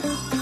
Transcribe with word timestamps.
Friis 0.00 0.32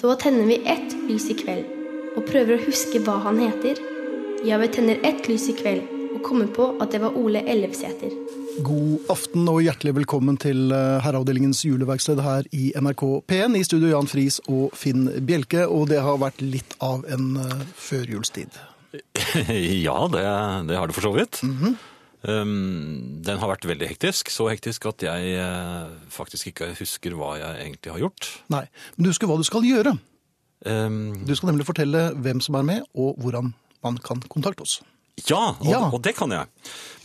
Så 0.00 0.14
tenner 0.14 0.46
vi 0.46 0.54
ett 0.54 0.96
lys 1.08 1.30
i 1.30 1.34
kveld 1.34 1.64
og 2.16 2.24
prøver 2.28 2.56
å 2.56 2.64
huske 2.64 3.00
hva 3.04 3.18
han 3.24 3.40
heter. 3.42 3.80
Ja, 4.46 4.58
vi 4.62 4.68
tenner 4.72 5.00
ett 5.04 5.28
lys 5.28 5.48
i 5.50 5.56
kveld 5.58 5.82
og 6.14 6.22
kommer 6.24 6.46
på 6.46 6.68
at 6.80 6.94
det 6.94 7.02
var 7.02 7.16
Ole 7.18 7.42
Ellefsæter. 7.42 8.14
God 8.64 9.10
aften 9.12 9.48
og 9.52 9.60
hjertelig 9.66 9.96
velkommen 9.98 10.38
til 10.40 10.70
eh, 10.72 11.02
Herreavdelingens 11.04 11.64
juleverksted 11.66 12.22
her 12.24 12.46
i 12.56 12.70
NRK 12.78 13.02
P1. 13.28 13.58
I 13.58 13.66
studio 13.68 13.90
Jan 13.90 14.08
Friis 14.08 14.38
og 14.46 14.70
Finn 14.78 15.10
Bjelke, 15.26 15.66
og 15.66 15.90
det 15.90 16.00
har 16.06 16.22
vært 16.22 16.40
litt 16.40 16.78
av 16.80 17.04
en 17.12 17.36
uh, 17.36 17.66
førjulstid. 17.76 18.56
Ja, 19.86 19.96
det, 20.12 20.24
det 20.70 20.76
har 20.80 20.86
det 20.90 20.96
for 20.96 21.06
så 21.08 21.12
vidt. 21.16 21.40
um, 22.26 23.22
den 23.26 23.38
har 23.42 23.50
vært 23.52 23.66
veldig 23.68 23.88
hektisk. 23.92 24.30
Så 24.34 24.48
hektisk 24.50 24.86
at 24.90 25.04
jeg 25.06 25.36
uh, 25.40 25.92
faktisk 26.12 26.50
ikke 26.52 26.72
husker 26.80 27.14
hva 27.18 27.34
jeg 27.40 27.62
egentlig 27.68 27.92
har 27.94 28.02
gjort. 28.06 28.30
Nei, 28.52 28.64
men 28.96 29.06
du 29.06 29.12
husker 29.12 29.30
hva 29.30 29.38
du 29.40 29.46
skal 29.46 29.66
gjøre. 29.66 29.96
Um, 30.66 31.12
Du 31.28 31.34
skal 31.36 31.52
nemlig 31.52 31.66
fortelle 31.68 32.08
hvem 32.16 32.40
som 32.42 32.56
er 32.58 32.64
med, 32.66 32.86
og 32.96 33.18
hvordan 33.22 33.52
man 33.84 33.98
kan 34.02 34.22
kontakte 34.32 34.64
oss. 34.64 34.80
ja, 35.28 35.52
og, 35.60 35.68
Ja. 35.70 35.82
og 35.94 36.00
det 36.02 36.16
kan 36.16 36.32
jeg. 36.32 36.48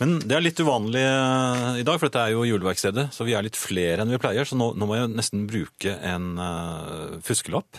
Men 0.00 0.18
det 0.20 0.34
er 0.36 0.42
litt 0.42 0.58
uvanlig 0.60 1.00
eh, 1.04 1.78
i 1.80 1.84
dag, 1.86 2.00
for 2.00 2.08
dette 2.08 2.24
er 2.26 2.32
jo 2.34 2.42
juleverkstedet. 2.48 3.06
Så 3.14 3.24
vi 3.24 3.32
er 3.36 3.44
litt 3.46 3.56
flere 3.56 4.02
enn 4.02 4.10
vi 4.12 4.18
pleier, 4.20 4.44
så 4.48 4.56
nå, 4.58 4.72
nå 4.76 4.88
må 4.88 4.96
jeg 4.98 5.12
nesten 5.14 5.46
bruke 5.48 5.94
en 6.02 6.26
uh, 6.40 7.20
fuskelapp. 7.24 7.78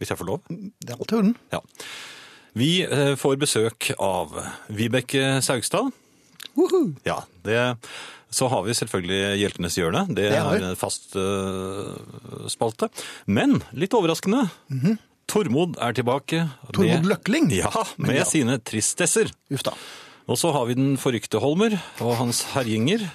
Hvis 0.00 0.10
jeg 0.10 0.18
får 0.18 0.26
lov. 0.32 0.40
Det 0.48 0.90
er 0.90 0.96
alltid 0.98 1.18
orden. 1.20 1.36
Ja. 1.52 1.60
Vi 2.52 2.82
eh, 2.84 3.14
får 3.16 3.38
besøk 3.40 3.92
av 3.96 4.34
Vibeke 4.68 5.38
Saugstad. 5.44 5.92
Woohoo! 6.52 6.92
Ja, 7.08 7.22
det, 7.46 7.60
så 8.32 8.48
har 8.52 8.66
vi 8.66 8.74
selvfølgelig 8.76 9.38
Hjeltenes 9.40 9.78
hjørne. 9.80 10.04
Det, 10.10 10.28
Det 10.34 10.40
er 10.40 10.66
en 10.68 10.76
fast 10.76 11.16
uh, 11.16 11.96
spalte. 12.52 12.90
Men 13.24 13.62
litt 13.72 13.96
overraskende, 13.96 14.44
Tormod 15.32 15.78
er 15.80 15.96
tilbake. 15.96 16.44
Tormod 16.76 17.08
Løkling? 17.08 17.48
Ja, 17.56 17.72
med 17.96 18.20
ja. 18.20 18.28
sine 18.28 18.58
tristesser. 18.60 19.32
Uff 19.52 19.64
da. 19.64 19.72
Og 20.28 20.36
så 20.38 20.52
har 20.54 20.68
vi 20.68 20.76
den 20.76 20.94
forrykte 21.00 21.40
Holmer 21.42 21.78
og 22.04 22.16
hans 22.20 22.44
herjinger. 22.52 23.08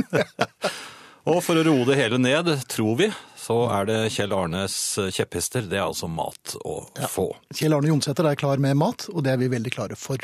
og 1.30 1.38
for 1.46 1.58
å 1.58 1.64
roe 1.66 1.86
det 1.88 1.98
hele 2.00 2.18
ned, 2.18 2.50
tror 2.70 2.98
vi, 2.98 3.10
så 3.50 3.56
er 3.74 3.86
det 3.88 3.98
Kjell 4.14 4.30
Arnes 4.36 4.74
kjepphester. 5.10 5.64
Det 5.66 5.78
er 5.80 5.88
altså 5.88 6.06
mat 6.06 6.52
å 6.62 6.84
få. 7.10 7.24
Kjell 7.58 7.74
Arne 7.74 7.90
Jonsæter 7.90 8.28
er 8.30 8.38
klar 8.38 8.60
med 8.62 8.76
mat, 8.78 9.08
og 9.10 9.24
det 9.26 9.32
er 9.34 9.40
vi 9.40 9.48
veldig 9.50 9.72
klare 9.74 9.96
for. 9.98 10.22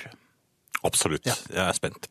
Absolutt. 0.87 1.27
Jeg 1.27 1.59
er 1.59 1.75
spent. 1.75 2.07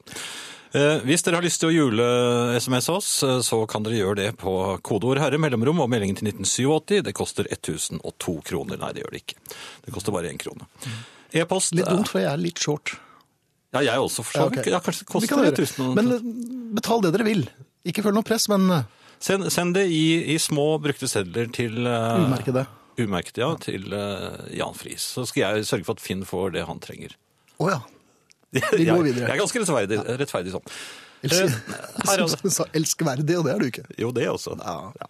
Eh, 0.76 1.00
Hvis 1.08 1.24
dere 1.24 1.38
har 1.40 1.46
lyst 1.46 1.62
til 1.64 1.70
å 1.72 1.76
jule-SMS 1.76 2.90
oss, 2.92 3.10
eh, 3.24 3.38
så 3.48 3.62
kan 3.72 3.86
dere 3.86 3.96
gjøre 4.02 4.18
det 4.20 4.28
på 4.42 4.56
kodeord 4.84 5.22
herre 5.24 5.40
mellomrom 5.40 5.80
og 5.86 5.88
meldingen 5.94 6.18
til 6.20 6.28
1987. 6.34 7.00
Det 7.08 7.14
koster 7.16 7.48
1002 7.48 8.36
kroner. 8.50 8.82
Nei, 8.82 8.92
det 8.98 9.06
gjør 9.06 9.16
det 9.16 9.22
ikke. 9.24 9.40
Det 9.86 9.96
koster 9.96 10.12
bare 10.18 10.34
én 10.34 10.42
krone. 10.42 10.68
E-post 11.32 11.78
Litt 11.80 11.88
dumt, 11.88 12.12
for 12.12 12.20
jeg 12.26 12.28
er 12.34 12.44
litt 12.44 12.60
short. 12.60 12.98
Ja, 13.72 13.86
jeg 13.88 13.96
også, 14.04 14.24
for 14.28 14.32
så 14.36 14.44
Ja, 14.44 14.52
okay. 14.52 14.72
Ja, 14.76 14.84
kanskje 14.84 15.06
det 15.06 15.14
koster 15.16 15.46
gjøre. 15.48 15.56
1000 15.64 15.88
og- 15.88 15.96
Men 15.96 16.12
eh, 16.12 16.28
betal 16.76 17.02
det 17.08 17.14
dere 17.16 17.24
vil. 17.32 17.48
Ikke 17.88 18.04
føl 18.04 18.14
noe 18.20 18.28
press, 18.28 18.50
men 18.52 18.68
eh, 18.72 18.84
Send, 19.26 19.48
send 19.54 19.74
det 19.78 19.88
i, 19.90 20.36
i 20.36 20.38
små 20.42 20.76
brukte 20.84 21.10
sedler 21.10 21.50
til 21.54 21.80
uh, 21.88 22.22
umerkede. 22.28 22.66
Umerkede, 23.02 23.42
ja. 23.42 23.50
Til 23.64 23.88
uh, 23.90 24.44
Jan 24.54 24.78
Friis. 24.78 25.08
Så 25.16 25.26
skal 25.30 25.42
jeg 25.58 25.66
sørge 25.70 25.88
for 25.88 25.98
at 25.98 26.04
Finn 26.04 26.22
får 26.28 26.54
det 26.56 26.68
han 26.70 26.82
trenger. 26.84 27.16
Å 27.58 27.72
ja. 27.74 27.80
Vi 28.56 28.86
går 28.86 29.02
videre. 29.08 29.26
Jeg 29.26 29.34
er 29.34 29.42
ganske 29.42 29.64
rettferdig, 29.64 30.00
rettferdig 30.22 30.54
sånn. 30.54 30.70
Eh, 31.26 31.58
er- 32.14 32.78
elskverdig, 32.78 33.38
og 33.40 33.48
det 33.48 33.56
er 33.56 33.64
du 33.64 33.68
ikke. 33.72 33.86
Jo, 34.00 34.12
det 34.16 34.30
også. 34.30 34.56
Ja. 34.62 34.78
Ja. 35.02 35.10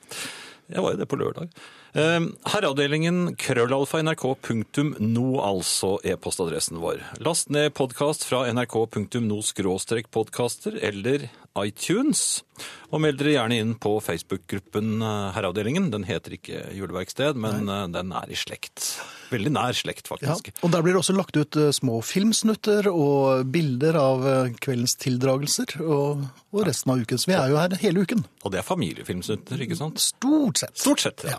Jeg 0.71 0.85
var 0.85 0.95
jo 0.95 1.01
det 1.01 1.09
på 1.11 1.19
lørdag. 1.19 1.51
Eh, 1.95 2.19
Herreavdelingen 2.51 3.37
krøllalfa 3.39 4.01
nrk.no, 4.03 5.27
altså 5.39 5.93
e-postadressen 6.03 6.81
vår. 6.83 6.99
Last 7.23 7.47
ned 7.55 7.71
podkast 7.77 8.25
fra 8.27 8.41
nrk.no 8.51 9.37
skråstrek 9.39 10.09
podkaster 10.11 10.75
eller 10.83 11.29
iTunes. 11.63 12.43
Og 12.91 12.99
meld 12.99 13.21
dere 13.21 13.37
gjerne 13.37 13.59
inn 13.63 13.73
på 13.79 13.93
Facebook-gruppen 14.03 14.97
eh, 14.99 15.29
Herreavdelingen. 15.37 15.87
Den 15.93 16.03
heter 16.09 16.35
ikke 16.35 16.65
Juleverksted, 16.75 17.39
men 17.39 17.63
Nei. 17.69 17.85
den 17.95 18.11
er 18.11 18.27
i 18.27 18.39
slekt. 18.43 18.97
Veldig 19.35 19.51
nær 19.53 19.75
slekt, 19.77 20.07
Ja, 20.09 20.17
faktisk. 20.33 20.49
og 20.63 20.71
der 20.73 20.81
blir 20.85 20.95
det 20.95 21.01
også 21.03 21.15
lagt 21.17 21.35
ut 21.37 21.57
eh, 21.59 21.69
små 21.75 21.99
filmsnutter 22.05 22.87
og 22.91 23.45
bilder 23.53 23.97
av 23.99 24.25
eh, 24.31 24.53
kveldens 24.63 24.95
tildragelser 25.03 25.75
og, 25.83 26.23
og 26.55 26.63
resten 26.67 26.93
av 26.95 27.03
uken. 27.03 27.19
Så 27.21 27.29
vi 27.31 27.37
er 27.37 27.51
jo 27.53 27.59
her 27.59 27.75
hele 27.83 28.05
uken. 28.07 28.23
Og 28.45 28.53
det 28.55 28.61
er 28.63 28.67
familiefilmsnutter, 28.67 29.61
ikke 29.67 29.77
sant? 29.79 29.99
Stort 30.01 30.63
sett. 30.63 30.73
Stort 30.79 31.03
sett, 31.05 31.25
ja. 31.27 31.37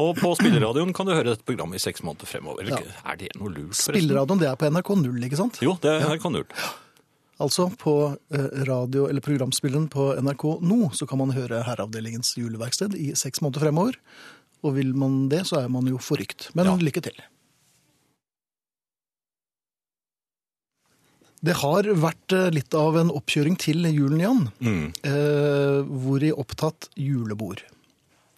Og 0.00 0.12
på 0.20 0.34
spilleradioen 0.38 0.92
kan 0.96 1.08
du 1.08 1.14
høre 1.16 1.32
dette 1.32 1.46
programmet 1.48 1.80
i 1.80 1.82
seks 1.86 2.04
måneder 2.06 2.28
fremover. 2.30 2.68
Ja. 2.70 2.78
Er 3.06 3.18
det 3.20 3.32
noe 3.38 3.48
lurt, 3.50 3.72
forresten? 3.74 3.96
Spilleradioen 3.96 4.42
det 4.44 4.50
er 4.52 4.58
på 4.60 4.70
NRK 4.70 4.94
0, 5.06 5.24
ikke 5.30 5.40
sant? 5.40 5.58
Jo, 5.64 5.74
det 5.82 5.96
er 5.96 6.06
NRK0. 6.10 6.44
Altså 7.40 7.70
på 7.80 7.94
eh, 8.36 8.48
radio- 8.68 9.06
eller 9.08 9.24
programspilleren 9.24 9.86
på 9.88 10.10
NRK 10.20 10.44
nå 10.60 10.90
så 10.92 11.06
kan 11.08 11.22
man 11.22 11.30
høre 11.32 11.62
Herreavdelingens 11.64 12.34
juleverksted 12.36 12.92
i 13.00 13.14
seks 13.16 13.40
måneder 13.40 13.64
fremover. 13.64 13.96
Og 14.62 14.74
vil 14.76 14.92
man 14.94 15.28
det, 15.32 15.46
så 15.48 15.62
er 15.64 15.68
man 15.72 15.86
jo 15.88 15.96
forrykt. 15.98 16.50
Men 16.54 16.66
Ja. 16.66 16.76
lykke 16.76 17.02
til. 17.02 17.16
Det 21.40 21.54
har 21.62 21.86
vært 21.96 22.34
eh, 22.36 22.50
litt 22.52 22.74
av 22.76 22.98
en 23.00 23.08
oppkjøring 23.16 23.56
til 23.60 23.86
julen, 23.88 24.20
Jan. 24.20 24.42
Mm. 24.60 24.86
Eh, 25.08 25.78
hvor 26.04 26.20
i 26.26 26.32
opptatt 26.36 26.90
julebord. 27.00 27.62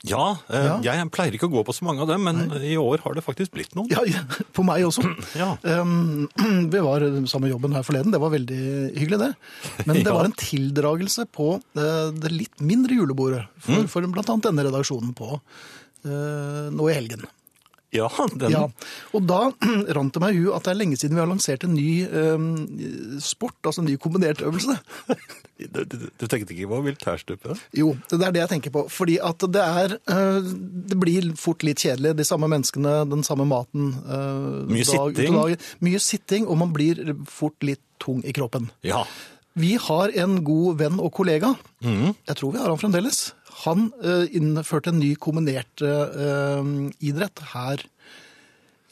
Ja, 0.06 0.36
eh, 0.50 0.64
Ja. 0.66 0.76
jeg 0.82 1.10
pleier 1.14 1.34
ikke 1.34 1.46
å 1.48 1.50
gå 1.52 1.64
på 1.66 1.74
så 1.74 1.82
mange 1.86 2.02
av 2.02 2.08
dem, 2.10 2.22
men 2.26 2.62
i 2.62 2.76
år 2.78 3.02
har 3.02 3.14
det 3.14 3.24
faktisk 3.26 3.52
blitt 3.54 3.74
noen. 3.74 3.90
Ja, 3.90 4.02
på 4.54 4.62
meg 4.66 4.86
også. 4.86 5.02
Ja. 5.42 5.56
Um, 5.82 6.28
vi 6.70 6.78
var 6.82 7.02
sammen 7.26 7.48
med 7.48 7.54
jobben 7.56 7.74
her 7.74 7.82
forleden, 7.86 8.14
det 8.14 8.20
var 8.22 8.30
veldig 8.30 8.62
hyggelig 8.98 9.18
det. 9.18 9.32
Men 9.86 9.96
det 9.98 10.06
Ja. 10.10 10.14
var 10.14 10.30
en 10.30 10.38
tildragelse 10.38 11.26
på 11.26 11.56
eh, 11.58 12.10
det 12.22 12.30
litt 12.34 12.62
mindre 12.62 12.94
julebordet 13.02 13.48
for, 13.58 13.82
for 13.90 14.06
blant 14.14 14.30
annet 14.30 14.46
denne 14.50 14.66
redaksjonen 14.70 15.10
på 15.18 15.40
nå 16.04 16.88
i 16.90 16.96
helgen. 16.98 17.24
Ja, 17.92 18.06
den. 18.32 18.48
Ja, 18.54 18.62
og 19.12 19.24
da 19.28 19.50
rant 19.98 20.14
det 20.14 20.20
meg 20.22 20.32
i 20.32 20.38
huet 20.40 20.54
at 20.56 20.64
det 20.64 20.70
er 20.72 20.78
lenge 20.80 20.96
siden 20.96 21.18
vi 21.18 21.20
har 21.20 21.28
lansert 21.28 21.66
en 21.66 21.74
ny 21.76 22.06
eh, 22.08 22.46
sport, 23.20 23.58
altså 23.68 23.82
en 23.82 23.90
ny 23.90 23.98
kombinert 24.00 24.40
øvelse. 24.44 24.78
Du, 25.62 25.84
du, 25.86 25.94
du 26.18 26.24
tenkte 26.26 26.50
ikke 26.56 26.66
på 26.66 26.78
militærstupe? 26.82 27.52
Jo, 27.78 27.92
det 28.10 28.16
er 28.26 28.32
det 28.34 28.40
jeg 28.40 28.50
tenker 28.50 28.72
på. 28.74 28.80
Fordi 28.90 29.14
at 29.22 29.44
det 29.54 29.60
er 29.62 29.92
eh, 30.10 30.48
Det 30.90 30.96
blir 30.98 31.28
fort 31.38 31.62
litt 31.62 31.78
kjedelig. 31.84 32.16
De 32.18 32.24
samme 32.26 32.48
menneskene, 32.50 32.96
den 33.06 33.22
samme 33.22 33.46
maten. 33.46 33.92
eh, 34.02 34.56
Mye 34.66 34.82
dag 34.88 35.12
sitting. 35.14 35.36
dag. 35.38 35.68
Mye 35.86 36.00
sitting, 36.02 36.48
og 36.50 36.58
man 36.64 36.72
blir 36.74 37.04
fort 37.30 37.54
litt 37.62 37.78
tung 38.02 38.24
i 38.26 38.34
kroppen. 38.34 38.72
Ja. 38.82 39.04
Vi 39.54 39.76
har 39.86 40.10
en 40.24 40.40
god 40.42 40.80
venn 40.82 40.98
og 40.98 41.12
kollega. 41.14 41.52
Mm. 41.84 42.10
Jeg 42.26 42.40
tror 42.40 42.56
vi 42.56 42.64
har 42.64 42.72
han 42.72 42.82
fremdeles. 42.82 43.22
Han 43.66 43.88
eh, 44.02 44.24
innførte 44.38 44.90
en 44.92 44.98
ny 45.02 45.12
kombinert 45.22 45.82
eh, 45.86 46.70
idrett 47.04 47.42
her 47.54 47.84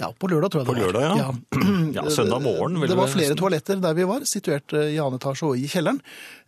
ja, 0.01 0.09
på 0.17 0.31
lørdag, 0.33 0.49
tror 0.55 0.63
jeg 0.63 0.69
På 0.71 0.75
det 0.79 0.85
var. 0.87 0.95
lørdag, 0.95 1.19
ja. 1.21 1.97
Ja, 1.99 2.05
søndag 2.17 2.41
morgen, 2.45 2.79
vil 2.81 2.89
Det 2.89 2.97
var 2.97 3.11
flere 3.13 3.35
toaletter 3.37 3.81
der 3.83 3.97
vi 3.99 4.07
var, 4.09 4.23
situert 4.29 4.73
eh, 4.79 4.95
i 4.95 5.01
annen 5.03 5.19
etasje 5.21 5.51
og 5.51 5.59
i 5.61 5.67
kjelleren. 5.69 5.99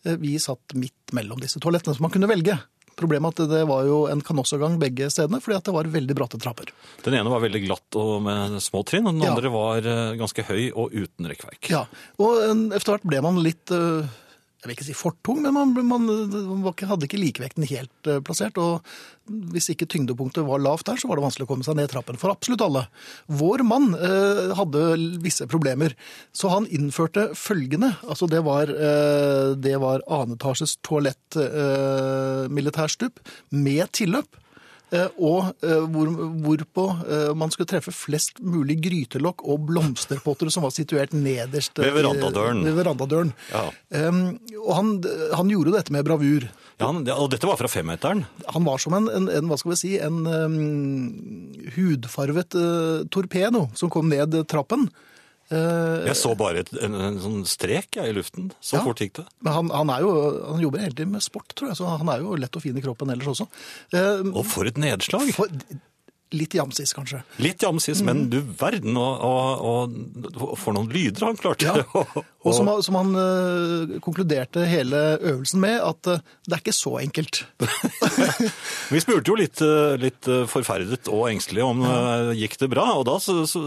Eh, 0.06 0.16
Vi 0.22 0.36
satt 0.40 0.72
midt 0.78 1.12
mellom 1.12 1.42
disse 1.42 1.60
toalettene, 1.60 1.92
så 1.98 2.04
man 2.06 2.14
kunne 2.14 2.30
velge. 2.30 2.56
Problemet 2.96 3.40
at 3.40 3.48
det 3.50 3.60
var 3.68 3.84
jo 3.88 3.98
en 4.12 4.20
kanossagang 4.24 4.78
begge 4.80 5.06
stedene, 5.12 5.40
fordi 5.44 5.56
at 5.58 5.68
det 5.68 5.72
var 5.74 5.88
veldig 5.92 6.16
bratte 6.16 6.40
trapper. 6.40 6.70
Den 7.04 7.16
ene 7.18 7.32
var 7.32 7.40
veldig 7.44 7.62
glatt 7.66 7.96
og 8.00 8.18
med 8.24 8.56
små 8.64 8.82
trinn, 8.88 9.08
og 9.08 9.16
den 9.16 9.24
Ja. 9.26 9.34
andre 9.34 9.52
var 9.52 9.84
eh, 9.84 10.16
ganske 10.20 10.44
høy 10.48 10.70
og 10.72 10.92
uten 10.96 11.28
rekkverk. 11.32 11.68
Ja, 11.72 11.84
og 12.20 12.40
eh, 12.40 12.52
etter 12.76 12.94
hvert 12.94 13.08
ble 13.08 13.20
man 13.24 13.40
litt 13.44 13.72
eh, 13.72 14.08
jeg 14.62 14.68
vil 14.68 14.76
ikke 14.76 14.84
si 14.86 14.94
fortung, 14.94 15.40
men 15.42 15.56
man, 15.56 15.72
man 15.74 16.04
man, 16.06 16.82
hadde 16.86 17.08
ikke 17.08 17.18
likevekten 17.18 17.66
helt 17.66 18.06
eh, 18.06 18.20
plassert. 18.22 18.60
Og 18.62 18.84
hvis 19.50 19.66
ikke 19.72 19.88
tyngdepunktet 19.90 20.46
var 20.46 20.62
lavt 20.62 20.86
der, 20.86 21.00
så 21.02 21.10
var 21.10 21.18
det 21.18 21.24
vanskelig 21.24 21.48
å 21.48 21.50
komme 21.50 21.66
seg 21.66 21.80
ned 21.80 21.90
trappen 21.90 22.18
for 22.20 22.30
absolutt 22.30 22.62
alle. 22.62 22.84
Vår 23.26 23.64
mann 23.66 23.90
eh, 23.98 24.52
hadde 24.54 24.84
visse 25.24 25.48
problemer, 25.50 25.96
så 26.30 26.52
han 26.54 26.68
innførte 26.70 27.32
følgende. 27.38 27.90
Altså 28.06 28.30
det 28.30 28.44
var, 28.46 28.70
eh, 28.70 29.56
det 29.58 29.74
var 29.82 30.06
anetasjes 30.06 30.76
toalett 30.86 31.40
eh, 31.42 32.46
militærstup 32.46 33.18
med 33.50 33.90
tilløp. 33.98 34.38
Eh, 34.92 35.08
Og 35.24 35.54
eh, 35.64 35.84
hvor, 35.88 36.10
hvorpå 36.44 36.82
eh, 37.08 37.30
man 37.38 37.48
skulle 37.54 37.70
treffe 37.70 37.94
flest 37.96 38.42
mulig 38.44 38.76
grytelokk 38.84 39.40
og 39.48 39.62
blomsterpotter 39.70 40.50
som 40.52 40.66
var 40.66 40.74
situert 40.76 41.14
nederst. 41.16 41.78
Ved 41.80 41.94
verandadøren. 41.96 42.60
Ved 42.66 42.76
verandadøren. 42.76 43.32
Ja. 43.52 43.62
Um, 44.08 44.20
og 44.66 44.72
han, 44.76 44.90
han 45.32 45.48
gjorde 45.52 45.72
dette 45.78 45.94
med 45.96 46.04
bravur. 46.04 46.44
Ja, 46.76 46.90
han- 46.90 47.06
og 47.08 47.30
dette 47.32 47.48
var 47.48 47.56
fra 47.60 47.70
femmeteren. 47.72 48.24
Han 48.52 48.64
var 48.68 48.82
som 48.84 48.96
en, 48.98 49.08
en, 49.08 49.30
en 49.32 49.48
hva 49.48 49.56
skal 49.60 49.72
vi 49.72 49.80
si, 49.80 49.94
en 50.02 50.20
um, 50.28 50.58
hudfarvet 51.76 52.56
uh, 52.58 53.02
torpedo 53.12 53.68
som 53.78 53.90
kom 53.92 54.12
ned 54.12 54.36
trappen. 54.50 54.88
Eh, 55.52 56.06
Jeg 56.08 56.16
så 56.16 56.32
bare 56.38 56.62
et, 56.64 56.72
en, 56.80 56.94
en 57.10 57.18
sånn 57.20 57.42
strek 57.48 57.98
jeg, 58.00 58.08
i 58.08 58.16
luften. 58.16 58.50
Så 58.64 58.78
Ja. 58.78 58.82
fort 58.86 59.02
gikk 59.04 59.18
det. 59.20 59.26
men 59.44 59.52
han, 59.52 59.70
han, 59.76 59.90
er 59.92 60.00
jo, 60.06 60.12
han 60.48 60.60
jobber 60.64 60.86
tiden 60.88 61.12
med 61.12 61.22
sport, 61.24 61.52
tror 61.58 61.68
jeg, 61.72 61.76
så 61.82 61.92
han 61.98 62.08
er 62.08 62.24
jo 62.24 62.34
lett 62.40 62.56
og 62.56 62.62
fin 62.64 62.76
i 62.78 62.84
kroppen 62.84 63.12
ellers 63.12 63.28
også. 63.34 63.48
Uh, 63.92 64.24
Og 64.32 64.46
for 64.48 64.66
et 64.70 64.78
nedslag! 64.80 65.28
for, 65.36 65.52
litt 66.32 66.54
jamsis, 66.56 66.94
kanskje. 66.96 67.18
Litt 67.44 67.60
jamsis, 67.60 68.00
men 68.06 68.22
du 68.32 68.38
verden, 68.40 68.96
og, 68.96 69.20
og, 69.20 69.96
og 70.40 70.54
for 70.56 70.72
noen 70.72 70.88
lyder 70.88 71.26
han 71.28 71.36
klarte. 71.36 71.68
Ja. 71.68 71.82
Og- 72.42 72.54
som, 72.56 72.66
som 72.82 72.96
han 72.98 73.10
øh, 73.14 73.92
konkluderte 74.02 74.64
hele 74.66 74.98
øvelsen 75.20 75.60
med, 75.62 75.76
at 75.78 76.08
øh, 76.10 76.18
det 76.48 76.56
er 76.56 76.62
ikke 76.64 76.74
så 76.74 76.96
enkelt. 76.98 77.44
Vi 78.92 79.00
spurte 79.00 79.30
jo 79.30 79.36
litt, 79.38 79.60
eh, 79.62 79.94
litt 80.02 80.26
forferdet 80.50 81.06
og 81.12 81.28
engstelig 81.30 81.62
om 81.64 81.84
det 81.84 82.34
gikk 82.40 82.56
det 82.64 82.68
bra, 82.72 82.84
og 82.98 83.04
da 83.06 83.14
så, 83.22 83.36
så 83.46 83.62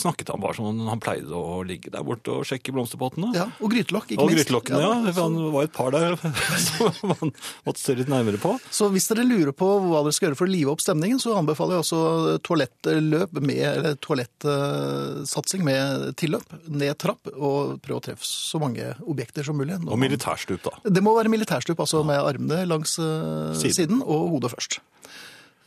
snakket 0.00 0.32
han 0.34 0.42
bare 0.42 0.56
som 0.58 0.66
om 0.72 0.80
han 0.90 1.00
pleide 1.02 1.30
å 1.30 1.60
ligge 1.66 1.92
der 1.94 2.02
borte 2.06 2.34
og 2.40 2.46
sjekke 2.48 2.74
blomsterpottene. 2.74 3.30
Ja, 3.38 3.46
og 3.62 3.70
grytelokk, 3.72 4.10
ikke 4.12 4.22
Og 4.24 4.32
minst. 4.32 4.42
grytelokkene, 4.48 4.82
ja. 4.82 5.12
så, 5.14 5.28
Han 5.28 5.38
var 5.54 5.68
et 5.68 5.74
par 5.76 5.94
der 5.94 6.18
som 6.66 7.12
man 7.14 7.32
måtte 7.68 7.80
se 7.84 7.94
litt 7.98 8.10
nærmere 8.12 8.40
på. 8.42 8.56
så 8.74 8.90
hvis 8.92 9.06
dere 9.12 9.24
lurer 9.28 9.54
på 9.56 9.68
hva 9.86 10.02
dere 10.02 10.16
skal 10.16 10.30
gjøre 10.32 10.40
for 10.42 10.50
å 10.50 10.54
live 10.56 10.74
opp 10.74 10.82
stemningen, 10.82 11.22
så 11.22 11.36
anbefaler 11.38 11.78
jeg 11.78 11.86
også 11.86 12.02
toalettløp 12.50 13.38
med, 13.40 13.62
eller 13.70 13.96
toalettsatsing 14.02 15.64
med 15.66 16.10
tilløp, 16.20 16.58
ned 16.68 16.98
trapp, 17.02 17.30
og 17.36 17.78
prøv 17.84 17.91
å 17.96 18.00
treffe 18.04 18.26
så 18.26 18.60
mange 18.62 18.92
objekter 19.08 19.44
som 19.46 19.56
mulig. 19.58 19.76
Og 19.86 19.98
militærstup, 20.00 20.62
da. 20.64 20.76
Det 20.90 21.02
må 21.04 21.12
være 21.16 21.32
militærstup, 21.32 21.80
altså 21.84 22.02
med 22.06 22.20
armene 22.20 22.62
langs 22.68 22.96
eh, 23.02 23.52
Siden. 23.58 23.76
siden. 23.78 24.02
og 24.02 24.32
hodet 24.36 24.52
først. 24.54 24.78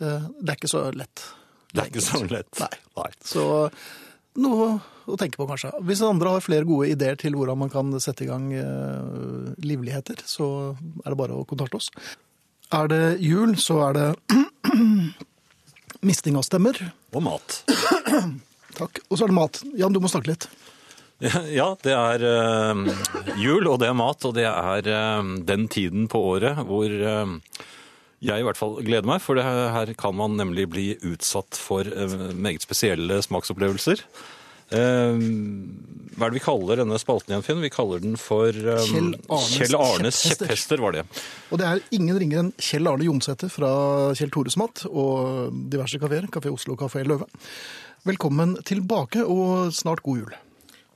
Eh, 0.02 0.26
det 0.42 0.50
er 0.54 0.60
ikke 0.60 0.72
så 0.72 0.84
lett. 0.96 1.24
Det 1.76 1.84
er 1.84 1.92
ikke 1.92 2.04
så 2.06 2.22
lett. 2.32 2.62
Nei. 2.62 3.10
Så 3.24 3.46
noe 4.42 4.68
å 5.06 5.16
tenke 5.20 5.38
på, 5.40 5.46
kanskje. 5.48 5.70
Hvis 5.86 6.02
andre 6.04 6.34
har 6.36 6.44
flere 6.44 6.66
gode 6.68 6.90
ideer 6.92 7.16
til 7.20 7.36
hvordan 7.38 7.60
man 7.62 7.70
kan 7.72 7.92
sette 8.04 8.26
i 8.26 8.30
gang 8.30 8.50
eh, 8.56 9.54
livligheter, 9.64 10.24
så 10.28 10.48
er 11.04 11.12
det 11.14 11.20
bare 11.20 11.38
å 11.38 11.46
kontakte 11.48 11.80
oss. 11.80 11.92
Er 12.74 12.90
det 12.90 13.04
jul, 13.22 13.54
så 13.62 13.78
er 13.90 14.00
det 14.00 14.08
misting 16.06 16.38
av 16.40 16.46
stemmer. 16.48 16.80
Og 17.16 17.24
mat. 17.24 17.62
Takk. 18.76 19.00
Og 19.10 19.18
så 19.18 19.26
er 19.26 19.32
det 19.32 19.38
mat. 19.38 19.62
Jan, 19.80 19.94
du 19.96 20.02
må 20.04 20.10
snakke 20.12 20.34
litt. 20.34 20.48
Ja, 21.24 21.70
det 21.80 21.94
er 21.96 22.24
eh, 22.28 22.82
jul, 23.40 23.68
og 23.72 23.80
det 23.80 23.88
er 23.88 23.98
mat, 23.98 24.26
og 24.28 24.36
det 24.36 24.48
er 24.50 24.90
eh, 24.92 25.34
den 25.48 25.68
tiden 25.72 26.10
på 26.12 26.20
året 26.36 26.60
hvor 26.68 26.92
eh, 26.92 27.36
jeg 28.26 28.42
i 28.42 28.48
hvert 28.48 28.60
fall 28.60 28.80
gleder 28.84 29.08
meg, 29.08 29.22
for 29.24 29.40
her 29.40 29.92
kan 30.00 30.16
man 30.18 30.36
nemlig 30.40 30.66
bli 30.72 30.86
utsatt 31.06 31.60
for 31.60 31.86
meget 32.34 32.64
spesielle 32.66 33.20
smaksopplevelser. 33.22 34.02
Hva 34.72 34.80
er 36.26 36.32
det 36.32 36.38
vi 36.40 36.42
kaller 36.42 36.80
denne 36.82 36.98
spalten 36.98 37.36
igjen, 37.36 37.44
Finn? 37.46 37.62
Vi 37.62 37.70
kaller 37.70 38.02
den 38.02 38.16
for 38.18 38.50
Kjell 38.50 39.12
Arnes 39.28 39.52
Kjell 39.60 39.78
Arnes 39.78 40.24
kjepphester. 40.24 40.48
kjepphester, 40.48 40.82
var 40.82 40.96
det. 40.96 41.04
Og 41.52 41.62
det 41.62 41.68
er 41.70 41.84
ingen 42.00 42.18
ringere 42.24 42.48
enn 42.48 42.54
Kjell 42.58 42.90
Arne 42.90 43.06
Jonsæter 43.06 43.52
fra 43.54 43.70
Kjell 44.18 44.34
Tores 44.34 44.58
Mat 44.58 44.88
og 44.90 45.54
diverse 45.70 46.02
kafeer. 46.02 46.26
Kafé 46.34 46.56
Oslo 46.56 46.74
og 46.74 46.82
Kafé 46.82 47.06
Løve. 47.06 47.30
Velkommen 48.10 48.58
tilbake, 48.66 49.22
og 49.22 49.70
snart 49.76 50.02
god 50.08 50.24
jul. 50.24 50.34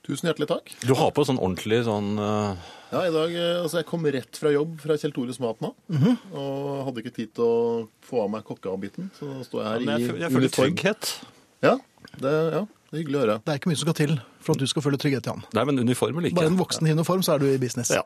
Tusen 0.10 0.32
hjertelig 0.32 0.50
takk. 0.50 0.72
Du 0.82 0.96
har 0.98 1.12
på 1.14 1.22
sånn 1.28 1.38
ordentlig 1.38 1.84
sånn 1.86 2.16
uh... 2.18 2.58
Ja, 2.90 3.04
i 3.06 3.12
dag, 3.14 3.30
eh, 3.30 3.60
altså 3.60 3.84
Jeg 3.84 3.86
kom 3.92 4.08
rett 4.10 4.40
fra 4.42 4.50
jobb 4.50 4.80
fra 4.82 4.96
Kjell 4.98 5.14
Tores 5.14 5.38
Mat 5.44 5.60
nå. 5.62 5.70
Mhm. 5.94 6.16
Og 6.34 6.80
hadde 6.88 7.04
ikke 7.04 7.14
tid 7.14 7.36
til 7.38 7.46
å 7.46 7.60
få 8.08 8.24
av 8.24 8.32
meg 8.34 8.48
kokkeavbiten. 8.48 9.12
Så 9.20 9.30
nå 9.30 9.46
står 9.46 9.62
jeg 9.62 9.70
her 9.70 9.86
Jeg, 9.86 10.10
i 10.18 10.24
jeg 10.24 10.34
føler 10.34 10.54
trygghet. 10.56 11.14
Ja 11.62 11.76
det, 12.18 12.32
ja, 12.32 12.64
det 12.66 12.96
er 12.96 13.02
hyggelig 13.04 13.20
å 13.20 13.24
høre. 13.24 13.40
Det 13.46 13.54
er 13.54 13.62
ikke 13.62 13.70
mye 13.70 13.80
som 13.80 13.90
skal 13.90 13.98
til 14.00 14.16
for 14.42 14.56
at 14.56 14.64
du 14.64 14.72
skal 14.72 14.86
føle 14.86 15.00
trygghet, 15.00 15.30
Jan. 15.30 15.44
Nei, 15.54 15.66
men 15.70 15.84
uniformer 15.84 16.26
liker 16.26 16.40
Bare 16.40 16.50
en 16.52 16.58
voksen 16.60 16.90
i 16.90 16.96
uniform, 16.96 17.22
så 17.26 17.36
er 17.36 17.44
du 17.44 17.50
i 17.52 17.60
business. 17.62 17.92
Ja. 17.94 18.02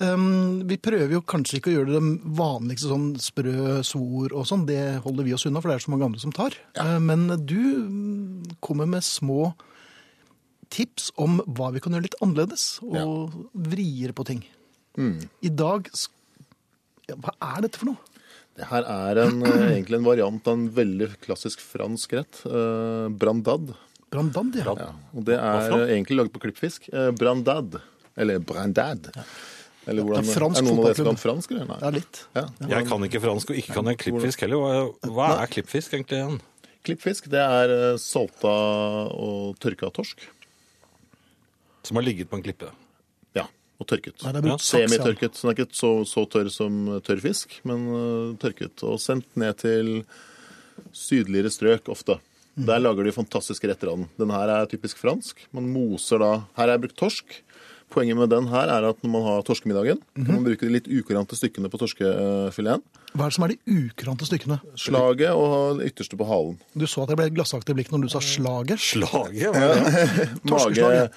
Um, 0.00 0.64
vi 0.68 0.76
prøver 0.80 1.14
jo 1.16 1.22
kanskje 1.24 1.58
ikke 1.58 1.72
å 1.72 1.76
gjøre 1.78 1.94
det 1.94 2.32
vanligste 2.36 2.90
sånn 2.90 3.06
sprø 3.20 3.78
svor 3.86 4.32
og 4.32 4.48
sånn. 4.48 4.66
Det 4.68 4.80
holder 5.04 5.26
vi 5.26 5.36
oss 5.36 5.46
unna, 5.48 5.60
for 5.60 5.72
det 5.72 5.78
er 5.78 5.86
så 5.86 5.92
mange 5.92 6.08
andre 6.08 6.22
som 6.22 6.34
tar. 6.36 6.56
Uh, 6.80 6.98
men 7.02 7.28
du 7.44 7.60
mm, 7.60 8.56
kommer 8.64 8.88
med 8.88 9.04
små 9.04 9.52
tips 10.72 11.10
om 11.20 11.40
hva 11.46 11.70
vi 11.74 11.82
kan 11.82 11.96
gjøre 11.96 12.08
litt 12.08 12.20
annerledes, 12.24 12.66
og 12.82 13.34
vrier 13.54 14.14
på 14.16 14.26
ting. 14.28 14.44
Mm. 14.96 15.18
I 15.44 15.50
dag 15.52 15.90
ja, 17.06 17.16
Hva 17.20 17.34
er 17.36 17.66
dette 17.66 17.76
for 17.76 17.90
noe? 17.90 18.14
Det 18.56 18.64
her 18.70 18.86
er 18.88 19.18
en, 19.26 19.42
eh, 19.44 19.64
egentlig 19.74 19.98
en 19.98 20.06
variant 20.06 20.48
av 20.48 20.54
en 20.56 20.70
veldig 20.72 21.10
klassisk 21.26 21.60
fransk 21.60 22.14
rett. 22.16 22.38
Eh, 22.48 23.08
brandad. 23.12 23.74
Brandad, 24.08 24.56
ja. 24.56 24.72
Ja, 24.80 24.88
og 25.12 25.26
det 25.28 25.36
er 25.36 25.76
eh, 25.76 25.92
egentlig 25.98 26.16
laget 26.22 26.32
på 26.32 26.40
klippfisk. 26.46 26.88
Eh, 26.88 27.10
brandad. 27.12 27.76
Eller 28.16 28.40
brandad. 28.40 29.10
Eller 29.86 30.02
hvordan, 30.02 30.24
Det 30.24 30.32
er 30.32 30.40
fransk 30.40 30.58
er 30.58 30.66
noen 30.66 30.80
av 30.80 30.88
dere 30.88 30.98
som 30.98 31.08
kan 31.10 31.20
fransk, 31.20 31.52
eller? 31.52 31.68
Nei. 31.68 31.78
Ja, 31.82 31.90
litt. 31.94 32.22
Ja. 32.34 32.46
Jeg 32.72 32.88
kan 32.88 33.06
ikke 33.06 33.22
fransk, 33.22 33.52
og 33.52 33.60
ikke 33.60 33.76
kan 33.76 33.90
jeg 33.92 34.00
klippfisk 34.02 34.46
heller. 34.46 34.64
Hva, 34.64 35.10
hva 35.14 35.28
er 35.44 35.52
klippfisk 35.52 35.94
egentlig 35.94 36.22
igjen? 36.22 36.40
Klippfisk, 36.86 37.28
det 37.30 37.42
er 37.42 37.74
eh, 37.74 38.00
salta 38.00 38.54
og 39.12 39.60
tørka 39.62 39.92
torsk. 39.94 40.24
Som 41.86 42.00
har 42.00 42.06
ligget 42.06 42.30
på 42.30 42.38
en 42.38 42.44
klippe. 42.44 42.70
Ja, 43.36 43.46
og 43.78 43.88
tørket. 43.90 44.18
Nei, 44.24 44.32
det 44.34 44.42
er 44.42 44.48
brukt 44.48 44.64
saks, 44.66 44.78
ja. 44.82 44.88
Semitørket. 44.90 45.36
Så 45.38 45.46
den 45.46 45.52
er 45.52 45.58
ikke 45.58 45.80
så, 45.80 45.92
så 46.10 46.24
tørr 46.32 46.50
som 46.52 46.80
tørr 47.06 47.22
fisk, 47.22 47.60
men 47.68 47.84
uh, 47.92 48.32
tørket. 48.42 48.82
Og 48.86 48.98
sendt 49.02 49.28
ned 49.38 49.60
til 49.62 49.92
sydligere 50.96 51.52
strøk 51.52 51.92
ofte. 51.92 52.18
Mm. 52.56 52.64
Der 52.68 52.80
lager 52.80 53.04
de 53.04 53.12
fantastiske 53.12 53.68
retter 53.68 53.92
av 53.92 54.00
den. 54.00 54.08
Den 54.18 54.32
her 54.32 54.52
er 54.54 54.68
typisk 54.70 54.98
fransk. 55.02 55.42
Man 55.54 55.68
moser 55.72 56.22
da 56.22 56.30
Her 56.56 56.72
er 56.72 56.80
brukt 56.80 56.96
torsk. 56.98 57.38
Poenget 57.94 58.16
med 58.18 58.28
den 58.28 58.48
her 58.50 58.66
er 58.68 58.84
at 58.90 58.98
når 59.04 59.10
man 59.12 59.22
har 59.22 59.42
torskemiddagen, 59.46 60.00
kan 60.14 60.24
Mhm. 60.26 60.34
man 60.34 60.44
bruke 60.44 60.66
de 60.66 60.72
litt 60.74 60.88
ukurante 60.90 61.36
stykkene 61.38 61.70
på 61.70 61.78
torskefileten. 61.78 62.82
Hva 63.16 63.24
er 63.24 63.30
det 63.30 63.34
som 63.36 63.44
er 63.46 63.48
de 63.54 63.58
ukurante 63.72 64.26
stykkene? 64.26 64.58
Slaget 64.76 65.30
og 65.32 65.78
det 65.78 65.86
ytterste 65.94 66.18
på 66.18 66.26
halen. 66.28 66.58
Du 66.76 66.84
så 66.84 67.04
at 67.04 67.08
jeg 67.14 67.16
ble 67.16 67.30
glassaktig 67.30 67.70
i 67.70 67.74
blikket 67.78 67.92
når 67.94 68.02
du 68.02 68.08
sa 68.12 68.18
slaget. 68.20 68.78
Slaget? 68.82 69.54
Hva 69.54 69.62
er 69.62 69.74
det? 69.74 70.28
Mage 70.44 70.50
Torskeslaget. 70.50 71.10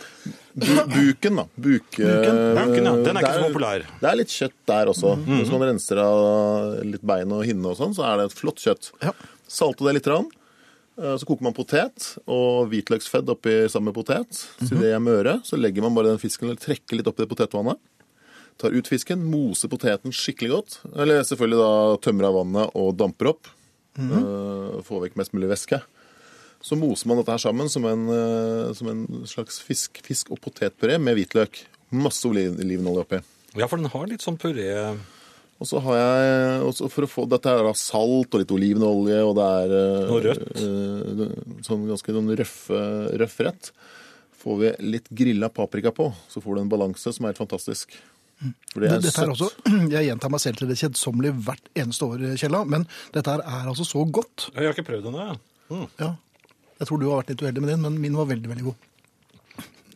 bu, 0.55 0.71
Buken, 0.93 1.35
da. 1.41 1.45
Buke, 1.57 1.97
Buken, 1.97 2.85
ja. 2.85 2.95
Den 3.03 3.17
er 3.17 3.21
ikke 3.21 3.33
det 3.33 3.41
så 3.41 3.49
populær. 3.51 3.83
Det 3.99 4.09
er 4.13 4.15
litt 4.21 4.27
kjøtt 4.37 4.57
der 4.71 4.85
også. 4.93 5.15
Mhm. 5.17 5.37
Hvis 5.41 5.51
man 5.51 5.61
renser 5.73 5.97
av 6.05 6.83
litt 6.85 7.01
bein 7.05 7.31
og 7.35 7.43
hinne 7.49 7.65
og 7.73 7.77
sånn, 7.81 7.93
så 7.97 8.05
er 8.07 8.17
det 8.21 8.29
et 8.31 8.37
flott 8.39 8.61
kjøtt. 8.63 8.91
Ja. 9.03 9.11
Salte 9.49 9.83
det 9.89 9.95
litt. 9.99 10.07
Rann. 10.07 10.29
Eh, 10.99 11.15
Så 11.17 11.25
koker 11.25 11.43
man 11.47 11.55
potet 11.55 12.17
og 12.27 12.69
hvitløksfedd 12.71 13.29
oppi 13.31 13.53
sammen 13.71 13.93
med 13.93 13.97
potet. 13.99 14.41
Mhm. 14.59 14.67
Så 14.67 14.79
det 14.79 14.91
er 14.93 14.99
møre. 14.99 15.39
Så 15.43 15.57
legger 15.59 15.81
man 15.85 15.95
bare 15.95 16.11
den 16.11 16.19
fisken 16.21 16.49
eller 16.49 16.59
trekker 16.59 16.97
litt 16.99 17.07
oppi 17.07 17.23
det 17.23 17.29
potetvannet. 17.31 17.79
Tar 18.59 18.75
ut 18.75 18.87
fisken, 18.91 19.21
moser 19.23 19.69
poteten 19.71 20.11
skikkelig 20.11 20.49
godt. 20.51 20.79
Eller 20.99 21.23
selvfølgelig 21.23 21.61
da 21.61 21.71
tømmer 22.03 22.27
av 22.27 22.33
vannet 22.41 22.75
og 22.75 22.97
damper 22.99 23.27
opp. 23.31 23.47
Mm 23.97 24.09
-hmm. 24.09 24.83
Får 24.83 25.01
vekk 25.01 25.15
mest 25.15 25.33
mulig 25.33 25.49
væske. 25.49 25.81
Så 26.61 26.75
moser 26.75 27.07
man 27.07 27.17
dette 27.17 27.31
her 27.31 27.37
sammen 27.37 27.69
som 27.69 27.85
en, 27.85 28.09
eh, 28.09 28.73
som 28.73 28.87
en 28.89 29.25
slags 29.25 29.61
fisk, 29.61 30.01
fisk- 30.03 30.31
og 30.31 30.41
potetpuré 30.41 30.99
med 30.99 31.15
hvitløk. 31.15 31.63
Masse 31.91 32.25
oliv- 32.25 32.59
olivenolje 32.59 32.99
oppi. 33.05 33.21
Ja, 33.55 33.65
for 33.67 33.77
den 33.77 33.85
har 33.85 34.05
litt 34.07 34.21
sånn 34.21 34.37
puré 34.37 34.97
Og 35.59 35.67
så 35.67 35.79
har 35.83 35.97
jeg 35.99 36.59
også 36.69 36.87
For 36.87 37.03
å 37.03 37.09
få 37.11 37.25
dette 37.27 37.51
er 37.51 37.65
da 37.67 37.73
salt 37.75 38.31
og 38.31 38.39
litt 38.43 38.51
olivenolje, 38.55 39.17
og 39.27 39.33
det 39.35 39.47
er 39.59 39.73
eh, 39.75 40.11
Og 40.13 40.21
rødt. 40.23 40.45
eh, 40.55 41.33
sånn 41.67 41.83
ganske 41.89 42.15
sånn 42.15 42.31
røff, 42.39 42.55
røff 43.19 43.35
rett. 43.43 43.71
Får 44.39 44.55
vi 44.61 44.69
litt 44.87 45.09
grilla 45.11 45.49
paprika 45.51 45.91
på, 45.91 46.07
så 46.31 46.39
får 46.39 46.55
du 46.55 46.61
en 46.63 46.71
balanse 46.71 47.11
som 47.11 47.25
er 47.27 47.33
helt 47.33 47.41
fantastisk. 47.43 47.97
For 48.71 48.79
det 48.79 48.87
er 48.93 49.01
Dette 49.03 49.19
er 49.25 49.33
også, 49.33 49.49
Jeg 49.97 50.07
gjentar 50.07 50.31
meg 50.31 50.39
selv 50.39 50.61
til 50.61 50.69
det 50.71 50.77
kjedsommelige 50.79 51.35
hvert 51.43 51.65
eneste 51.75 52.07
år, 52.07 52.23
Kjella, 52.39 52.61
men 52.71 52.85
dette 53.11 53.33
her 53.35 53.43
er 53.43 53.67
altså 53.67 53.83
så 53.83 54.05
godt. 54.07 54.47
Jeg 54.55 54.63
har 54.69 54.77
ikke 54.77 54.87
prøvd 54.93 55.09
den, 55.09 55.17
jeg. 55.19 55.39
Mm. 55.75 55.87
Ja. 55.99 56.13
Jeg 56.79 56.87
tror 56.87 57.01
du 57.03 57.09
har 57.11 57.19
vært 57.19 57.33
litt 57.33 57.43
uheldig 57.43 57.65
med 57.65 57.73
din, 57.73 57.83
men 57.83 57.99
min 57.99 58.15
var 58.15 58.29
veldig, 58.31 58.47
veldig 58.53 58.69
god. 58.69 58.85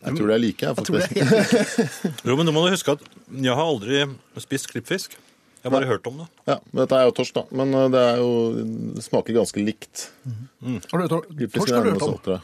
Jeg 0.04 0.18
tror 0.18 0.28
det 0.28 0.34
er 0.36 0.42
like, 0.44 0.60
jeg, 0.60 0.76
Jeg 0.76 0.84
tror 0.84 0.98
det 0.98 1.06
faktisk. 1.08 1.22
er 1.24 1.30
helt... 1.32 2.24
Jo, 2.28 2.36
men 2.36 2.44
du 2.44 2.52
må 2.52 2.66
du 2.66 2.74
huske 2.76 2.92
at 2.98 3.06
jeg 3.32 3.56
har 3.56 3.64
aldri 3.64 4.02
spist 4.44 4.68
klippfisk. 4.74 5.16
Jeg 5.64 5.70
har 5.70 5.78
bare 5.78 5.88
hørt 5.88 6.06
om 6.10 6.18
det. 6.20 6.26
Ja, 6.44 6.58
men 6.70 6.82
Dette 6.82 6.96
er 7.00 7.06
jo 7.08 7.14
torsk, 7.16 7.38
da. 7.38 7.46
Men 7.56 7.72
eh, 7.72 7.86
det 7.94 8.02
er 8.04 8.18
jo 8.20 8.30
det 8.98 9.04
smaker 9.06 9.38
ganske 9.38 9.64
likt. 9.64 10.10
Har 10.28 11.00
du 11.00 11.04
hørt 11.06 11.14
torsk? 11.54 11.72
Har 11.72 11.86
du 11.86 11.94
hørt 11.94 12.04
om? 12.04 12.14
saltere. 12.14 12.40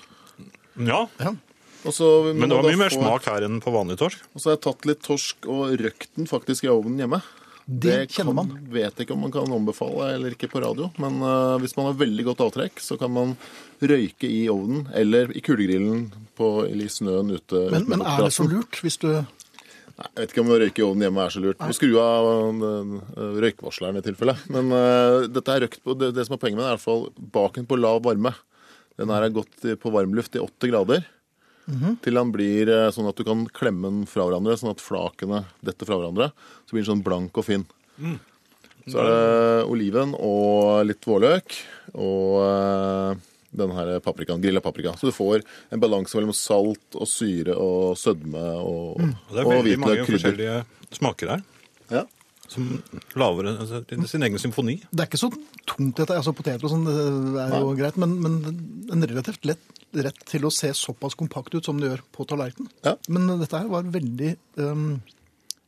Ja, 0.88 1.04
Ja. 1.20 1.36
Og 1.80 1.94
så, 1.96 2.06
men 2.36 2.50
det 2.50 2.56
var 2.58 2.66
mye 2.68 2.76
mer 2.76 2.92
smak 2.92 3.24
her 3.24 3.44
enn 3.46 3.60
på 3.64 3.72
vanlig 3.72 3.94
torsk. 4.00 4.24
Og 4.34 4.42
så 4.42 4.50
har 4.50 4.58
jeg 4.58 4.64
tatt 4.66 4.88
litt 4.88 4.98
torsk 5.00 5.46
og 5.48 5.70
røkt 5.80 6.10
den 6.18 6.28
faktisk 6.28 6.66
i 6.66 6.68
ovnen 6.72 7.00
hjemme. 7.00 7.22
Det 7.70 8.10
kjenner 8.10 8.34
man. 8.36 8.50
Kan, 8.50 8.66
vet 8.74 9.00
ikke 9.04 9.14
om 9.14 9.22
man 9.24 9.32
kan 9.32 9.52
ombefale 9.54 10.10
eller 10.16 10.34
ikke 10.34 10.48
på 10.50 10.60
radio, 10.60 10.90
men 11.00 11.20
uh, 11.22 11.54
hvis 11.62 11.76
man 11.78 11.86
har 11.88 11.98
veldig 12.00 12.26
godt 12.26 12.42
avtrekk, 12.48 12.82
så 12.82 12.98
kan 13.00 13.12
man 13.14 13.36
røyke 13.80 14.28
i 14.28 14.42
ovnen 14.52 14.88
eller 14.96 15.30
i 15.32 15.42
kuldegrillen 15.44 16.08
på, 16.36 16.48
eller 16.66 16.88
i 16.88 16.92
snøen 16.92 17.30
ute. 17.36 17.62
Men, 17.72 17.86
men 17.88 18.02
er 18.04 18.26
det 18.26 18.32
så 18.34 18.48
lurt 18.50 18.80
hvis 18.84 18.98
du 19.00 19.12
Jeg 20.00 20.16
vet 20.16 20.32
ikke 20.32 20.42
om 20.42 20.52
å 20.54 20.58
røyke 20.62 20.80
i 20.80 20.84
ovnen 20.86 21.06
hjemme 21.06 21.24
er 21.26 21.32
så 21.34 21.42
lurt. 21.44 21.60
Du 21.60 21.76
skru 21.76 21.94
av 22.00 22.28
uh, 22.62 22.94
røykvarsleren 23.44 24.00
i 24.00 24.04
tilfelle. 24.04 24.34
Men 24.52 24.72
uh, 24.72 25.28
dette 25.28 25.52
er 25.52 25.66
røkt 25.66 25.82
på, 25.84 25.96
det, 26.00 26.14
det 26.16 26.24
som 26.26 26.36
er 26.36 26.40
poenget 26.42 26.56
med 26.60 26.64
det, 26.64 26.70
er 26.70 26.74
i 26.74 26.78
hvert 26.78 26.88
fall 26.88 27.30
baken 27.36 27.68
på 27.68 27.78
lav 27.80 28.00
varme. 28.06 28.32
Den 29.00 29.12
her 29.12 29.26
er 29.26 29.34
gått 29.34 29.66
på 29.80 29.92
varmluft 29.92 30.36
i 30.36 30.42
80 30.42 30.72
grader. 30.72 31.04
Til 32.02 32.18
den 32.18 32.32
blir 32.34 32.70
eh, 32.72 32.88
sånn 32.94 33.08
at 33.10 33.18
du 33.18 33.24
kan 33.26 33.44
klemme 33.54 33.88
den 33.88 34.02
fra 34.10 34.26
hverandre, 34.26 34.56
sånn 34.58 34.72
at 34.72 34.82
flakene 34.82 35.44
detter 35.64 35.88
fra 35.88 36.00
hverandre. 36.00 36.30
Så 36.66 36.74
blir 36.74 36.82
den 36.82 36.90
sånn 36.90 37.06
blank 37.06 37.38
og 37.38 37.46
fin. 37.46 37.66
Så 38.90 38.98
er 38.98 39.10
det 39.10 39.66
oliven 39.70 40.14
og 40.16 40.80
litt 40.88 41.04
vårløk 41.06 41.58
og 41.94 42.38
eh, 42.42 43.26
den 43.52 43.72
her 43.74 43.98
paprikaen, 44.04 44.40
grilla 44.42 44.60
paprika. 44.62 44.92
Så 45.00 45.10
du 45.10 45.12
får 45.16 45.42
en 45.74 45.80
balanse 45.82 46.14
mellom 46.18 46.32
salt 46.36 46.94
og 46.94 47.08
syre 47.10 47.56
og 47.58 47.96
sødme 47.98 48.44
og, 48.62 49.00
Og 49.00 49.34
det 49.34 49.42
er 49.42 49.50
veldig 49.50 49.76
mange 49.82 50.04
krydder. 50.04 50.12
forskjellige 50.14 50.56
smaker 51.00 51.34
her. 51.34 51.42
Ja. 51.90 52.04
Som 52.50 52.82
lager 53.14 53.46
altså, 53.52 53.84
sin 54.10 54.22
egen 54.26 54.38
symfoni. 54.42 54.80
Det 54.90 55.04
er 55.04 55.06
ikke 55.10 55.20
så 55.22 55.28
tungt, 55.70 55.96
dette. 56.00 56.16
altså 56.18 56.32
Poteter 56.34 56.64
og 56.66 56.72
sånn 56.72 56.86
er 57.38 57.58
jo 57.62 57.74
greit, 57.78 57.98
men, 57.98 58.16
men 58.22 58.40
en 58.90 59.06
relativt 59.06 59.44
lett 59.46 59.62
rett 59.94 60.18
til 60.30 60.44
å 60.46 60.50
se 60.54 60.68
såpass 60.74 61.16
kompakt 61.18 61.54
ut 61.54 61.66
som 61.66 61.78
det 61.82 61.88
gjør 61.90 62.02
på 62.14 62.26
tallerkenen. 62.30 62.70
Ja. 62.86 62.92
Men 63.10 63.26
dette 63.40 63.58
her 63.58 63.66
var 63.70 63.82
veldig 63.90 64.36
um, 64.62 65.00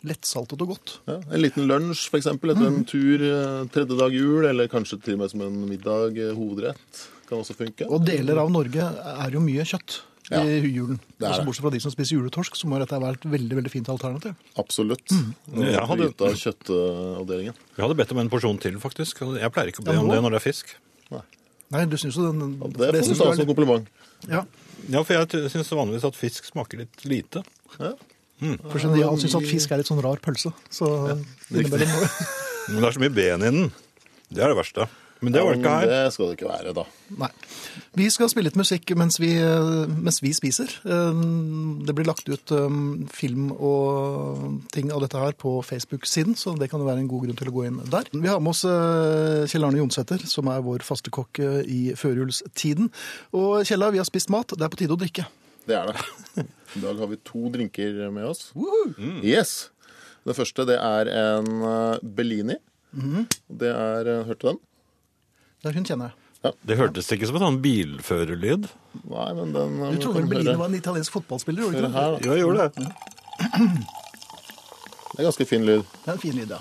lettsaltet 0.07 0.63
og 0.63 0.73
godt. 0.77 0.93
Ja, 1.11 1.17
en 1.31 1.43
liten 1.43 1.67
lunsj 1.71 2.05
f.eks. 2.11 2.29
etter 2.31 2.55
Mm. 2.55 2.67
en 2.69 2.85
tur 2.87 3.23
eh, 3.27 3.65
tredje 3.75 3.99
dag 3.99 4.15
jul, 4.15 4.47
eller 4.47 4.71
kanskje 4.71 5.01
til 5.03 5.15
og 5.15 5.23
med 5.25 5.31
som 5.31 5.43
en 5.47 5.59
middag, 5.69 6.19
eh, 6.19 6.35
hovedrett. 6.39 7.03
Kan 7.33 7.41
også 7.41 7.57
funke. 7.57 7.87
Og 7.89 8.03
deler 8.05 8.37
av 8.43 8.51
Norge 8.53 8.85
er 8.85 9.33
jo 9.33 9.41
mye 9.41 9.65
kjøtt 9.65 10.01
Ja, 10.31 10.43
i 10.45 10.61
julen. 10.69 10.99
det 11.19 11.27
er 11.27 11.33
Altså, 11.33 11.45
bortsett 11.49 11.65
fra 11.65 11.71
de 11.75 11.81
som 11.83 11.93
spiser 11.93 12.17
juletorsk, 12.19 12.55
så 12.57 12.69
må 12.71 12.79
dette 12.81 12.97
være 13.01 13.17
et 13.19 13.25
veldig 13.33 13.57
veldig 13.59 13.73
fint 13.73 13.89
alternativ. 13.93 14.37
Absolutt. 14.61 15.09
Mm. 15.11 15.33
Jeg 15.65 15.87
hadde- 15.91 16.09
Ut 16.13 16.23
av 16.29 16.37
kjøttavdelingen. 16.43 17.55
Vi 17.77 17.83
hadde 17.83 17.97
bedt 17.97 18.13
om 18.13 18.19
en 18.23 18.31
porsjon 18.31 18.61
til, 18.61 18.77
faktisk. 18.81 19.25
Jeg 19.41 19.53
pleier 19.53 19.73
ikke 19.73 19.83
å 19.83 19.85
be 19.89 19.93
Ja, 19.97 20.01
om 20.05 20.09
det 20.13 20.21
når 20.23 20.31
det 20.37 20.41
er 20.43 20.47
fisk. 20.53 20.77
Nei, 21.73 21.87
du 21.89 21.97
syns 21.97 22.17
jo 22.21 22.29
den 22.31 22.59
Ja, 22.61 22.69
det 22.69 23.01
får 23.03 23.09
du 23.09 23.15
ta 23.17 23.31
er 23.33 23.37
som 23.37 23.47
kompliment. 23.49 23.87
Ja, 24.29 24.45
Ja, 24.91 25.03
for 25.03 25.15
jeg 25.15 25.29
syns 25.51 25.71
vanligvis 25.73 26.05
at 26.05 26.15
fisk 26.15 26.45
smaker 26.53 26.79
litt 26.85 27.05
lite. 27.09 27.43
Ja. 27.81 27.93
for 28.69 28.79
Genial 28.79 29.17
syns 29.17 29.35
at 29.37 29.43
fisk 29.49 29.71
er 29.73 29.79
litt 29.79 29.87
sånn 29.87 30.03
rar 30.03 30.17
pølse. 30.21 30.53
Så 30.69 30.85
innimellom 31.51 31.89
Men 32.69 32.81
det 32.83 32.85
er 32.85 32.93
så 32.93 33.01
mye 33.01 33.15
ben 33.15 33.41
i 33.43 33.51
den. 33.51 33.73
Det 34.31 34.43
er 34.43 34.49
det 34.53 34.57
verste. 34.59 34.89
Men 35.23 35.33
det 35.37 35.43
var 35.45 35.55
det 35.55 35.61
ikke 35.63 35.73
her. 35.79 35.87
Det 35.87 36.13
skal 36.15 36.27
det 36.31 36.35
ikke 36.37 36.49
være, 36.51 36.73
da. 36.75 36.83
Nei. 37.21 37.29
Vi 37.95 38.07
skal 38.11 38.29
spille 38.33 38.49
litt 38.49 38.57
musikk 38.59 38.91
mens 38.99 39.19
vi, 39.23 39.29
mens 40.03 40.19
vi 40.25 40.33
spiser. 40.35 40.73
Eh, 40.83 41.21
Det 41.87 41.95
blir 41.95 42.09
lagt 42.09 42.27
ut 42.29 42.53
eh, 42.57 42.79
film 43.13 43.53
og 43.55 44.57
ting 44.75 44.91
av 44.91 45.05
dette 45.05 45.21
her 45.23 45.37
på 45.39 45.53
Facebook-siden, 45.67 46.35
så 46.39 46.57
det 46.59 46.69
kan 46.73 46.83
jo 46.83 46.89
være 46.89 47.05
en 47.05 47.11
god 47.11 47.27
grunn 47.29 47.39
til 47.39 47.53
å 47.53 47.55
gå 47.55 47.67
inn 47.69 47.79
der. 47.93 48.11
Vi 48.13 48.29
har 48.31 48.41
med 48.43 48.51
oss 48.55 48.65
eh, 48.67 49.45
Kjell 49.51 49.69
Arne 49.69 49.79
Jonsæter, 49.79 50.25
som 50.27 50.51
er 50.51 50.65
vår 50.67 50.83
faste 50.87 51.13
kokk 51.15 51.39
i 51.71 51.93
førjulstiden. 51.99 52.91
Og 53.39 53.63
Kjella, 53.69 53.93
vi 53.95 54.03
har 54.03 54.09
spist 54.09 54.33
mat. 54.35 54.57
Det 54.59 54.67
er 54.67 54.73
på 54.75 54.81
tide 54.83 54.97
å 54.97 55.01
drikke. 55.01 55.29
Det 55.69 55.79
er 55.79 55.93
det. 55.93 56.47
I 56.75 56.81
dag 56.83 56.99
har 56.99 57.07
vi 57.13 57.21
to 57.23 57.47
drinker 57.55 58.03
med 58.11 58.27
oss. 58.27 58.49
Yes. 59.23 59.69
Det 60.27 60.35
første 60.39 60.67
det 60.67 60.81
er 60.83 61.11
en 61.15 61.53
Bellini. 62.03 62.59
Mhm. 62.93 63.29
Det 63.49 63.71
er 63.71 64.11
Hørte 64.27 64.41
du 64.43 64.49
den? 64.51 64.61
Det 65.63 65.71
er 65.71 65.75
hun 65.79 65.85
kjenner 65.87 66.13
Ja. 66.43 66.51
Det 66.67 66.75
hørtes 66.77 67.07
ikke 67.15 67.27
som 67.29 67.37
en 67.39 67.43
sånn 67.45 67.59
bilførerlyd. 67.63 68.65
Nei, 69.07 69.27
men 69.39 69.53
den 69.55 69.77
Du 69.95 69.99
trodde 70.03 70.25
høre- 70.27 70.57
var 70.59 70.67
en 70.67 70.75
italiensk 70.75 71.13
fotballspiller? 71.15 71.63
gjorde 71.63 71.79
du 71.79 71.87
ikke 71.87 71.93
det? 71.93 72.27
Ja, 72.27 72.33
jeg 72.35 72.43
gjorde 72.43 72.59
det. 72.59 72.73
Det 75.13 75.21
er 75.21 75.25
ganske 75.29 75.47
fin 75.47 75.65
lyd. 75.67 75.85
Det 76.03 76.09
er 76.09 76.13
en 76.13 76.19
fin 76.19 76.35
lyd, 76.35 76.51
ja. 76.51 76.59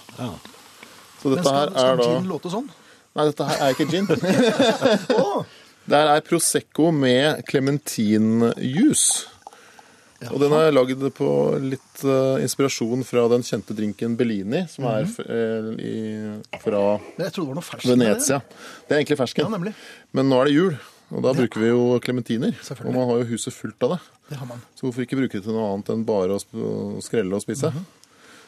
Så 1.22 1.30
Men 1.30 1.36
dette 1.36 1.46
skal, 1.48 1.58
her 1.58 1.70
skal 1.72 1.90
er 1.90 1.98
da 1.98 2.04
gin 2.20 2.30
låte 2.30 2.52
sånn? 2.54 2.70
Nei, 3.16 3.26
dette 3.26 3.44
her 3.48 3.58
er 3.58 3.74
ikke 3.74 3.90
gin. 3.90 4.06
Det 5.90 5.98
her 5.98 6.08
er 6.14 6.22
Prosecco 6.22 6.92
med 6.94 7.42
clementinjuice. 7.50 9.26
Og 10.30 10.38
den 10.42 10.54
er 10.54 10.74
lagd 10.74 11.02
på 11.18 11.28
litt 11.64 12.04
uh, 12.06 12.38
inspirasjon 12.44 13.02
fra 13.08 13.24
den 13.32 13.46
kjente 13.46 13.74
drinken 13.74 14.14
Bellini, 14.20 14.68
som 14.70 14.86
er 14.92 15.08
eh, 15.24 15.70
i, 15.82 15.94
fra 16.62 16.84
ferskt. 17.18 17.88
Venezia. 17.90 18.38
Det 18.86 18.94
er 18.94 19.00
egentlig 19.00 19.18
fersken. 19.24 19.50
Ja. 19.50 19.74
Men 20.18 20.30
nå 20.30 20.42
er 20.42 20.52
det 20.52 20.54
jul, 20.54 20.76
og 21.10 21.26
da 21.26 21.34
bruker 21.38 21.64
vi 21.64 21.72
jo 21.72 21.98
klementiner. 22.06 22.54
Og 22.84 22.92
man 22.92 23.10
har 23.10 23.24
jo 23.24 23.32
huset 23.32 23.56
fullt 23.56 23.88
av 23.88 23.96
det. 23.96 24.00
Det 24.30 24.38
har 24.44 24.52
man. 24.52 24.62
Så 24.78 24.86
hvorfor 24.86 25.08
ikke 25.08 25.18
bruke 25.24 25.40
det 25.40 25.48
til 25.48 25.58
noe 25.58 25.72
annet 25.72 25.90
enn 25.96 26.06
bare 26.06 26.38
å 26.38 27.02
skrelle 27.02 27.40
og 27.40 27.44
spise? 27.44 27.74
Mhm. 27.74 27.90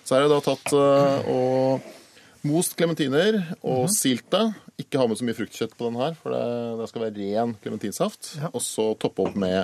Så 0.04 0.18
er 0.18 0.26
det 0.26 0.34
da 0.34 0.40
tatt 0.44 0.74
uh, 0.76 1.32
og 1.32 2.46
most 2.46 2.78
klementiner 2.78 3.40
og 3.64 3.88
silt 3.92 4.28
det. 4.36 4.44
Ikke 4.84 5.02
ha 5.02 5.08
med 5.10 5.18
så 5.18 5.26
mye 5.26 5.38
fruktkjøtt 5.38 5.74
på 5.80 5.90
den 5.90 6.00
her, 6.02 6.14
for 6.20 6.36
det, 6.36 6.46
det 6.84 6.92
skal 6.92 7.06
være 7.08 7.18
ren 7.18 7.58
klementinsaft. 7.64 8.34
Ja. 8.42 8.52
Og 8.52 8.62
så 8.62 8.92
toppe 9.00 9.26
opp 9.26 9.38
med 9.40 9.64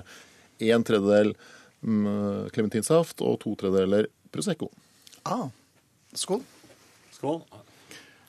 en 0.60 0.84
tredjedel 0.88 1.36
mm, 1.36 1.59
klementinsaft 1.82 3.22
og 3.22 3.40
to 3.44 3.56
tredjedeler 3.56 4.08
Prosecco. 4.32 4.70
Ah, 5.26 5.48
skål. 6.14 6.44
Skål. 7.16 7.42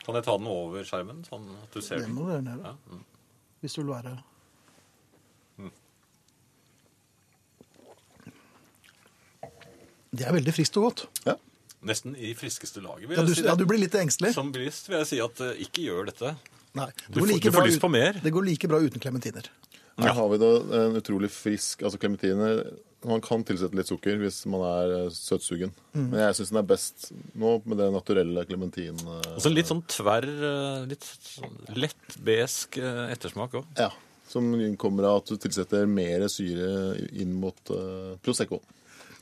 Kan 0.05 0.15
jeg 0.17 0.25
ta 0.25 0.37
den 0.39 0.47
over 0.51 0.83
skjermen, 0.89 1.25
sånn 1.29 1.45
at 1.63 1.73
du 1.75 1.81
ser 1.85 1.99
Det 2.01 2.07
den? 2.09 2.15
må 2.17 2.25
du 2.27 2.33
gjøre 2.33 2.47
nede. 2.47 2.75
Hvis 3.61 3.75
du 3.77 3.83
vil 3.83 3.93
være 3.93 4.15
Det 10.11 10.27
er 10.27 10.35
veldig 10.35 10.53
friskt 10.55 10.77
og 10.81 10.89
godt. 10.89 11.05
Ja. 11.29 11.37
Nesten 11.87 12.17
i 12.19 12.33
friskeste 12.37 12.83
laget, 12.85 13.07
vil 13.09 13.17
Ja, 13.17 13.23
jeg 13.23 13.29
du, 13.31 13.35
Det. 13.35 13.45
ja, 13.47 13.55
du 13.57 13.65
blir 13.67 13.79
litt 13.81 13.95
engstelig. 13.95 14.35
Som 14.35 14.51
bilist 14.53 14.89
vil 14.91 14.99
jeg 14.99 15.07
si 15.07 15.21
at 15.23 15.41
uh, 15.41 15.53
ikke 15.57 15.85
gjør 15.87 16.07
dette. 16.11 16.35
Nei, 16.75 16.87
det 16.87 17.15
Du 17.15 17.21
får- 17.21 17.29
like 17.31 17.43
du 17.43 17.51
får 17.57 17.67
lyst 17.69 17.81
på 17.81 17.91
mer. 17.91 18.13
Det 18.23 18.33
går 18.33 18.45
like 18.45 18.69
bra 18.69 18.79
uten 18.79 19.01
klementiner. 19.01 19.49
Her 20.07 20.15
har 20.17 20.29
vi 20.33 20.39
da 20.43 20.51
en 20.85 20.97
utrolig 21.01 21.31
frisk 21.33 21.83
altså 21.87 21.99
klementiner. 22.01 22.65
Man 23.09 23.23
kan 23.25 23.41
tilsette 23.49 23.77
litt 23.79 23.89
sukker 23.89 24.19
hvis 24.21 24.43
man 24.53 24.61
er 24.67 24.91
eh, 24.99 25.07
søtsugen. 25.15 25.71
Mm. 25.95 26.09
Men 26.13 26.19
jeg 26.27 26.37
syns 26.41 26.51
den 26.53 26.59
er 26.61 26.67
best 26.69 27.07
nå 27.41 27.55
med 27.65 27.79
det 27.81 27.87
naturelle 27.95 28.45
klementin... 28.49 28.99
eh, 29.01 29.31
Og 29.37 29.41
så 29.41 29.53
litt 29.53 29.71
sånn 29.71 29.81
tverr, 29.89 30.27
eh, 30.29 30.83
litt 30.91 31.07
sånn 31.09 31.55
lett 31.81 32.19
besk 32.27 32.77
ettersmak 32.83 33.57
òg. 33.63 33.71
Ja, 33.81 33.89
som 34.29 34.53
kommer 34.79 35.09
av 35.09 35.23
at 35.23 35.33
du 35.33 35.41
tilsetter 35.41 35.89
mer 35.91 36.27
syre 36.31 36.93
inn 37.19 37.33
mot 37.41 37.57
uh, 37.75 38.13
Prosecco. 38.23 38.61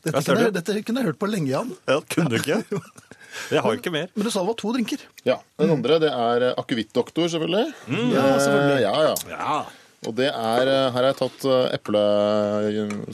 Dette, 0.05 0.21
kunne, 0.27 0.43
jeg- 0.49 0.53
dette 0.59 0.75
kunne 0.87 1.01
jeg 1.01 1.09
hørt 1.13 1.19
på 1.23 1.29
lenge, 1.31 1.49
Jan. 1.55 1.71
Ja, 1.89 2.01
kunne 2.13 2.35
du 2.35 2.37
ikke? 2.43 2.61
Jeg 3.53 3.61
har 3.63 3.75
ikke 3.77 3.91
mer. 3.93 4.07
Men 4.17 4.25
du 4.25 4.31
sa 4.33 4.41
det 4.41 4.49
var 4.49 4.57
to 4.59 4.71
drinker. 4.73 5.03
Ja, 5.29 5.35
Den 5.61 5.71
andre 5.75 5.99
det 6.03 6.09
er 6.11 6.45
akevittdoktor, 6.59 7.29
selvfølgelig. 7.29 7.75
Ja, 8.15 8.23
selvfølgelig. 8.41 8.79
Ja, 8.83 8.93
ja. 9.05 9.15
Ja. 9.31 9.59
Og 10.07 10.15
det 10.15 10.29
er, 10.31 10.61
eh, 10.69 10.91
her 10.93 11.03
har 11.03 11.09
jeg 11.13 11.17
tatt 11.19 11.45
eh, 11.45 11.75
eple, 11.75 12.03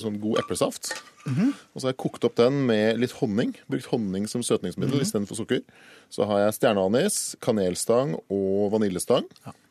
sånn 0.00 0.19
god 0.21 0.38
eplesaft. 0.45 0.93
Mhm. 1.25 1.55
Og 1.73 1.81
så 1.81 1.87
har 1.87 1.93
jeg 1.95 2.00
kokt 2.03 2.25
opp 2.29 2.35
den 2.37 2.67
med 2.69 2.99
litt 3.00 3.12
honning. 3.23 3.55
Brukt 3.71 3.87
honning 3.88 4.26
som 4.29 4.43
søtningsmiddel 4.45 4.99
Mhm. 5.00 5.05
istedenfor 5.07 5.37
sukker. 5.38 5.62
Så 6.12 6.26
har 6.29 6.41
jeg 6.45 6.53
stjerneanis, 6.61 7.35
kanelstang 7.41 8.14
og 8.31 8.71
vaniljestang 8.73 9.25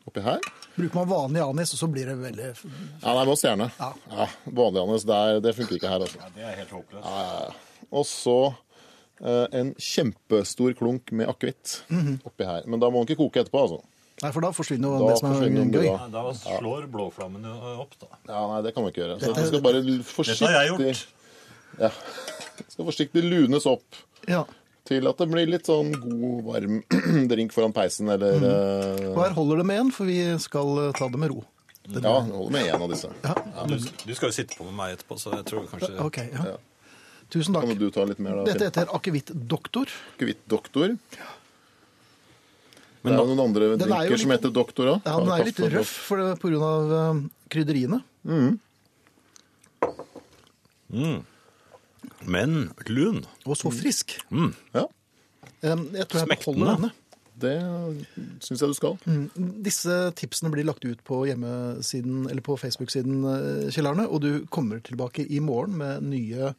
oppi 0.08 0.20
her. 0.20 0.40
Bruker 0.76 0.94
man 0.94 1.08
vanlig 1.08 1.40
anis, 1.48 1.72
og 1.72 1.78
så 1.78 1.92
blir 1.92 2.06
det 2.06 2.18
veldig 2.18 2.56
Ja, 3.04 3.14
nei, 3.14 3.24
må 3.24 3.36
stjerne. 3.38 3.70
Ja. 3.78 3.92
Ja, 4.10 4.26
Vanlig 4.50 4.82
anis, 4.82 5.04
det, 5.04 5.42
det 5.42 5.54
funker 5.54 5.76
ikke 5.78 5.88
her. 5.88 6.00
altså. 6.00 6.18
Det 6.34 6.42
er 6.42 6.56
helt 6.56 6.70
håpløst. 6.70 7.54
Og 7.92 8.04
så 8.04 8.54
eh, 9.24 9.46
en 9.52 9.74
kjempestor 9.78 10.74
klunk 10.74 11.12
med 11.12 11.28
akevitt 11.28 11.82
Mhm. 11.88 12.20
oppi 12.26 12.44
her. 12.44 12.62
Men 12.66 12.80
da 12.80 12.90
må 12.90 13.06
den 13.06 13.14
ikke 13.14 13.30
koke 13.30 13.44
etterpå, 13.44 13.62
altså. 13.62 13.80
Nei, 14.24 14.30
for 14.32 14.40
da 14.46 14.50
forsvinner 14.56 14.88
jo 14.94 14.98
Da 15.04 15.12
det 15.12 15.20
som 15.20 15.32
er 15.36 15.52
gøy. 15.74 15.84
Ja, 15.84 16.08
Da 16.14 16.24
slår 16.38 16.86
blåflammen 16.92 17.44
opp, 17.84 17.94
da. 18.00 18.08
Ja, 18.30 18.40
nei, 18.54 18.60
det 18.64 18.72
kan 18.74 18.84
man 18.86 18.92
ikke 18.94 19.02
gjøre. 19.04 19.18
Så 19.20 19.30
Dette- 19.34 19.46
skal 19.50 19.64
bare 19.66 19.82
forsiktig 20.08 20.46
Dette 20.46 20.52
har 20.54 20.64
jeg 20.64 20.74
gjort. 20.74 21.06
Ja. 21.84 21.90
Det 22.58 22.68
skal 22.72 22.88
forsiktig 22.88 23.24
lunes 23.26 23.66
opp 23.68 24.00
Ja. 24.30 24.44
til 24.88 25.08
at 25.10 25.18
det 25.20 25.26
blir 25.28 25.50
litt 25.50 25.68
sånn 25.68 25.90
god, 25.92 26.44
varm 26.48 26.80
drink 27.32 27.52
foran 27.52 27.74
peisen, 27.76 28.08
eller 28.14 28.38
mm. 28.40 29.10
Og 29.12 29.18
eh, 29.18 29.22
her 29.26 29.34
holder 29.36 29.60
det 29.60 29.66
med 29.72 29.82
en, 29.84 29.90
for 29.92 30.08
vi 30.08 30.20
skal 30.40 30.72
eh, 30.86 30.92
ta 30.96 31.08
det 31.12 31.20
med 31.20 31.34
ro. 31.34 31.42
Ja, 31.84 32.14
holder 32.24 32.52
med 32.54 32.70
én 32.72 32.80
av 32.80 32.88
disse. 32.94 33.10
Du, 33.68 33.74
du 33.76 34.14
skal 34.16 34.30
jo 34.30 34.36
sitte 34.38 34.56
på 34.56 34.64
med 34.64 34.72
meg 34.78 34.94
etterpå, 34.96 35.18
så 35.20 35.34
jeg 35.36 35.44
tror 35.50 35.66
kanskje 35.68 35.98
Ok, 36.00 36.22
ja. 36.32 36.54
Tusen 37.32 37.52
Kan 37.56 37.66
takk. 37.68 37.78
du 37.80 37.90
ta 37.92 38.04
litt 38.08 38.20
mer, 38.24 38.38
da? 38.40 38.44
Dette 38.52 38.68
heter 38.70 38.88
akevittdoktor. 38.94 39.90
Akevittdoktor. 40.16 40.94
Det 40.96 41.18
Men 43.04 43.12
er 43.14 43.20
jo 43.20 43.26
noen 43.34 43.42
andre 43.44 43.66
Den 43.76 43.92
er 43.92 44.06
drinker 44.06 44.18
som 44.22 44.30
heter 44.32 44.52
doktor 44.56 44.94
òg. 44.94 45.02
Ja, 45.04 45.18
Den 45.20 45.32
er 45.36 45.44
litt 45.50 45.58
røff 45.74 45.90
for 46.08 46.16
det, 46.22 46.30
på 46.40 46.48
grunn 46.50 46.64
av 46.64 46.92
eh, 46.98 47.22
krydderiene. 47.52 48.00
Men 52.24 52.58
lun. 52.88 53.24
Og 53.44 53.56
så 53.60 53.72
frisk. 53.74 54.18
Ja, 54.74 54.86
Eh, 55.64 55.78
Jeg 55.96 56.04
tror 56.12 56.20
jeg 56.20 56.28
beholder 56.28 56.74
denne. 56.76 56.88
det 57.40 57.52
syns 58.44 58.60
jeg 58.60 58.68
du 58.68 58.74
skal. 58.76 58.98
Disse 59.64 59.94
tipsene 60.12 60.50
blir 60.52 60.66
lagt 60.68 60.84
ut 60.84 61.00
på 61.08 61.22
hjemmesiden, 61.24 62.26
eller 62.28 62.42
på 62.44 62.58
Facebook-siden, 62.60 63.24
eh, 63.24 63.70
Kjell 63.72 63.86
Arne, 63.88 64.04
og 64.06 64.20
du 64.20 64.44
kommer 64.52 64.82
tilbake 64.84 65.24
i 65.24 65.40
morgen 65.40 65.78
med 65.78 66.02
nye 66.02 66.54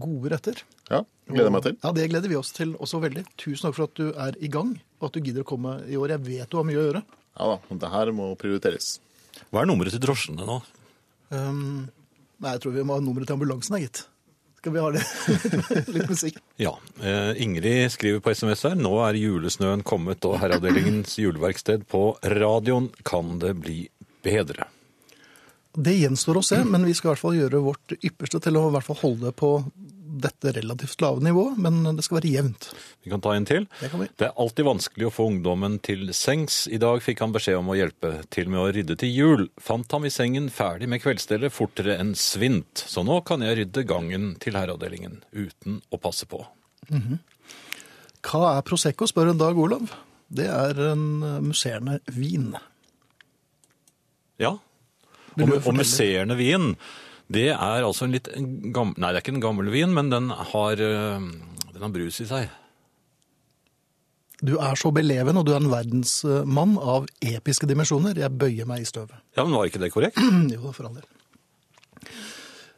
gode 0.00 0.30
retter. 0.32 0.62
Ja, 0.88 1.02
gleder 1.28 1.50
jeg 1.50 1.52
meg 1.52 1.62
til. 1.68 1.76
Ja, 1.84 1.92
Det 1.92 2.08
gleder 2.10 2.28
vi 2.32 2.36
oss 2.36 2.50
til 2.52 2.72
også 2.80 3.02
veldig. 3.04 3.26
Tusen 3.36 3.68
takk 3.68 3.74
for 3.76 3.84
at 3.84 3.94
du 3.94 4.08
er 4.16 4.32
i 4.40 4.48
gang, 4.48 4.80
og 5.04 5.10
at 5.10 5.18
du 5.18 5.28
gidder 5.28 5.44
å 5.44 5.48
komme 5.48 5.76
i 5.84 5.98
år. 6.00 6.16
Jeg 6.16 6.24
vet 6.24 6.50
du 6.50 6.56
har 6.58 6.66
mye 6.66 6.80
å 6.80 6.86
gjøre. 6.88 7.04
Ja 7.34 7.50
da, 7.50 7.58
men 7.68 7.82
det 7.82 7.92
her 7.92 8.10
må 8.16 8.30
prioriteres. 8.40 8.96
Hva 9.50 9.62
er 9.62 9.68
nummeret 9.68 9.94
til 9.94 10.02
drosjene 10.02 10.46
nå? 10.48 10.58
Um, 11.34 11.86
nei, 12.40 12.56
jeg 12.56 12.64
tror 12.64 12.76
vi 12.76 12.84
må 12.86 12.96
ha 12.96 13.04
nummeret 13.04 13.28
til 13.28 13.36
ambulansen, 13.36 13.78
gitt. 13.82 14.04
Skal 14.64 14.72
vi 14.72 14.80
ha 14.80 14.92
det? 14.94 15.02
Litt 15.94 16.08
musikk. 16.08 16.38
Ja, 16.56 16.72
eh, 17.02 17.42
Ingrid 17.44 17.92
skriver 17.92 18.22
på 18.24 18.32
SMS 18.32 18.62
her. 18.64 18.78
Nå 18.80 18.94
er 19.04 19.18
julesnøen 19.20 19.82
kommet 19.84 20.24
og 20.24 20.38
herreavdelingens 20.40 21.18
juleverksted 21.20 21.84
på 21.90 22.14
radioen. 22.32 22.88
Kan 23.04 23.36
det 23.42 23.52
bli 23.60 23.82
bedre? 24.24 24.70
Det 25.74 25.92
gjenstår 25.98 26.38
å 26.40 26.44
se, 26.46 26.62
men 26.64 26.86
vi 26.86 26.94
skal 26.96 27.10
i 27.10 27.12
hvert 27.12 27.24
fall 27.26 27.36
gjøre 27.36 27.60
vårt 27.66 27.96
ypperste 27.98 28.40
til 28.40 28.56
å 28.56 28.68
i 28.70 28.72
hvert 28.76 28.86
fall 28.86 29.00
holde 29.02 29.34
på 29.36 29.50
dette 30.22 30.52
relativt 30.56 31.02
lave 31.02 31.22
nivået, 31.24 31.58
men 31.60 31.96
det 31.96 32.04
skal 32.06 32.18
være 32.20 32.32
jevnt. 32.32 32.68
Vi 33.04 33.12
kan 33.12 33.22
ta 33.24 33.34
en 33.34 33.46
til. 33.48 33.66
Det. 33.80 33.90
Det 34.20 34.28
er 34.28 34.40
alltid 34.40 34.68
vanskelig 34.68 35.08
å 35.08 35.12
få 35.14 35.28
ungdommen 35.32 35.78
til 35.84 36.12
sengs. 36.16 36.64
I 36.72 36.80
dag 36.82 37.02
fikk 37.04 37.24
han 37.24 37.34
beskjed 37.34 37.58
om 37.60 37.72
å 37.72 37.78
hjelpe 37.78 38.12
til 38.34 38.50
med 38.52 38.62
å 38.62 38.70
rydde 38.74 38.96
til 39.00 39.12
jul. 39.12 39.46
Fant 39.60 39.90
ham 39.96 40.06
i 40.08 40.12
sengen 40.14 40.50
ferdig 40.54 40.88
med 40.90 41.02
kveldsstellet 41.04 41.54
fortere 41.54 41.98
enn 42.00 42.14
svint. 42.18 42.84
Så 42.86 43.04
nå 43.06 43.20
kan 43.28 43.44
jeg 43.44 43.60
rydde 43.60 43.86
gangen 43.88 44.34
til 44.42 44.58
herreavdelingen 44.58 45.22
uten 45.32 45.80
å 45.90 46.00
passe 46.00 46.28
på. 46.30 46.44
Hva 48.24 48.54
er 48.54 48.66
Prosecco, 48.66 49.08
spør 49.08 49.32
en 49.32 49.40
Dag 49.40 49.58
Olav. 49.60 49.92
Det 50.34 50.46
er 50.50 50.78
en 50.90 51.08
eh, 51.22 51.40
musserende 51.44 51.98
vin. 52.10 52.54
Ja. 54.40 54.56
Og, 55.34 55.50
og 55.60 55.74
musserende 55.76 56.36
vin, 56.38 56.74
det 57.32 57.48
er 57.54 57.84
altså 57.84 58.04
en 58.04 58.12
litt 58.12 58.28
gammel 58.74 58.98
Nei, 59.00 59.12
det 59.12 59.18
er 59.18 59.24
ikke 59.24 59.34
en 59.38 59.44
gammel 59.44 59.70
vin, 59.72 59.94
men 59.96 60.10
den 60.12 60.28
har, 60.30 60.80
øh, 60.80 61.24
den 61.72 61.86
har 61.86 61.94
brus 61.94 62.20
i 62.20 62.28
seg. 62.28 62.52
Du 64.44 64.58
er 64.60 64.76
så 64.76 64.90
beleven, 64.92 65.38
og 65.40 65.46
du 65.46 65.54
er 65.54 65.62
en 65.62 65.72
verdensmann 65.72 66.76
av 66.76 67.06
episke 67.24 67.68
dimensjoner. 67.70 68.18
Jeg 68.18 68.36
bøyer 68.36 68.68
meg 68.68 68.82
i 68.84 68.88
støvet. 68.88 69.16
Ja, 69.38 69.44
men 69.44 69.56
var 69.56 69.70
ikke 69.70 69.80
det 69.80 69.92
korrekt? 69.94 70.20
Jo, 70.54 70.72
for 70.74 70.90
all 70.90 70.98
del. 70.98 71.06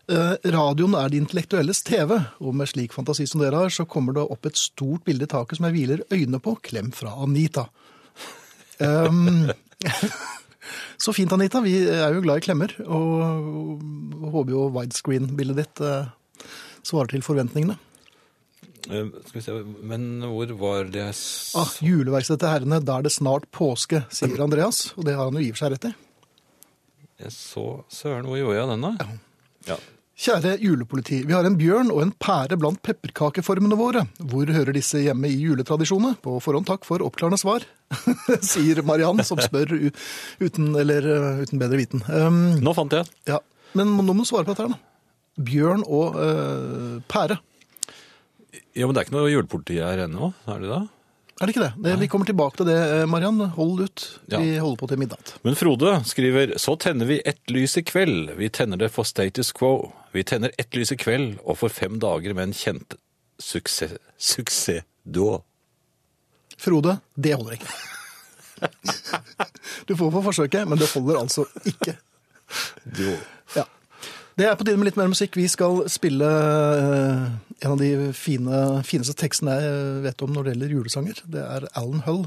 Eh, 0.07 0.35
radioen 0.55 0.95
er 0.95 1.11
de 1.11 1.19
intellektuelles 1.19 1.83
TV, 1.83 2.13
og 2.39 2.55
med 2.55 2.71
slik 2.71 2.95
fantasi 2.95 3.27
som 3.27 3.43
dere 3.43 3.65
har, 3.65 3.73
så 3.75 3.89
kommer 3.91 4.15
det 4.15 4.23
opp 4.23 4.47
et 4.47 4.61
stort 4.61 5.03
bilde 5.09 5.27
i 5.27 5.33
taket 5.33 5.59
som 5.59 5.67
jeg 5.67 5.75
hviler 5.75 6.05
øynene 6.13 6.39
på. 6.43 6.55
Klem 6.63 6.93
fra 6.95 7.17
Anita. 7.25 7.67
Um, 8.79 9.49
så 11.03 11.15
fint, 11.17 11.33
Anita. 11.33 11.61
Vi 11.65 11.75
er 11.89 12.15
jo 12.17 12.23
glad 12.25 12.41
i 12.43 12.47
klemmer, 12.47 12.73
og 12.87 13.83
håper 14.33 14.55
jo 14.55 14.69
widescreen-bildet 14.75 15.61
ditt 15.63 15.83
eh, 15.87 16.09
svarer 16.87 17.13
til 17.15 17.25
forventningene. 17.27 17.77
Eh, 18.87 19.09
Skal 19.27 19.41
vi 19.41 19.45
se, 19.45 19.55
men 19.83 20.09
hvor 20.23 20.53
var 20.61 20.91
det 20.95 21.09
Ah, 21.59 21.73
juleverkstedet 21.83 22.43
til 22.45 22.53
herrene, 22.53 22.81
da 22.87 22.99
er 23.01 23.07
det 23.09 23.15
snart 23.17 23.49
påske, 23.55 24.05
sier 24.15 24.43
Andreas, 24.45 24.93
og 24.97 25.07
det 25.09 25.17
har 25.19 25.27
han 25.31 25.39
jo 25.39 25.43
i 25.47 25.51
og 25.51 25.57
for 25.59 25.65
seg 25.67 25.75
rett 25.77 25.89
i. 25.91 25.95
Jeg 27.25 27.33
så 27.33 27.67
Søren, 27.89 28.27
hvor 28.29 28.37
gjorde 28.39 28.59
jeg 28.61 28.69
den, 28.75 28.85
da? 28.85 28.93
Ja. 29.01 29.75
Ja. 29.75 29.79
Kjære 30.17 30.55
julepoliti, 30.65 31.19
vi 31.29 31.35
har 31.37 31.45
en 31.45 31.59
bjørn 31.61 31.91
og 31.93 31.99
en 32.01 32.13
pære 32.25 32.57
blant 32.57 32.79
pepperkakeformene 32.87 33.77
våre. 33.77 34.07
Hvor 34.17 34.49
hører 34.49 34.73
disse 34.73 35.03
hjemme 35.05 35.29
i 35.29 35.37
juletradisjonene? 35.43 36.15
På 36.25 36.39
forhånd 36.41 36.65
takk 36.71 36.87
for 36.89 37.05
oppklarende 37.05 37.37
svar, 37.41 37.67
sier 38.51 38.81
Mariann, 38.89 39.21
som 39.29 39.43
spør 39.45 39.75
uten, 39.77 40.71
eller, 40.73 41.05
uh, 41.05 41.43
uten 41.45 41.61
bedre 41.61 41.83
viten. 41.83 42.01
Um, 42.09 42.57
Nå 42.65 42.73
fant 42.79 42.97
jeg. 42.97 43.05
ja. 43.29 43.43
Men 43.77 43.91
nå 43.93 44.15
må 44.17 44.25
du 44.25 44.29
svare 44.31 44.47
på 44.47 44.55
dette 44.55 44.65
her, 44.65 44.73
da. 44.73 45.43
Bjørn 45.45 45.83
og 45.85 46.17
uh, 46.17 46.97
pære. 47.13 47.37
Ja, 48.73 48.87
men 48.87 48.95
det 48.97 49.03
er 49.03 49.05
ikke 49.11 49.19
noe 49.19 49.29
julepoliti 49.35 49.77
her 49.85 50.07
ennå, 50.07 50.31
er 50.49 50.63
det 50.65 50.71
da? 50.73 50.79
Er 51.37 51.47
det 51.47 51.53
ikke 51.53 51.67
det? 51.67 51.73
det? 51.85 51.97
Vi 52.01 52.09
kommer 52.09 52.29
tilbake 52.29 52.57
til 52.57 52.69
det, 52.71 52.77
eh, 52.97 53.07
Mariann. 53.07 53.41
Hold 53.59 53.81
ut. 53.85 54.05
Ja. 54.33 54.41
Vi 54.41 54.57
holder 54.57 54.81
på 54.81 54.89
til 54.89 55.01
midnatt. 55.03 55.35
Men 55.45 55.57
Frode 55.59 55.99
skriver 56.09 56.55
Så 56.59 56.77
tenner 56.81 57.07
vi 57.07 57.21
ett 57.25 57.51
lys 57.53 57.77
i 57.77 57.83
kveld. 57.85 58.33
Vi 58.39 58.49
tenner 58.49 58.81
det 58.81 58.89
for 58.95 59.05
status 59.05 59.53
quo. 59.53 59.93
Vi 60.13 60.25
tenner 60.25 60.51
ett 60.59 60.73
lys 60.75 60.93
i 60.93 60.97
kveld 60.97 61.37
og 61.45 61.59
for 61.61 61.69
fem 61.69 61.99
dager 62.01 62.33
med 62.35 62.49
en 62.49 62.57
kjent 62.57 62.97
suksess. 63.39 63.99
Suksess 64.17 64.87
da. 65.05 65.43
Frode, 66.57 66.97
det 67.15 67.37
holder 67.37 67.59
ikke. 67.59 67.69
Du 69.87 69.97
får 69.97 70.11
få 70.11 70.23
forsøket, 70.25 70.69
men 70.69 70.79
det 70.81 70.89
holder 70.95 71.21
altså 71.21 71.45
ikke. 71.69 71.99
Jo. 72.97 73.13
Ja. 73.57 73.67
Det 74.39 74.47
er 74.47 74.57
på 74.57 74.65
tide 74.65 74.81
med 74.81 74.89
litt 74.89 74.97
mer 74.97 75.11
musikk. 75.13 75.37
Vi 75.37 75.47
skal 75.49 75.85
spille 75.93 76.27
eh, 76.81 77.29
en 77.65 77.73
av 77.73 77.81
de 77.81 78.13
fine, 78.17 78.61
fineste 78.85 79.15
tekstene 79.17 79.55
jeg 79.63 80.03
vet 80.05 80.23
om 80.25 80.35
når 80.35 80.45
det 80.45 80.53
gjelder 80.53 80.75
julesanger. 80.77 81.23
Det 81.33 81.41
er 81.41 81.67
Alan 81.79 82.03
Hull. 82.05 82.27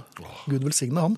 Gud 0.50 0.66
velsigne 0.66 1.04
han. 1.06 1.18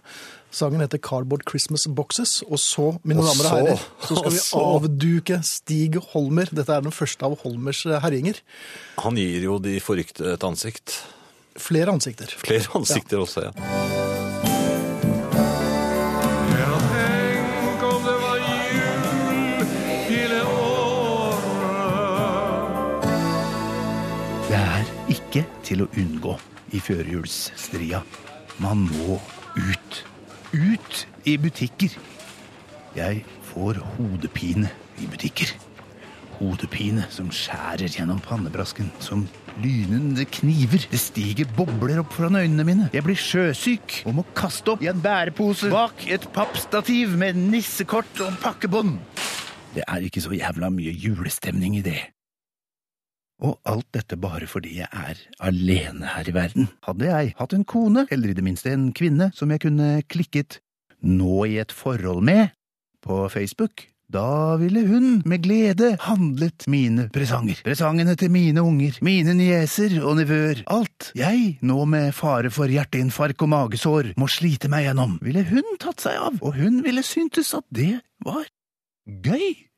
Sangen 0.51 0.83
heter 0.83 0.99
Cardboard 0.99 1.45
Christmas 1.47 1.87
Boxes. 1.87 2.41
Og 2.49 2.59
så, 2.59 2.89
mine 3.07 3.23
Og 3.23 3.29
damer 3.29 3.47
og 3.47 3.55
herrer, 3.55 3.87
så 4.03 4.19
skal 4.19 4.33
vi 4.35 4.43
avduke 4.59 5.39
Stig 5.47 5.97
Holmer. 6.11 6.51
Dette 6.51 6.75
er 6.75 6.83
den 6.83 6.95
første 6.95 7.27
av 7.27 7.39
Holmers 7.45 7.85
herjinger. 8.03 8.43
Han 8.99 9.19
gir 9.19 9.47
jo 9.47 9.59
de 9.63 9.79
forrykte 9.83 10.35
et 10.35 10.47
ansikt. 10.47 10.99
Flere 11.59 11.95
ansikter. 11.95 12.31
Flere 12.39 12.67
ansikter 12.75 13.23
også, 13.23 13.47
ja. 13.47 14.10
Til 25.81 25.87
å 25.87 26.03
unngå 26.03 26.37
i 26.75 26.81
førjulsstria. 26.81 28.01
Man 28.61 28.85
må 28.91 29.17
ut. 29.57 30.03
Ut 30.51 31.05
i 31.25 31.37
butikker. 31.41 31.95
Jeg 32.95 33.23
får 33.51 33.79
hodepine 33.95 34.69
i 35.01 35.07
butikker. 35.09 35.53
Hodepine 36.37 37.05
som 37.13 37.29
skjærer 37.33 37.91
gjennom 37.93 38.19
pannebrasken 38.25 38.91
som 39.01 39.25
lynende 39.61 40.25
kniver. 40.25 40.85
Det 40.91 40.99
stiger 40.99 41.49
bobler 41.57 42.01
opp 42.01 42.13
foran 42.17 42.39
øynene 42.41 42.67
mine. 42.67 42.89
Jeg 42.93 43.05
blir 43.05 43.19
sjøsyk 43.19 44.01
og 44.05 44.19
må 44.19 44.27
kaste 44.37 44.75
opp 44.75 44.83
i 44.83 44.89
en 44.91 45.01
bærepose 45.01 45.71
bak 45.71 46.05
et 46.11 46.25
pappstativ 46.35 47.15
med 47.19 47.39
nissekort 47.39 48.25
og 48.25 48.39
pakkebånd. 48.43 48.97
Det 49.71 49.85
er 49.87 50.03
ikke 50.03 50.23
så 50.23 50.35
jævla 50.35 50.71
mye 50.73 50.91
julestemning 50.91 51.79
i 51.79 51.85
det. 51.85 52.01
Og 53.41 53.57
alt 53.65 53.87
dette 53.95 54.17
bare 54.21 54.45
fordi 54.49 54.77
jeg 54.83 54.89
er 54.93 55.21
alene 55.41 56.13
her 56.13 56.29
i 56.29 56.35
verden. 56.35 56.69
Hadde 56.85 57.09
jeg 57.09 57.35
hatt 57.39 57.55
en 57.57 57.65
kone, 57.65 58.05
eller 58.13 58.31
i 58.31 58.37
det 58.37 58.45
minste 58.45 58.73
en 58.73 58.91
kvinne, 58.93 59.31
som 59.33 59.49
jeg 59.49 59.63
kunne 59.65 59.93
klikket 60.11 60.59
nå 61.01 61.47
i 61.49 61.57
et 61.61 61.73
forhold 61.73 62.21
med 62.25 62.51
på 63.01 63.25
Facebook, 63.33 63.87
da 64.11 64.57
ville 64.59 64.81
hun 64.85 65.21
med 65.25 65.43
glede 65.45 65.93
handlet 66.03 66.67
mine 66.67 67.07
presanger. 67.15 67.61
Presangene 67.63 68.17
til 68.19 68.31
mine 68.33 68.61
unger, 68.61 68.97
mine 69.01 69.33
nieser 69.37 69.95
og 70.03 70.17
nevøer, 70.19 70.65
alt 70.67 71.13
jeg, 71.15 71.55
nå 71.63 71.85
med 71.87 72.11
fare 72.15 72.51
for 72.51 72.71
hjerteinfarkt 72.71 73.41
og 73.45 73.53
magesår, 73.53 74.11
må 74.19 74.27
slite 74.27 74.69
meg 74.71 74.89
gjennom, 74.89 75.15
ville 75.23 75.45
hun 75.47 75.79
tatt 75.79 76.03
seg 76.03 76.19
av, 76.19 76.41
og 76.43 76.59
hun 76.59 76.81
ville 76.83 77.05
syntes 77.07 77.53
at 77.55 77.65
det 77.71 78.01
var 78.27 78.43
gøy. 79.07 79.70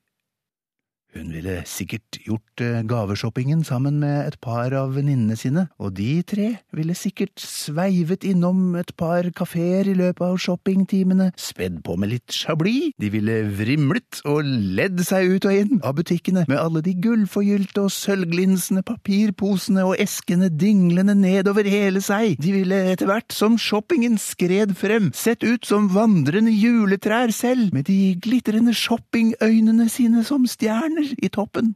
Hun 1.13 1.29
ville 1.29 1.59
sikkert 1.69 2.17
gjort 2.25 2.61
eh, 2.63 2.81
gaveshoppingen 2.89 3.61
sammen 3.67 3.99
med 4.01 4.31
et 4.31 4.37
par 4.41 4.73
av 4.73 4.95
venninnene 4.95 5.35
sine, 5.37 5.67
og 5.77 5.93
de 5.99 6.23
tre 6.25 6.47
ville 6.73 6.95
sikkert 6.97 7.37
sveivet 7.41 8.25
innom 8.25 8.73
et 8.79 8.89
par 8.97 9.27
kafeer 9.37 9.91
i 9.91 9.93
løpet 9.97 10.23
av 10.25 10.39
shoppingtimene, 10.41 11.29
spedd 11.37 11.83
på 11.85 11.97
med 12.01 12.15
litt 12.15 12.33
chablis. 12.33 12.95
De 13.01 13.11
ville 13.13 13.35
vrimlet 13.59 14.23
og 14.29 14.41
ledd 14.43 15.03
seg 15.05 15.35
ut 15.35 15.47
og 15.49 15.59
inn 15.59 15.83
av 15.85 15.99
butikkene 15.99 16.47
med 16.49 16.57
alle 16.57 16.81
de 16.85 16.95
gullforgylte 17.03 17.85
og 17.85 17.93
sølvglinsende 17.93 18.81
papirposene 18.87 19.85
og 19.85 20.01
eskene 20.01 20.49
dinglende 20.49 21.13
nedover 21.19 21.69
hele 21.69 22.01
seg. 22.01 22.39
De 22.41 22.55
ville 22.57 22.81
etter 22.95 23.09
hvert 23.09 23.29
som 23.35 23.59
shoppingen 23.61 24.17
skred 24.21 24.73
frem, 24.79 25.11
sett 25.13 25.45
ut 25.45 25.69
som 25.69 25.91
vandrende 25.93 26.53
juletrær 26.57 27.29
selv, 27.35 27.69
med 27.75 27.85
de 27.91 28.15
glitrende 28.23 28.73
shoppingøynene 28.73 29.85
sine 29.93 30.25
som 30.25 30.49
stjerner 30.49 31.02
i 31.23 31.29
toppen. 31.33 31.75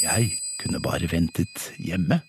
Jeg 0.00 0.36
kunne 0.60 0.80
bare 0.82 1.08
ventet 1.12 1.70
hjemme. 1.78 2.20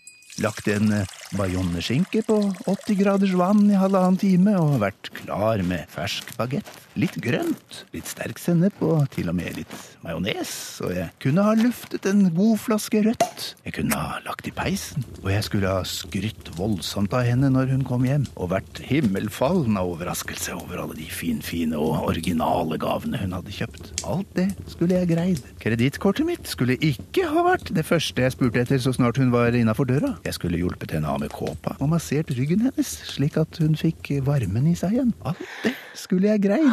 Lagt 0.43 0.67
en 0.69 0.91
bajonneskinke 1.35 2.21
på 2.27 2.37
80 2.69 2.99
graders 3.01 3.33
vann 3.35 3.65
i 3.71 3.77
halvannen 3.79 4.19
time 4.21 4.53
og 4.59 4.79
vært 4.83 5.09
klar 5.17 5.61
med 5.67 5.89
fersk 5.91 6.29
bagett. 6.37 6.69
Litt 6.97 7.17
grønt, 7.21 7.83
litt 7.93 8.09
sterk 8.09 8.39
sennep 8.41 8.79
og 8.85 9.03
til 9.13 9.29
og 9.29 9.35
med 9.37 9.57
litt 9.59 9.73
majones. 10.05 10.51
Og 10.85 10.95
jeg 10.95 11.09
kunne 11.21 11.43
ha 11.45 11.53
luftet 11.57 12.07
en 12.09 12.23
god 12.33 12.55
flaske 12.63 13.03
rødt. 13.05 13.43
Jeg 13.67 13.75
kunne 13.77 13.99
ha 13.99 14.21
lagt 14.25 14.47
i 14.49 14.53
peisen. 14.55 15.05
Og 15.23 15.29
jeg 15.33 15.45
skulle 15.45 15.73
ha 15.73 15.83
skrytt 15.87 16.49
voldsomt 16.57 17.13
av 17.17 17.27
henne 17.27 17.51
når 17.53 17.73
hun 17.75 17.85
kom 17.87 18.07
hjem, 18.07 18.25
og 18.37 18.53
vært 18.55 18.81
himmelfallen 18.87 19.77
av 19.77 19.91
overraskelse 19.93 20.55
over 20.57 20.81
alle 20.83 20.97
de 20.97 21.09
finfine 21.11 21.77
og 21.77 22.07
originale 22.07 22.79
gavene 22.81 23.19
hun 23.21 23.35
hadde 23.35 23.53
kjøpt. 23.53 23.91
Alt 24.07 24.31
det 24.37 24.47
skulle 24.71 25.01
jeg 25.01 25.11
greid. 25.11 25.43
Kredittkortet 25.61 26.27
mitt 26.29 26.49
skulle 26.49 26.79
ikke 26.81 27.27
ha 27.29 27.45
vært 27.51 27.73
det 27.75 27.85
første 27.87 28.25
jeg 28.25 28.37
spurte 28.37 28.63
etter 28.63 28.81
så 28.81 28.95
snart 28.95 29.19
hun 29.21 29.33
var 29.35 29.55
innafor 29.57 29.89
døra. 29.89 30.15
Jeg 30.27 30.35
skulle 30.35 30.59
hjulpet 30.59 30.91
henne 30.95 31.07
av 31.07 31.21
med 31.23 31.31
kåpa 31.31 31.77
og 31.79 31.91
massert 31.93 32.33
ryggen 32.35 32.65
hennes, 32.67 32.89
slik 33.07 33.37
at 33.39 33.59
hun 33.63 33.77
fikk 33.79 34.11
varmen 34.27 34.67
i 34.67 34.75
seg 34.75 34.97
igjen. 34.97 35.13
Alt 35.27 35.45
det 35.63 35.73
skulle 35.97 36.33
jeg 36.33 36.43
greid. 36.49 36.67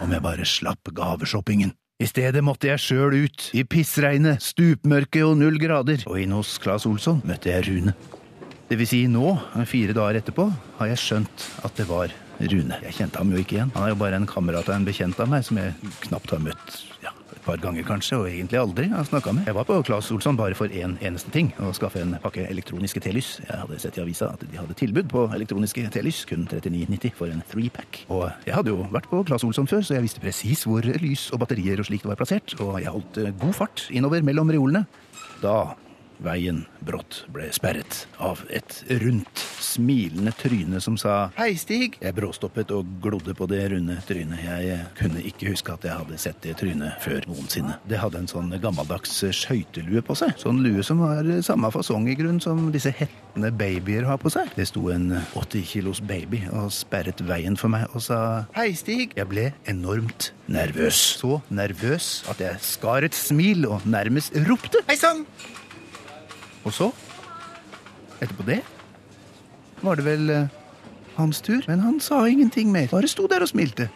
Om 0.00 0.14
jeg 0.16 0.24
bare 0.24 0.46
slapp 0.48 0.88
gaveshoppingen. 0.96 1.74
I 2.00 2.08
stedet 2.08 2.40
måtte 2.40 2.70
jeg 2.70 2.80
sjøl 2.80 3.18
ut, 3.26 3.50
i 3.52 3.60
pissregnet, 3.68 4.40
stupmørke 4.40 5.20
og 5.26 5.34
null 5.36 5.60
grader, 5.60 6.00
og 6.08 6.16
inn 6.16 6.32
hos 6.32 6.54
Claes 6.62 6.88
Olsson 6.88 7.20
møtte 7.28 7.52
jeg 7.52 7.66
Rune. 7.68 7.92
Det 8.70 8.78
vil 8.80 8.88
si 8.88 9.02
nå, 9.10 9.34
fire 9.68 9.92
dager 9.92 10.22
etterpå, 10.22 10.46
har 10.78 10.88
jeg 10.94 11.02
skjønt 11.02 11.46
at 11.66 11.76
det 11.76 11.84
var 11.90 12.14
Rune. 12.40 12.78
Jeg 12.86 12.96
kjente 12.96 13.20
ham 13.20 13.32
jo 13.32 13.40
ikke 13.40 13.58
igjen. 13.58 13.72
Han 13.76 13.86
er 13.86 13.92
jo 13.92 13.98
bare 14.00 14.20
en 14.20 14.28
kamerat 14.28 14.68
av 14.70 14.78
en 14.78 14.86
bekjent 14.86 15.18
av 15.20 15.28
meg 15.30 15.44
som 15.46 15.58
jeg 15.60 15.74
knapt 16.06 16.32
har 16.32 16.40
møtt 16.44 16.78
ja, 17.04 17.12
et 17.34 17.40
par 17.44 17.60
ganger 17.60 17.84
kanskje, 17.86 18.18
og 18.18 18.28
egentlig 18.30 18.60
aldri 18.60 18.86
har 18.92 19.06
snakka 19.08 19.34
med. 19.36 19.48
Jeg 19.48 19.56
var 19.56 19.66
på 19.68 19.76
Claes 19.86 20.10
Olsson 20.14 20.38
bare 20.38 20.56
for 20.58 20.72
én 20.72 20.90
en 20.90 20.96
eneste 21.10 21.32
ting, 21.34 21.50
å 21.60 21.72
skaffe 21.76 22.00
en 22.02 22.16
pakke 22.22 22.46
elektroniske 22.48 23.02
telys. 23.04 23.34
Jeg 23.44 23.60
hadde 23.62 23.80
sett 23.82 23.98
i 23.98 24.04
avisa 24.04 24.30
at 24.34 24.44
de 24.44 24.58
hadde 24.58 24.76
tilbud 24.78 25.10
på 25.12 25.26
elektroniske 25.36 25.84
telys, 25.94 26.22
kun 26.28 26.48
39,90 26.50 27.14
for 27.18 27.32
en 27.32 27.44
threepack. 27.52 28.04
Og 28.08 28.26
jeg 28.46 28.56
hadde 28.56 28.72
jo 28.72 28.88
vært 28.92 29.10
på 29.12 29.22
Claes 29.28 29.46
Olsson 29.46 29.68
før, 29.70 29.84
så 29.84 29.98
jeg 29.98 30.06
visste 30.08 30.24
presis 30.24 30.64
hvor 30.68 30.84
lys 31.04 31.28
og 31.34 31.44
batterier 31.44 31.80
og 31.80 31.88
slikt 31.88 32.08
var 32.08 32.20
plassert, 32.20 32.56
og 32.60 32.80
jeg 32.80 32.92
holdt 32.92 33.22
eh, 33.22 33.36
god 33.44 33.56
fart 33.56 33.86
innover 33.92 34.24
mellom 34.26 34.52
reolene. 34.52 34.84
Da 35.40 35.54
veien 36.24 36.64
brått 36.84 37.24
ble 37.32 37.48
sperret 37.54 38.04
av 38.20 38.42
et 38.52 38.80
rundt, 39.02 39.42
smilende 39.60 40.32
tryne 40.36 40.80
som 40.82 40.96
sa 41.00 41.30
Hei, 41.36 41.54
Stig! 41.60 41.98
Jeg 42.00 42.16
bråstoppet 42.16 42.72
og 42.74 42.88
glodde 43.02 43.34
på 43.36 43.48
det 43.50 43.62
runde 43.72 43.96
trynet. 44.08 44.42
Jeg 44.44 44.78
kunne 44.98 45.22
ikke 45.26 45.52
huske 45.52 45.74
at 45.74 45.86
jeg 45.86 45.96
hadde 45.96 46.20
sett 46.20 46.40
det 46.44 46.56
trynet 46.60 47.00
før 47.04 47.24
noensinne. 47.30 47.76
Det 47.88 48.00
hadde 48.00 48.22
en 48.22 48.30
sånn 48.30 48.52
gammeldags 48.62 49.18
skøytelue 49.36 50.02
på 50.06 50.16
seg. 50.18 50.34
Sånn 50.40 50.62
lue 50.64 50.84
som 50.86 51.02
var 51.04 51.28
samme 51.46 51.70
fasong 51.74 52.08
i 52.10 52.16
grunn 52.18 52.40
som 52.42 52.68
disse 52.74 52.92
hettende 52.96 53.52
babyer 53.54 54.08
har 54.08 54.20
på 54.20 54.32
seg. 54.32 54.50
Det 54.56 54.68
sto 54.70 54.88
en 54.92 55.12
80 55.38 55.68
kilos 55.74 56.02
baby 56.04 56.42
og 56.50 56.72
sperret 56.74 57.22
veien 57.28 57.56
for 57.60 57.72
meg 57.72 57.88
og 57.94 58.04
sa 58.08 58.20
Hei, 58.56 58.72
Stig! 58.78 59.16
Jeg 59.18 59.28
ble 59.30 59.50
enormt 59.70 60.32
nervøs. 60.50 60.98
Så 61.20 61.38
nervøs 61.52 62.12
at 62.30 62.42
jeg 62.42 62.60
skar 62.64 63.06
et 63.06 63.16
smil 63.16 63.68
og 63.70 63.86
nærmest 63.88 64.36
ropte 64.48 64.84
Hei 64.90 64.98
sann! 65.00 65.24
Og 66.64 66.72
så, 66.76 66.90
etterpå 68.20 68.46
det, 68.46 68.60
var 69.80 69.96
det 69.96 70.04
vel 70.04 70.30
eh, 70.30 70.48
hans 71.16 71.40
tur. 71.40 71.64
Men 71.68 71.80
han 71.80 72.00
sa 72.00 72.26
ingenting 72.28 72.72
mer, 72.72 72.88
bare 72.92 73.08
sto 73.08 73.26
der 73.30 73.44
og 73.44 73.52
smilte. 73.52 73.88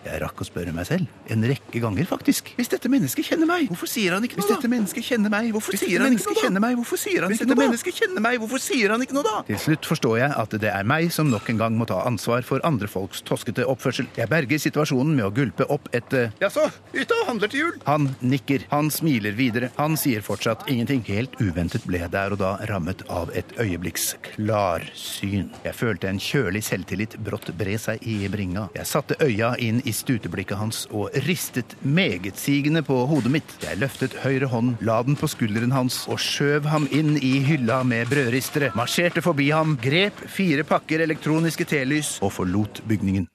Jeg 0.00 0.20
rakk 0.22 0.40
å 0.40 0.46
spørre 0.48 0.72
meg 0.72 0.86
selv, 0.88 1.08
en 1.28 1.44
rekke 1.44 1.80
ganger 1.82 2.06
faktisk. 2.08 2.54
Hvis 2.56 2.70
dette 2.72 2.88
mennesket 2.88 3.26
kjenner 3.26 3.48
meg, 3.50 3.66
hvorfor 3.68 3.90
sier 3.90 4.14
han 4.16 4.24
ikke 4.24 4.38
noe 4.38 4.46
da? 4.46 4.48
Hvis 4.48 4.56
dette 4.56 4.70
mennesket 4.72 5.04
kjenner 5.04 5.32
meg, 5.34 5.50
hvorfor 5.52 5.76
sier 5.76 6.00
han 6.00 6.14
ikke 6.16 6.36
kjenner 6.40 6.64
meg, 6.64 6.78
hvorfor 6.80 7.00
sier 7.02 7.26
han 7.26 7.34
ikke 7.34 7.48
noe 7.50 7.58
da? 7.58 7.66
Mennesket 7.66 7.98
kjenner 8.00 8.24
meg, 8.24 8.38
hvorfor 8.40 8.62
sier 8.64 8.94
han 8.94 9.04
ikke 9.04 9.16
noe 9.18 9.26
da? 9.26 9.34
Til 9.50 9.60
slutt 9.60 9.88
forstår 9.90 10.16
jeg 10.22 10.30
at 10.42 10.56
det 10.64 10.70
er 10.72 10.88
meg 10.88 11.10
som 11.12 11.28
nok 11.28 11.50
en 11.52 11.60
gang 11.60 11.76
må 11.76 11.86
ta 11.90 12.00
ansvar 12.08 12.46
for 12.48 12.64
andre 12.66 12.88
folks 12.90 13.20
toskete 13.28 13.66
oppførsel. 13.68 14.08
Jeg 14.16 14.30
berger 14.32 14.62
situasjonen 14.62 15.12
med 15.18 15.26
å 15.28 15.34
gulpe 15.36 15.68
opp 15.68 15.90
et 15.96 16.16
eh, 16.16 16.32
Jaså, 16.40 16.64
ute 16.96 17.20
og 17.20 17.28
handler 17.28 17.52
til 17.52 17.66
jul? 17.66 17.76
Han 17.86 18.08
nikker, 18.24 18.64
han 18.72 18.88
smiler 18.94 19.36
videre, 19.36 19.70
han 19.76 19.98
sier 20.00 20.24
fortsatt 20.24 20.64
ingenting. 20.72 21.04
Helt 21.10 21.36
uventet 21.42 21.84
ble 21.88 22.00
jeg 22.02 22.12
der 22.14 22.32
og 22.32 22.40
da 22.40 22.54
rammet 22.70 23.04
av 23.12 23.32
et 23.36 23.52
øyeblikks 23.60 24.14
klarsyn. 24.32 25.52
Jeg 25.66 25.76
følte 25.76 26.08
en 26.08 26.20
kjølig 26.22 26.64
selvtillit 26.66 27.18
brått 27.20 27.52
bre 27.60 27.76
seg 27.80 28.02
i 28.08 28.24
bringa. 28.32 28.68
Jeg 28.76 28.88
satte 28.88 29.18
øya 29.20 29.52
inn 29.60 29.82
i 29.84 29.89
stuteblikket 29.94 30.58
hans 30.60 30.84
og 30.90 31.10
ristet 31.26 31.74
megetsigende 31.82 32.82
på 32.86 32.98
hodet 33.10 33.32
mitt. 33.34 33.56
Jeg 33.64 33.80
løftet 33.80 34.16
høyre 34.24 34.50
hånd, 34.52 34.76
la 34.86 35.00
den 35.06 35.18
på 35.18 35.30
skulderen 35.30 35.74
hans 35.74 36.02
og 36.10 36.20
skjøv 36.22 36.68
ham 36.70 36.88
inn 36.94 37.16
i 37.18 37.38
hylla 37.46 37.82
med 37.86 38.10
brødristere, 38.12 38.72
marsjerte 38.78 39.24
forbi 39.24 39.50
ham, 39.54 39.78
grep 39.82 40.24
fire 40.30 40.66
pakker 40.68 41.04
elektroniske 41.06 41.68
telys 41.68 42.18
og 42.24 42.34
forlot 42.38 42.82
bygningen. 42.90 43.28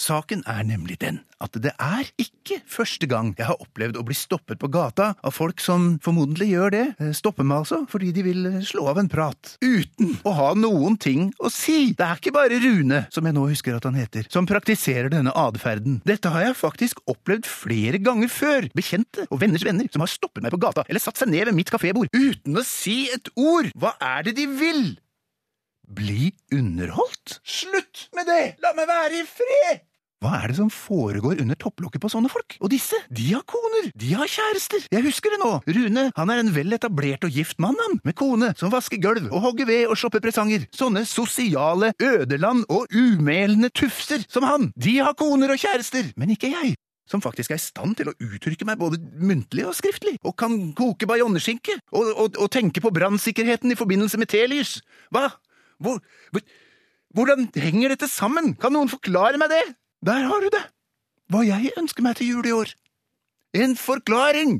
Saken 0.00 0.42
er 0.50 0.64
nemlig 0.66 0.98
den 1.02 1.20
at 1.44 1.56
det 1.60 1.72
er 1.82 2.08
ikke 2.20 2.60
første 2.70 3.06
gang 3.10 3.32
jeg 3.38 3.46
har 3.48 3.60
opplevd 3.60 3.98
å 4.00 4.04
bli 4.06 4.16
stoppet 4.16 4.60
på 4.62 4.70
gata 4.72 5.12
av 5.24 5.34
folk 5.36 5.60
som 5.62 5.98
formodentlig 6.04 6.48
gjør 6.52 6.74
det, 6.74 6.84
eh, 6.98 7.12
stopper 7.16 7.46
meg 7.46 7.64
altså 7.64 7.82
fordi 7.90 8.12
de 8.16 8.24
vil 8.26 8.48
slå 8.64 8.86
av 8.90 9.00
en 9.02 9.10
prat, 9.10 9.56
uten 9.60 10.16
å 10.24 10.34
ha 10.38 10.48
noen 10.58 10.96
ting 11.00 11.28
å 11.38 11.50
si. 11.52 11.92
Det 11.92 12.06
er 12.06 12.20
ikke 12.20 12.34
bare 12.34 12.60
Rune, 12.64 13.04
som 13.12 13.26
jeg 13.26 13.36
nå 13.36 13.44
husker 13.50 13.76
at 13.76 13.84
han 13.84 13.98
heter, 13.98 14.26
som 14.32 14.48
praktiserer 14.48 15.10
denne 15.12 15.34
atferden. 15.34 16.00
Dette 16.06 16.32
har 16.32 16.48
jeg 16.48 16.58
faktisk 16.58 17.02
opplevd 17.10 17.48
flere 17.50 18.00
ganger 18.02 18.30
før. 18.32 18.68
Bekjente 18.74 19.26
og 19.28 19.40
venners 19.42 19.64
venner 19.66 19.90
som 19.92 20.04
har 20.04 20.12
stoppet 20.12 20.44
meg 20.44 20.54
på 20.54 20.62
gata 20.62 20.86
eller 20.88 21.02
satt 21.02 21.20
seg 21.20 21.32
ned 21.34 21.50
ved 21.50 21.58
mitt 21.58 21.72
kafébord 21.72 22.08
uten 22.14 22.56
å 22.56 22.64
si 22.66 23.04
et 23.12 23.28
ord. 23.36 23.70
Hva 23.76 23.94
er 24.00 24.28
det 24.28 24.38
de 24.38 24.48
vil? 24.48 24.84
Bli 25.84 26.32
underholdt? 26.52 27.40
Slutt 27.44 28.08
med 28.16 28.28
det! 28.30 28.54
La 28.64 28.72
meg 28.76 28.88
være 28.88 29.20
i 29.20 29.26
fred! 29.28 29.82
Hva 30.24 30.38
er 30.40 30.48
det 30.48 30.56
som 30.56 30.70
foregår 30.72 31.42
under 31.42 31.58
topplokket 31.60 32.00
på 32.00 32.08
sånne 32.08 32.30
folk? 32.32 32.54
Og 32.64 32.70
disse, 32.72 32.96
de 33.12 33.26
har 33.34 33.42
koner, 33.44 33.90
de 33.92 34.14
har 34.16 34.30
kjærester. 34.30 34.86
Jeg 34.88 35.04
husker 35.04 35.34
det 35.34 35.40
nå. 35.42 35.50
Rune, 35.76 36.06
han 36.16 36.32
er 36.32 36.40
en 36.40 36.52
vel 36.54 36.72
etablert 36.72 37.26
og 37.28 37.36
gift 37.36 37.60
mann, 37.60 37.76
han, 37.82 37.98
med 38.08 38.16
kone 38.16 38.54
som 38.56 38.72
vasker 38.72 39.02
gulv 39.04 39.28
og 39.28 39.44
hogger 39.44 39.68
ved 39.68 39.84
og 39.92 40.00
shopper 40.00 40.24
presanger. 40.24 40.64
Sånne 40.72 41.04
sosiale 41.04 41.92
ødeland 42.00 42.64
og 42.72 42.88
umelende 42.96 43.68
tufser 43.76 44.24
som 44.32 44.48
han, 44.48 44.70
de 44.80 44.96
har 45.02 45.12
koner 45.20 45.52
og 45.52 45.60
kjærester, 45.60 46.14
men 46.16 46.32
ikke 46.32 46.54
jeg. 46.54 46.72
Som 47.04 47.20
faktisk 47.20 47.52
er 47.52 47.60
i 47.60 47.60
stand 47.60 47.98
til 47.98 48.08
å 48.08 48.16
uttrykke 48.16 48.64
meg 48.64 48.80
både 48.80 48.96
muntlig 49.20 49.66
og 49.68 49.76
skriftlig, 49.76 50.16
og 50.24 50.38
kan 50.40 50.56
koke 50.72 51.04
bajonneskinke, 51.04 51.76
og, 51.92 52.14
og, 52.14 52.38
og 52.40 52.48
tenke 52.48 52.80
på 52.80 52.92
brannsikkerheten 52.96 53.74
i 53.74 53.76
forbindelse 53.76 54.16
med 54.16 54.32
telys. 54.32 54.78
Hva? 55.12 55.28
Hvor, 55.84 56.00
hvor, 56.32 56.44
hvordan 57.14 57.48
henger 57.54 57.92
dette 57.94 58.08
sammen? 58.08 58.54
Kan 58.60 58.72
noen 58.76 58.92
forklare 58.92 59.40
meg 59.40 59.52
det? 59.52 59.64
Der 60.04 60.24
har 60.30 60.40
du 60.40 60.48
det! 60.52 60.64
Hva 61.32 61.44
jeg 61.44 61.72
ønsker 61.80 62.04
meg 62.04 62.18
til 62.18 62.34
jul 62.34 62.48
i 62.48 62.56
år. 62.56 62.74
En 63.56 63.76
forklaring! 63.78 64.58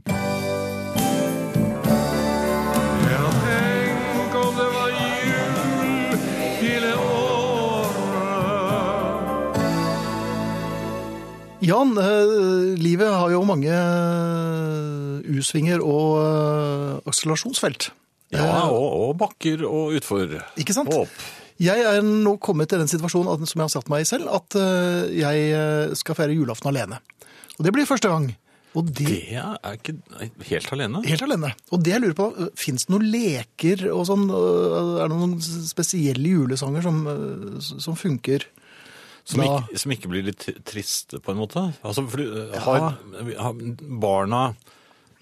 Jan, 11.65 11.97
eh, 11.97 12.77
livet 12.77 13.09
har 13.09 13.31
jo 13.33 13.41
mange 13.49 13.73
eh, 13.73 15.33
U-svinger 15.33 15.81
og 15.81 16.19
eh, 16.21 16.99
akselerasjonsfelt. 17.09 17.89
Ja, 18.35 18.67
og, 18.69 18.87
og 19.09 19.17
bakker 19.21 19.65
og 19.69 19.97
utfor. 19.99 20.39
Ikke 20.61 20.77
sant? 20.77 20.93
Og 20.93 21.07
opp. 21.07 21.25
Jeg 21.63 21.85
er 21.87 22.01
nå 22.03 22.35
kommet 22.43 22.73
til 22.73 22.81
den 22.83 22.91
situasjonen 22.91 23.31
at, 23.31 23.43
som 23.47 23.61
jeg 23.61 23.69
har 23.69 23.75
satt 23.77 23.91
meg 23.93 24.03
i 24.03 24.09
selv, 24.09 24.31
at 24.35 24.57
uh, 24.59 25.05
jeg 25.15 25.51
eh, 25.55 25.93
skal 25.95 26.17
feire 26.19 26.35
julaften 26.35 26.73
alene. 26.73 26.99
Og 27.55 27.63
det 27.67 27.73
blir 27.77 27.87
første 27.87 28.11
gang. 28.11 28.33
Og 28.75 28.89
det, 28.91 29.07
Det 29.07 29.39
er 29.39 29.77
ikke 29.79 29.95
helt 30.49 30.73
alene. 30.75 31.05
Helt 31.07 31.23
alene. 31.23 31.53
Og 31.71 31.85
det 31.87 31.93
jeg 31.93 32.03
lurer 32.03 32.17
på, 32.19 32.27
fins 32.59 32.89
det 32.89 32.91
noen 32.91 33.07
leker 33.07 33.85
og 33.93 34.03
sånn? 34.09 34.25
Er 34.27 35.07
det 35.07 35.15
noen 35.15 35.37
spesielle 35.39 36.33
julesanger 36.33 36.83
som, 36.83 36.99
som 37.63 37.95
funker? 37.95 38.49
Som 39.25 39.45
ikke, 39.47 39.79
som 39.79 39.95
ikke 39.95 40.11
blir 40.11 40.27
litt 40.27 40.49
triste, 40.67 41.23
på 41.23 41.33
en 41.33 41.39
måte? 41.39 41.63
Altså, 41.87 42.03
for 42.11 42.21
du, 42.21 42.43
har, 42.67 42.89
har 43.39 43.63
barna 44.03 44.43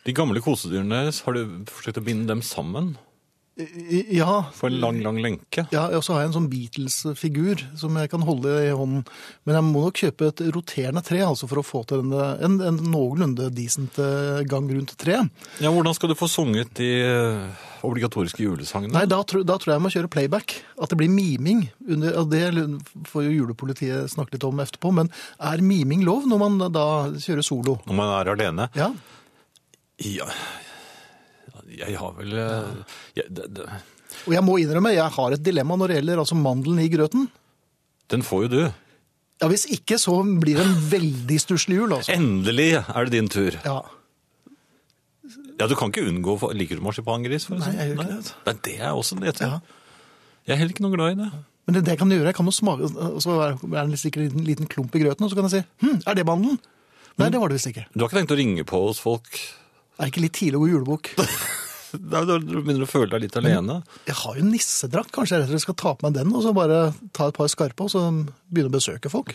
De 0.07 0.13
gamle 0.17 0.41
kosedyrene 0.43 1.05
deres, 1.05 1.21
har 1.27 1.37
du 1.39 1.65
forsøkt 1.71 2.01
å 2.01 2.05
binde 2.07 2.27
dem 2.33 2.41
sammen 2.43 2.95
Ja, 4.11 4.47
på 4.57 4.67
en 4.67 4.79
lang, 4.81 5.03
lang 5.05 5.19
lenke? 5.21 5.67
ja 5.71 5.83
og 5.93 6.01
så 6.03 6.15
har 6.15 6.23
jeg 6.23 6.31
en 6.31 6.37
sånn 6.39 6.47
Beatles-figur 6.51 7.61
som 7.79 7.95
jeg 8.01 8.09
kan 8.11 8.25
holde 8.25 8.49
i 8.65 8.71
hånden. 8.73 9.03
Men 9.45 9.59
jeg 9.59 9.67
må 9.67 9.83
nok 9.85 10.01
kjøpe 10.01 10.31
et 10.33 10.41
roterende 10.57 11.03
tre 11.05 11.21
altså 11.27 11.47
for 11.51 11.61
å 11.61 11.65
få 11.67 11.83
til 11.91 12.01
en, 12.01 12.15
en, 12.49 12.57
en 12.71 12.81
noenlunde 12.91 13.51
decent 13.55 14.01
øh, 14.01 14.41
gang 14.49 14.71
rundt 14.73 14.97
treet. 14.99 15.29
Ja, 15.61 15.69
Hvordan 15.71 15.95
skal 15.99 16.11
du 16.11 16.17
få 16.19 16.31
sunget 16.33 16.73
de 16.81 16.89
eh, 17.05 17.63
obligatoriske 17.85 18.41
julesangene? 18.43 18.97
Nei, 18.97 19.05
da, 19.13 19.21
tror- 19.23 19.45
da 19.47 19.59
tror 19.61 19.75
jeg 19.75 19.79
jeg 19.83 19.85
må 19.85 19.93
kjøre 19.99 20.13
playback. 20.17 20.57
At 20.81 20.89
det 20.97 20.99
blir 21.05 21.13
miming. 21.13 21.67
Under, 21.87 22.19
og 22.25 22.33
det 22.33 22.49
får 23.13 23.29
jo 23.29 23.37
julepolitiet 23.43 24.11
snakke 24.17 24.39
litt 24.39 24.49
om 24.49 24.65
etterpå. 24.65 24.97
Men 24.97 25.13
er 25.39 25.61
miming 25.63 26.09
lov 26.09 26.25
når 26.27 26.43
man 26.49 26.59
da 26.73 26.89
kjører 27.21 27.45
solo? 27.47 27.79
Når 27.85 28.01
man 28.01 28.17
er 28.17 28.33
alene? 28.33 28.71
Ja. 28.81 28.91
Ja. 30.03 30.29
Jeg 31.73 31.97
har 31.97 32.15
vel 32.19 32.37
eh, 32.37 32.99
jeg, 33.17 33.27
det, 33.33 33.47
det, 33.57 33.67
Og 34.27 34.35
jeg 34.35 34.45
må 34.45 34.59
innrømme, 34.61 34.93
jeg 34.95 35.15
har 35.15 35.35
et 35.35 35.45
dilemma 35.45 35.79
når 35.79 35.93
det 35.93 35.99
gjelder 36.01 36.23
altså 36.25 36.37
mandelen 36.39 36.83
i 36.83 36.91
grøten. 36.93 37.29
Den 38.13 38.25
får 38.27 38.47
jo 38.47 38.51
du. 38.53 38.63
Ja, 39.43 39.49
Hvis 39.51 39.65
ikke, 39.75 39.99
så 39.99 40.19
blir 40.23 40.59
det 40.61 40.67
en 40.67 40.77
veldig 40.93 41.39
stusslig 41.43 41.81
jul, 41.81 41.95
altså. 41.97 42.15
Endelig 42.15 42.71
er 42.83 43.09
det 43.09 43.15
din 43.15 43.31
tur. 43.33 43.57
Ja. 43.65 43.81
Ja, 45.59 45.69
du 45.71 45.75
kan 45.79 45.93
ikke 45.93 46.05
unngå 46.09 46.35
Liker 46.57 46.79
du 46.79 46.83
marsipangris? 46.83 47.47
For 47.47 47.61
Nei, 47.61 47.73
jeg 47.77 47.93
gjør 47.93 48.03
ikke 48.03 48.19
det. 48.19 48.35
Nei, 48.47 48.55
det 48.67 48.77
er 48.81 48.93
også 48.99 49.19
nedtur. 49.21 49.47
Ja. 49.47 49.81
Jeg 50.47 50.55
er 50.55 50.61
heller 50.63 50.75
ikke 50.75 50.85
noe 50.85 50.95
glad 50.95 51.15
i 51.15 51.19
det. 51.23 51.31
Men 51.67 51.77
det, 51.77 51.85
det 51.87 51.95
jeg 51.95 52.01
kan 52.01 52.11
gjøre, 52.11 52.27
jeg 52.33 52.39
kan 52.39 52.49
jo 52.49 52.55
smake, 52.55 52.89
og 52.91 53.19
så 53.23 53.35
er 53.45 53.53
er 53.55 53.91
det 53.91 53.99
sikkert 54.03 54.25
en 54.25 54.31
liten, 54.31 54.47
liten 54.47 54.71
klump 54.71 54.95
i 54.99 55.03
grøten, 55.05 55.27
og 55.27 55.31
så 55.31 55.39
kan 55.39 55.47
jeg 55.47 55.53
si 55.55 55.87
hm, 55.87 56.01
er 56.11 56.19
det 56.19 56.27
mandelen? 56.27 56.59
Nei, 57.21 57.29
det 57.31 57.39
var 57.39 57.53
det 57.53 57.59
visst 57.61 57.71
ikke. 57.71 57.85
Du 57.93 58.03
har 58.03 58.09
ikke 58.09 58.19
tenkt 58.19 58.35
å 58.35 58.39
ringe 58.41 58.65
på 58.67 58.81
hos 58.89 58.99
folk? 59.03 59.39
Er 59.99 60.07
det 60.07 60.13
ikke 60.15 60.25
litt 60.25 60.37
tidlig 60.39 60.59
å 60.61 60.65
gå 60.65 60.71
julebukk? 60.75 61.13
Da 61.93 62.23
begynner 62.25 62.79
du 62.81 62.87
å 62.87 62.89
føle 62.89 63.11
deg 63.13 63.27
litt 63.27 63.35
alene. 63.37 63.75
Jeg 64.09 64.15
har 64.17 64.37
jo 64.39 64.45
nissedrakt, 64.49 65.11
kanskje 65.13 65.35
jeg 65.37 65.43
rett 65.43 65.51
og 65.51 65.53
slett 65.59 65.65
skal 65.67 65.77
ta 65.77 65.91
på 65.93 66.07
meg 66.07 66.15
den, 66.17 66.31
og 66.33 66.41
så 66.47 66.55
bare 66.57 66.79
ta 67.13 67.27
et 67.29 67.37
par 67.37 67.51
skarpe, 67.53 67.85
og 67.85 67.91
så 67.93 68.01
begynne 68.49 68.71
å 68.71 68.73
besøke 68.73 69.11
folk. 69.13 69.35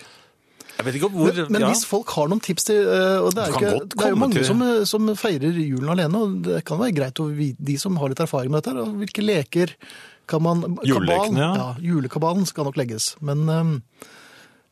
Jeg 0.79 0.85
vet 0.87 0.97
ikke 0.97 1.11
hvor 1.13 1.29
Men, 1.29 1.51
men 1.53 1.61
ja. 1.67 1.69
hvis 1.69 1.83
folk 1.85 2.09
har 2.17 2.31
noen 2.31 2.41
tips 2.41 2.65
til 2.71 2.81
eh, 2.81 3.19
Og 3.25 3.29
det 3.37 3.43
er, 3.45 3.53
ikke, 3.53 3.69
det 3.93 4.03
er 4.07 4.11
jo 4.13 4.19
mange 4.23 4.39
til- 4.39 4.45
som, 4.49 4.65
eh, 4.65 4.81
som 4.89 5.07
feirer 5.17 5.53
julen 5.53 5.93
alene, 5.93 6.17
og 6.25 6.35
det 6.49 6.59
kan 6.65 6.81
være 6.81 6.97
greit 6.97 7.21
å 7.21 7.29
vite, 7.29 7.61
de 7.69 7.77
som 7.81 7.97
har 8.01 8.09
litt 8.13 8.25
erfaring 8.25 8.49
med 8.53 8.65
dette, 8.65 8.73
og 8.81 8.97
hvilke 9.05 9.25
leker 9.25 9.73
kan 10.29 10.41
man 10.49 10.65
Julelekene, 10.81 11.37
ja. 11.39 11.53
ja. 11.61 11.69
Julekabalen 11.81 12.49
skal 12.49 12.65
nok 12.71 12.81
legges. 12.81 13.11
Men 13.21 13.45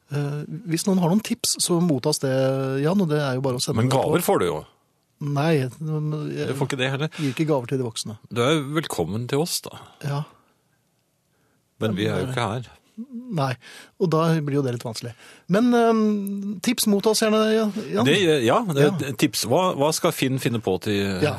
eh, 0.10 0.43
hvis 0.69 0.86
noen 0.89 1.02
har 1.06 1.13
noen 1.13 1.21
tips, 1.26 1.58
så 1.62 1.78
mottas 1.82 2.21
det, 2.26 2.34
Jan, 2.82 3.02
og 3.02 3.10
det 3.13 3.21
er 3.21 3.38
jo 3.38 3.45
bare 3.45 3.62
å 3.62 3.63
sende 3.63 3.82
Men 3.82 3.93
gaver 3.93 4.26
får 4.26 4.41
du 4.41 4.50
jo. 4.50 4.63
Nei, 5.33 5.67
Du 5.79 6.29
jeg 6.35 6.55
får 6.55 6.67
ikke 6.69 6.77
det 6.83 6.89
heller. 6.93 7.09
gir 7.17 7.31
ikke 7.33 7.47
gaver 7.49 7.67
til 7.71 7.81
de 7.81 7.85
voksne. 7.88 8.17
Du 8.31 8.41
er 8.45 8.61
velkommen 8.77 9.27
til 9.31 9.39
oss, 9.41 9.59
da. 9.65 9.79
Ja, 10.03 10.23
Men 11.81 11.95
vi 11.97 12.05
er 12.07 12.21
jo 12.21 12.27
ikke 12.31 12.45
her. 12.53 12.67
nei. 13.35 13.49
Og 13.99 14.07
da 14.13 14.21
blir 14.39 14.55
jo 14.55 14.61
det 14.63 14.71
litt 14.77 14.85
vanskelig. 14.85 15.11
Men 15.51 15.73
um, 15.75 16.59
tips 16.63 16.85
oss, 17.11 17.19
gjerne, 17.25 17.41
Jan. 17.51 18.05
Det, 18.07 18.15
ja, 18.45 18.59
det, 18.69 18.85
Ja. 18.85 19.11
tips. 19.19 19.43
Hva, 19.51 19.73
hva 19.75 19.89
skal 19.93 20.13
Finn 20.15 20.39
finne 20.39 20.61
på 20.63 20.77
til, 20.81 21.19
Ja. 21.21 21.33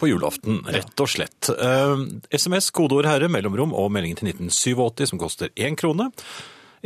på 0.00 0.08
julaften? 0.10 0.64
Rett 0.66 0.98
og 1.00 1.06
slett. 1.12 1.50
Uh, 1.54 2.02
SMS, 2.34 2.70
kodeord 2.74 3.06
herre, 3.06 3.28
mellomrom 3.30 3.72
og 3.72 3.92
melding 3.94 4.16
til 4.18 4.32
1987 4.32 5.06
som 5.12 5.18
koster 5.22 5.48
én 5.56 5.76
krone. 5.78 6.10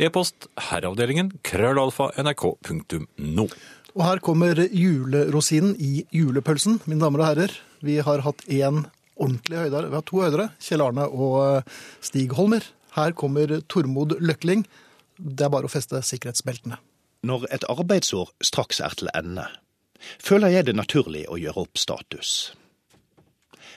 E-post 0.01 0.47
herreavdelingen 0.69 1.33
krøllalfa 1.43 2.11
nrk.no. 2.21 3.47
Og 3.91 4.03
her 4.05 4.21
kommer 4.23 4.55
julerosinen 4.71 5.73
i 5.79 6.05
julepølsen, 6.15 6.79
mine 6.87 7.03
damer 7.03 7.23
og 7.23 7.27
herrer. 7.27 7.55
Vi 7.83 7.97
har 8.03 8.23
hatt 8.23 8.43
én 8.47 8.85
ordentlig 9.19 9.65
høydere. 9.65 9.89
Vi 9.89 9.97
har 9.97 10.05
to 10.07 10.21
høydere, 10.23 10.45
Kjell 10.63 10.83
Arne 10.85 11.07
og 11.09 11.35
eh, 11.43 11.81
Stig 12.03 12.31
Holmer. 12.37 12.63
Her 12.95 13.11
kommer 13.17 13.59
Tormod 13.71 14.15
Løkling. 14.23 14.63
Det 15.17 15.45
er 15.45 15.51
bare 15.53 15.67
å 15.67 15.71
feste 15.71 15.99
sikkerhetsbeltene. 16.05 16.79
Når 17.27 17.45
et 17.53 17.67
arbeidsår 17.69 18.31
straks 18.41 18.79
er 18.81 18.95
til 18.97 19.11
ende, 19.13 19.45
føler 20.17 20.55
jeg 20.55 20.69
det 20.69 20.77
naturlig 20.79 21.27
å 21.29 21.37
gjøre 21.37 21.67
opp 21.67 21.77
status. 21.77 22.53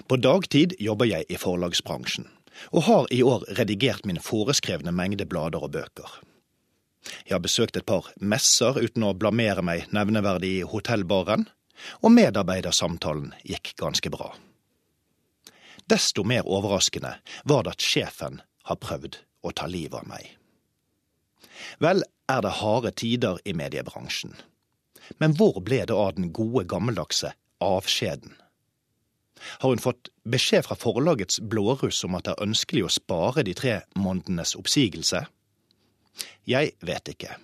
På 0.09 0.17
dagtid 0.17 0.79
jobber 0.81 1.11
jeg 1.11 1.29
i 1.29 1.39
forlagsbransjen, 1.39 2.27
og 2.73 2.87
har 2.89 3.11
i 3.13 3.21
år 3.27 3.45
redigert 3.59 4.07
min 4.09 4.23
foreskrevne 4.23 4.95
mengde 4.95 5.27
blader 5.29 5.67
og 5.67 5.75
bøker. 5.77 6.09
Jeg 7.25 7.37
har 7.37 7.45
besøkt 7.45 7.77
et 7.77 7.87
par 7.87 8.11
messer 8.21 8.79
uten 8.81 9.05
å 9.05 9.15
blamere 9.17 9.65
meg 9.65 9.89
nevneverdig 9.95 10.53
i 10.61 10.65
hotellbaren, 10.69 11.47
og 12.01 12.15
medarbeidersamtalen 12.15 13.33
gikk 13.45 13.75
ganske 13.81 14.11
bra. 14.15 14.31
Desto 15.91 16.25
mer 16.25 16.47
overraskende 16.49 17.17
var 17.45 17.65
det 17.65 17.75
at 17.75 17.85
sjefen 17.85 18.41
har 18.71 18.81
prøvd 18.81 19.19
å 19.45 19.53
ta 19.53 19.69
livet 19.69 20.01
av 20.01 20.09
meg. 20.09 20.31
Vel 21.83 22.05
er 22.31 22.41
det 22.45 22.57
harde 22.61 22.93
tider 22.97 23.41
i 23.45 23.53
mediebransjen. 23.57 24.33
Men 25.21 25.37
hvor 25.37 25.61
ble 25.61 25.83
det 25.85 25.95
av 25.95 26.15
den 26.17 26.33
gode, 26.33 26.65
gammeldagse 26.71 27.35
avskjeden? 27.65 28.39
Har 29.61 29.75
hun 29.75 29.83
fått 29.83 30.09
beskjed 30.25 30.65
fra 30.65 30.77
forlagets 30.79 31.41
blåruss 31.41 32.01
om 32.07 32.17
at 32.17 32.25
det 32.25 32.35
er 32.35 32.47
ønskelig 32.47 32.87
å 32.87 32.93
spare 32.97 33.45
de 33.45 33.53
tre 33.59 33.81
månedenes 33.99 34.55
oppsigelse? 34.57 35.27
Jeg 36.45 36.75
vet 36.85 37.09
ikke. 37.15 37.37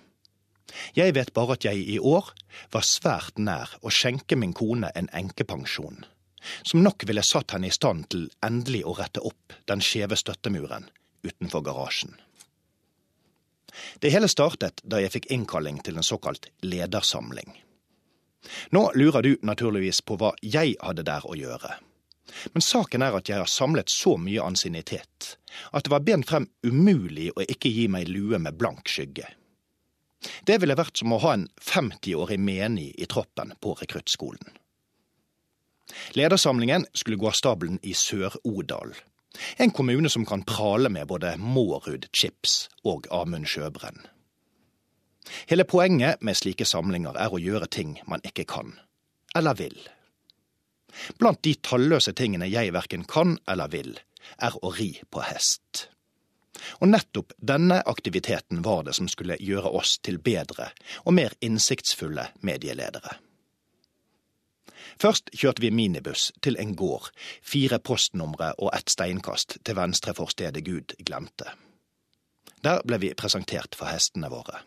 Jeg 0.95 1.15
vet 1.15 1.33
bare 1.33 1.57
at 1.57 1.65
jeg 1.67 1.83
i 1.95 1.99
år 1.99 2.31
var 2.71 2.87
svært 2.87 3.39
nær 3.39 3.75
å 3.81 3.91
skjenke 3.91 4.37
min 4.39 4.53
kone 4.55 4.91
en 4.95 5.09
enkepensjon, 5.17 6.05
som 6.63 6.83
nok 6.83 7.05
ville 7.07 7.23
satt 7.25 7.55
henne 7.55 7.67
i 7.67 7.75
stand 7.75 8.07
til 8.13 8.29
endelig 8.45 8.85
å 8.87 8.95
rette 8.97 9.23
opp 9.27 9.57
den 9.67 9.83
skjeve 9.83 10.17
støttemuren 10.19 10.87
utenfor 11.27 11.65
garasjen. 11.65 12.15
Det 13.99 14.11
hele 14.11 14.27
startet 14.31 14.81
da 14.83 14.99
jeg 14.99 15.13
fikk 15.13 15.29
innkalling 15.31 15.79
til 15.83 15.97
en 15.97 16.07
såkalt 16.07 16.49
ledersamling. 16.63 17.53
Nå 18.75 18.89
lurer 18.97 19.23
du 19.23 19.35
naturligvis 19.45 20.01
på 20.01 20.17
hva 20.19 20.33
jeg 20.41 20.75
hadde 20.81 21.05
der 21.07 21.27
å 21.27 21.37
gjøre. 21.37 21.77
Men 22.53 22.63
saken 22.65 23.03
er 23.05 23.17
at 23.17 23.29
jeg 23.29 23.41
har 23.41 23.49
samlet 23.49 23.91
så 23.91 24.15
mye 24.21 24.43
ansiennitet 24.43 25.35
at 25.71 25.85
det 25.85 25.91
var 25.91 26.05
bent 26.07 26.29
frem 26.29 26.47
umulig 26.63 27.29
å 27.35 27.43
ikke 27.43 27.71
gi 27.71 27.87
meg 27.91 28.09
lue 28.11 28.39
med 28.39 28.57
blank 28.59 28.89
skygge. 28.89 29.27
Det 30.45 30.59
ville 30.61 30.77
vært 30.77 31.01
som 31.01 31.13
å 31.13 31.19
ha 31.23 31.33
en 31.35 31.47
50-årig 31.59 32.37
menig 32.39 32.91
i 33.01 33.07
troppen 33.09 33.55
på 33.61 33.73
rekruttskolen. 33.79 34.53
Ledersamlingen 36.15 36.85
skulle 36.93 37.19
gå 37.19 37.27
av 37.27 37.35
stabelen 37.35 37.79
i 37.83 37.93
Sør-Odal, 37.97 38.93
en 39.57 39.71
kommune 39.71 40.09
som 40.11 40.25
kan 40.27 40.43
prale 40.47 40.91
med 40.91 41.07
både 41.07 41.35
Mårud 41.39 42.07
Chips 42.13 42.69
og 42.87 43.07
Amund 43.11 43.47
Sjøbrenn. 43.47 44.05
Hele 45.47 45.65
poenget 45.67 46.21
med 46.21 46.37
slike 46.37 46.65
samlinger 46.67 47.17
er 47.19 47.33
å 47.33 47.39
gjøre 47.39 47.69
ting 47.71 47.97
man 48.09 48.23
ikke 48.27 48.47
kan, 48.49 48.75
eller 49.35 49.57
vil. 49.59 49.77
Blant 51.19 51.41
de 51.43 51.55
talløse 51.63 52.13
tingene 52.17 52.49
jeg 52.51 52.73
verken 52.73 53.05
kan 53.07 53.37
eller 53.49 53.71
vil, 53.71 53.95
er 54.37 54.55
å 54.61 54.73
ri 54.75 54.93
på 55.09 55.23
hest. 55.25 55.87
Og 56.83 56.91
nettopp 56.91 57.33
denne 57.37 57.79
aktiviteten 57.87 58.61
var 58.65 58.83
det 58.85 58.93
som 58.97 59.07
skulle 59.09 59.39
gjøre 59.39 59.71
oss 59.81 59.97
til 60.03 60.19
bedre 60.19 60.71
og 61.05 61.15
mer 61.17 61.35
innsiktsfulle 61.41 62.27
medieledere. 62.45 63.17
Først 65.01 65.31
kjørte 65.33 65.63
vi 65.63 65.71
minibuss 65.73 66.29
til 66.45 66.57
en 66.61 66.75
gård, 66.77 67.09
fire 67.41 67.79
postnumre 67.79 68.51
og 68.59 68.73
ett 68.75 68.91
steinkast 68.91 69.57
til 69.63 69.77
venstre 69.77 70.13
for 70.17 70.29
stedet 70.29 70.65
Gud 70.65 70.93
glemte. 70.99 71.55
Der 72.61 72.83
ble 72.85 72.99
vi 73.01 73.15
presentert 73.17 73.77
for 73.77 73.89
hestene 73.89 74.29
våre. 74.29 74.61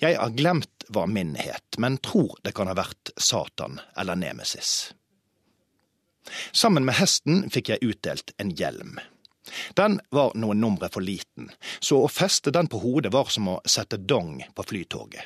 Jeg 0.00 0.16
har 0.16 0.34
glemt 0.36 0.86
hva 0.88 1.04
min 1.06 1.34
het, 1.36 1.76
men 1.78 1.98
tror 2.04 2.38
det 2.42 2.54
kan 2.56 2.70
ha 2.70 2.76
vært 2.78 3.12
Satan 3.16 3.80
eller 3.96 4.16
Nemesis. 4.16 4.92
Sammen 6.52 6.84
med 6.84 6.98
hesten 6.98 7.46
fikk 7.52 7.72
jeg 7.72 7.92
utdelt 7.92 8.32
en 8.38 8.52
hjelm. 8.56 8.98
Den 9.76 10.00
var 10.12 10.34
noen 10.36 10.60
numre 10.60 10.90
for 10.92 11.04
liten, 11.04 11.50
så 11.80 12.02
å 12.04 12.12
feste 12.12 12.52
den 12.52 12.68
på 12.68 12.80
hodet 12.82 13.12
var 13.12 13.32
som 13.32 13.48
å 13.48 13.60
sette 13.64 13.96
dong 13.96 14.42
på 14.54 14.66
flytoget. 14.68 15.24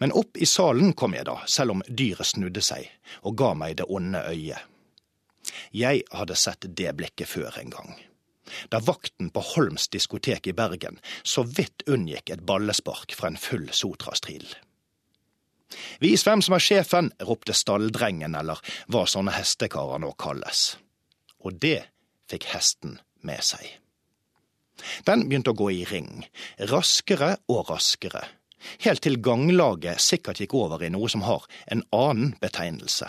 Men 0.00 0.12
opp 0.16 0.36
i 0.36 0.46
salen 0.48 0.92
kom 0.92 1.14
jeg 1.14 1.26
da, 1.28 1.38
selv 1.46 1.76
om 1.76 1.84
dyret 1.88 2.32
snudde 2.32 2.64
seg 2.64 2.88
og 3.22 3.36
ga 3.38 3.52
meg 3.54 3.76
det 3.80 3.88
onde 3.92 4.22
øyet. 4.32 4.64
Jeg 5.70 6.02
hadde 6.10 6.36
sett 6.38 6.66
det 6.78 6.96
blikket 6.98 7.28
før 7.30 7.60
en 7.60 7.70
gang. 7.70 7.92
Da 8.70 8.80
vakten 8.84 9.30
på 9.34 9.42
Holms 9.54 9.88
diskotek 9.92 10.46
i 10.46 10.54
Bergen 10.56 11.00
så 11.22 11.44
vidt 11.46 11.86
unngikk 11.90 12.30
et 12.30 12.46
ballespark 12.46 13.14
fra 13.16 13.32
en 13.32 13.40
full 13.40 13.68
Sotra-stril. 13.72 14.46
Vis 16.00 16.22
hvem 16.26 16.42
som 16.44 16.54
er 16.56 16.62
sjefen, 16.62 17.10
ropte 17.26 17.54
stalldrengen, 17.56 18.36
eller 18.38 18.60
hva 18.92 19.02
sånne 19.10 19.34
hestekarer 19.34 20.00
nå 20.02 20.12
kalles. 20.20 20.76
Og 21.42 21.58
det 21.62 21.88
fikk 22.30 22.46
hesten 22.52 23.00
med 23.26 23.42
seg. 23.44 23.66
Den 25.08 25.24
begynte 25.26 25.54
å 25.54 25.58
gå 25.58 25.70
i 25.72 25.84
ring, 25.88 26.26
raskere 26.70 27.36
og 27.50 27.70
raskere, 27.70 28.22
helt 28.84 29.02
til 29.04 29.18
ganglaget 29.24 30.02
sikkert 30.02 30.40
gikk 30.42 30.56
over 30.58 30.84
i 30.84 30.92
noe 30.92 31.08
som 31.12 31.24
har 31.26 31.46
en 31.72 31.84
annen 31.96 32.34
betegnelse. 32.42 33.08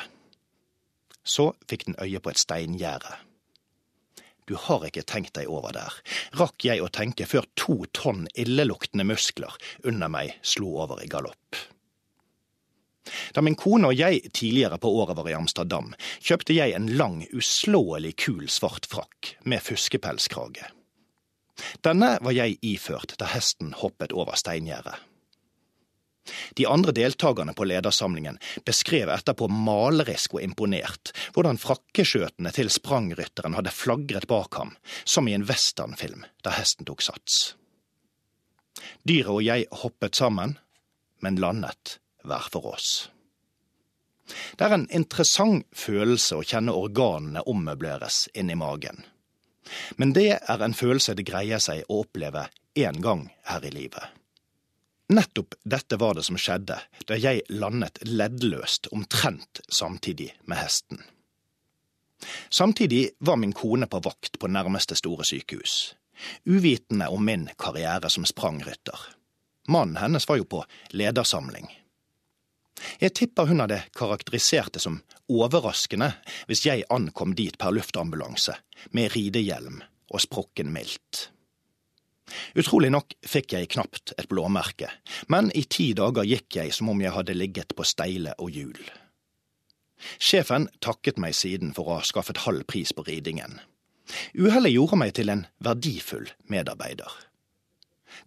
Så 1.28 1.52
fikk 1.68 1.90
den 1.90 1.98
øye 2.00 2.22
på 2.24 2.32
et 2.32 2.40
steingjerde. 2.40 3.18
Du 4.48 4.56
har 4.56 4.86
ikke 4.88 5.04
tenkt 5.04 5.36
deg 5.36 5.50
over 5.52 5.76
der, 5.76 5.96
rakk 6.40 6.64
jeg 6.64 6.80
å 6.80 6.92
tenke 6.94 7.28
før 7.28 7.48
to 7.60 7.82
tonn 7.92 8.30
illeluktende 8.40 9.04
muskler 9.08 9.58
under 9.84 10.12
meg 10.12 10.38
slo 10.42 10.78
over 10.84 11.04
i 11.04 11.10
galopp. 11.12 11.60
Da 13.36 13.44
min 13.44 13.56
kone 13.60 13.92
og 13.92 14.00
jeg 14.00 14.32
tidligere 14.36 14.80
på 14.84 14.92
året 15.00 15.20
var 15.20 15.30
i 15.32 15.36
Amsterdam, 15.38 15.94
kjøpte 16.20 16.56
jeg 16.56 16.76
en 16.76 16.90
lang, 17.00 17.22
uslåelig 17.36 18.16
kul 18.24 18.48
svart 18.52 18.88
frakk 18.92 19.36
med 19.48 19.64
fuskepelskrage. 19.64 20.72
Denne 21.84 22.18
var 22.22 22.36
jeg 22.36 22.60
iført 22.62 23.16
da 23.20 23.30
hesten 23.32 23.74
hoppet 23.80 24.14
over 24.14 24.38
steingjerdet. 24.38 25.07
De 26.60 26.66
andre 26.68 26.94
deltakerne 26.96 27.54
på 27.58 27.68
ledersamlingen 27.68 28.40
beskrev 28.68 29.12
etterpå 29.14 29.50
malerisk 29.52 30.38
og 30.38 30.44
imponert 30.44 31.14
hvordan 31.36 31.60
frakkeskjøtene 31.62 32.52
til 32.56 32.72
sprangrytteren 32.74 33.58
hadde 33.58 33.74
flagret 33.76 34.28
bak 34.30 34.60
ham, 34.60 34.76
som 35.04 35.28
i 35.28 35.36
en 35.38 35.48
westernfilm 35.48 36.26
der 36.46 36.58
hesten 36.60 36.88
tok 36.88 37.06
sats. 37.06 37.56
Dyret 39.08 39.34
og 39.34 39.44
jeg 39.46 39.70
hoppet 39.84 40.18
sammen, 40.18 40.58
men 41.24 41.40
landet 41.42 41.98
hver 42.28 42.50
for 42.52 42.74
oss. 42.76 43.08
Det 44.28 44.66
er 44.66 44.76
en 44.76 44.90
interessant 44.92 45.66
følelse 45.76 46.36
å 46.36 46.46
kjenne 46.46 46.76
organene 46.76 47.46
ommøbleres 47.48 48.26
inni 48.36 48.58
magen. 48.60 49.06
Men 49.96 50.14
det 50.16 50.30
er 50.38 50.64
en 50.64 50.76
følelse 50.76 51.16
det 51.16 51.28
greier 51.28 51.64
seg 51.64 51.88
å 51.88 52.02
oppleve 52.04 52.48
én 52.78 53.00
gang 53.04 53.28
her 53.48 53.66
i 53.68 53.72
livet. 53.74 54.17
Nettopp 55.10 55.54
dette 55.64 55.96
var 55.96 56.18
det 56.18 56.26
som 56.28 56.38
skjedde 56.40 56.80
da 57.08 57.16
jeg 57.16 57.46
landet 57.50 58.02
leddløst 58.04 58.90
omtrent 58.92 59.62
samtidig 59.70 60.34
med 60.44 60.60
hesten. 60.60 61.00
Samtidig 62.50 63.10
var 63.20 63.38
min 63.40 63.54
kone 63.54 63.88
på 63.88 64.02
vakt 64.04 64.40
på 64.40 64.50
nærmeste 64.52 64.98
store 65.00 65.24
sykehus, 65.24 65.96
uvitende 66.46 67.08
om 67.08 67.24
min 67.26 67.48
karriere 67.58 68.10
som 68.10 68.26
sprangrytter. 68.26 69.00
Mannen 69.68 70.02
hennes 70.02 70.28
var 70.28 70.42
jo 70.42 70.48
på 70.50 70.64
ledersamling. 70.92 71.70
Jeg 73.00 73.14
tipper 73.14 73.48
hun 73.48 73.64
hadde 73.64 73.80
karakterisert 73.96 74.74
det 74.76 74.84
som 74.84 75.00
overraskende 75.32 76.12
hvis 76.50 76.66
jeg 76.66 76.86
ankom 76.94 77.34
dit 77.38 77.58
per 77.58 77.74
luftambulanse, 77.74 78.58
med 78.92 79.16
ridehjelm 79.16 79.82
og 80.12 80.22
sprukken 80.24 80.72
mildt. 80.74 81.30
Utrolig 82.60 82.92
nok 82.94 83.16
fikk 83.26 83.56
jeg 83.56 83.70
knapt 83.74 84.14
et 84.18 84.28
blåmerke, 84.30 84.90
men 85.32 85.52
i 85.56 85.64
ti 85.64 85.94
dager 85.98 86.28
gikk 86.28 86.60
jeg 86.60 86.74
som 86.76 86.92
om 86.92 87.02
jeg 87.04 87.16
hadde 87.16 87.38
ligget 87.38 87.76
på 87.78 87.86
steile 87.88 88.36
og 88.38 88.52
hjul. 88.56 88.80
Sjefen 90.22 90.68
takket 90.84 91.18
meg 91.22 91.36
siden 91.38 91.74
for 91.74 91.90
å 91.90 92.00
ha 92.00 92.06
skaffet 92.06 92.44
halv 92.46 92.68
pris 92.70 92.94
på 92.94 93.06
ridingen. 93.08 93.60
Uhellet 94.38 94.76
gjorde 94.76 95.00
meg 95.00 95.16
til 95.18 95.32
en 95.34 95.46
verdifull 95.64 96.30
medarbeider. 96.52 97.10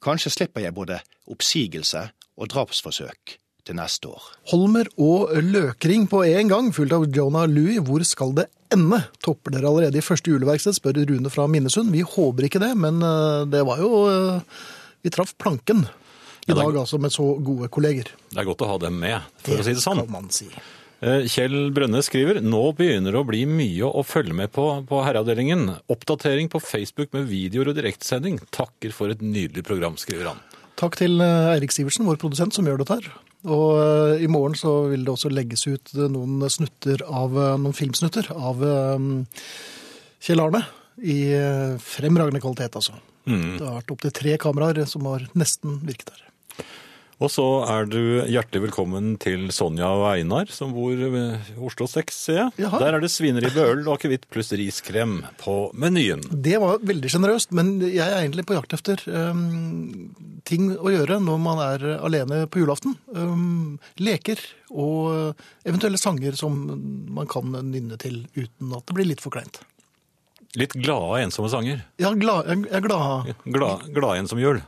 Kanskje 0.05 0.33
slipper 0.33 0.65
jeg 0.65 0.77
både 0.77 1.01
oppsigelse 1.31 2.09
og 2.41 2.51
drapsforsøk 2.53 3.37
til 3.67 3.77
neste 3.79 4.11
år. 4.11 4.23
Holmer 4.53 4.91
og 5.01 5.33
løkring 5.45 6.07
på 6.11 6.23
en 6.27 6.51
gang, 6.53 6.71
fulgt 6.75 6.97
av 6.97 7.07
Jonah 7.09 7.49
Louie. 7.49 7.83
Hvor 7.85 8.05
skal 8.07 8.35
det 8.37 8.49
ende? 8.75 9.01
Topper 9.25 9.55
dere 9.55 9.71
allerede 9.71 10.01
i 10.01 10.05
første 10.05 10.33
juleverksted, 10.33 10.77
spør 10.77 11.01
Rune 11.09 11.33
fra 11.33 11.47
Minnesund. 11.51 11.93
Vi 11.95 12.03
håper 12.07 12.49
ikke 12.49 12.63
det, 12.63 12.73
men 12.79 13.01
eh, 13.05 13.47
det 13.51 13.63
var 13.69 13.81
jo 13.83 14.05
eh, 14.11 14.61
Vi 15.05 15.13
traff 15.15 15.33
planken 15.41 15.87
i 16.49 16.53
dag, 16.57 16.75
altså, 16.75 16.99
med 16.99 17.13
så 17.15 17.25
gode 17.45 17.69
kolleger. 17.71 18.11
Det 18.33 18.41
er 18.41 18.49
godt 18.49 18.65
å 18.65 18.71
ha 18.73 18.77
dem 18.83 18.97
med, 19.01 19.23
for 19.45 19.61
å 19.61 19.65
si 19.65 19.75
det 19.77 19.85
sånn. 19.85 20.03
kan 20.03 20.13
man 20.13 20.31
si. 20.35 20.49
Eh, 21.01 21.29
Kjell 21.31 21.71
Brønne 21.77 22.03
skriver 22.05 22.43
nå 22.45 22.63
begynner 22.77 23.15
det 23.15 23.21
å 23.21 23.29
bli 23.29 23.45
mye 23.49 23.87
å 23.87 24.03
følge 24.05 24.37
med 24.37 24.53
på 24.57 24.67
på 24.89 25.03
herreavdelingen. 25.07 25.69
Oppdatering 25.93 26.51
på 26.53 26.61
Facebook 26.65 27.15
med 27.17 27.31
videoer 27.31 27.73
og 27.73 27.79
direktesending. 27.79 28.41
Takker 28.57 28.93
for 28.97 29.15
et 29.15 29.23
nydelig 29.25 29.65
program, 29.69 29.97
skriver 30.01 30.33
han. 30.33 30.45
Takk 30.81 30.97
til 31.01 31.21
Eirik 31.21 31.73
Sivertsen, 31.77 32.09
vår 32.09 32.21
produsent, 32.21 32.57
som 32.57 32.69
gjør 32.69 32.83
dette 32.83 32.99
her. 32.99 33.11
Og 33.49 33.69
eh, 33.81 34.25
i 34.25 34.29
morgen 34.29 34.57
så 34.59 34.73
vil 34.91 35.07
det 35.07 35.15
også 35.15 35.31
legges 35.33 35.65
ut 35.69 35.95
eh, 35.97 36.11
noen 36.13 36.45
snutter 36.53 37.01
av, 37.07 37.37
eh, 37.37 37.57
noen 37.63 37.77
filmsnutter 37.77 38.29
av 38.35 38.61
Kjell 40.21 40.43
Arne 40.45 40.61
i 41.01 41.21
fremragende 41.81 42.43
kvalitet, 42.43 42.77
altså. 42.77 42.99
Det 43.25 43.63
har 43.63 43.79
vært 43.79 43.93
opptil 43.95 44.13
tre 44.13 44.35
kameraer 44.41 44.83
som 44.91 45.07
har 45.09 45.25
nesten 45.39 45.79
virket 45.87 46.13
her. 46.13 46.30
Og 47.21 47.29
så 47.29 47.45
er 47.69 47.85
du 47.85 48.01
hjertelig 48.33 48.63
velkommen 48.63 49.11
til 49.21 49.51
Sonja 49.53 49.91
og 49.93 50.07
Einar, 50.09 50.49
som 50.49 50.71
bor 50.73 50.97
ved 50.97 51.51
Oslo 51.61 51.85
6, 51.91 52.17
ser 52.17 52.39
jeg. 52.39 52.55
Jaha. 52.65 52.81
Der 52.81 52.97
er 52.97 53.05
det 53.05 53.11
svineribbe, 53.13 53.67
øl 53.75 53.83
og 53.83 53.99
akevitt 53.99 54.25
pluss 54.33 54.55
riskrem 54.57 55.19
på 55.43 55.57
menyen. 55.77 56.25
Det 56.33 56.57
var 56.63 56.81
veldig 56.81 57.13
sjenerøst, 57.13 57.53
men 57.53 57.75
jeg 57.85 58.07
er 58.07 58.23
egentlig 58.23 58.47
på 58.49 58.57
jakt 58.57 58.73
etter 58.79 59.05
um, 59.13 60.15
ting 60.49 60.73
å 60.73 60.95
gjøre 60.95 61.21
når 61.21 61.45
man 61.45 61.61
er 61.67 61.87
alene 61.99 62.41
på 62.49 62.65
julaften. 62.65 62.97
Um, 63.13 63.77
leker 64.01 64.41
og 64.73 65.37
eventuelle 65.69 66.01
sanger 66.01 66.41
som 66.41 66.57
man 67.13 67.29
kan 67.29 67.53
nynne 67.53 68.01
til 68.01 68.23
uten 68.33 68.73
at 68.73 68.89
det 68.89 68.97
blir 68.97 69.13
litt 69.13 69.21
for 69.21 69.37
kleint. 69.37 69.61
Litt 70.57 70.73
glade, 70.73 71.27
ensomme 71.27 71.53
sanger. 71.53 71.85
Ja, 72.01 72.17
glad, 72.17 72.49
jeg 72.49 72.65
jeg 72.73 72.89
glad. 72.89 73.35
Glad, 73.45 73.91
glad 73.93 74.25
ensom 74.25 74.41
jul. 74.41 74.65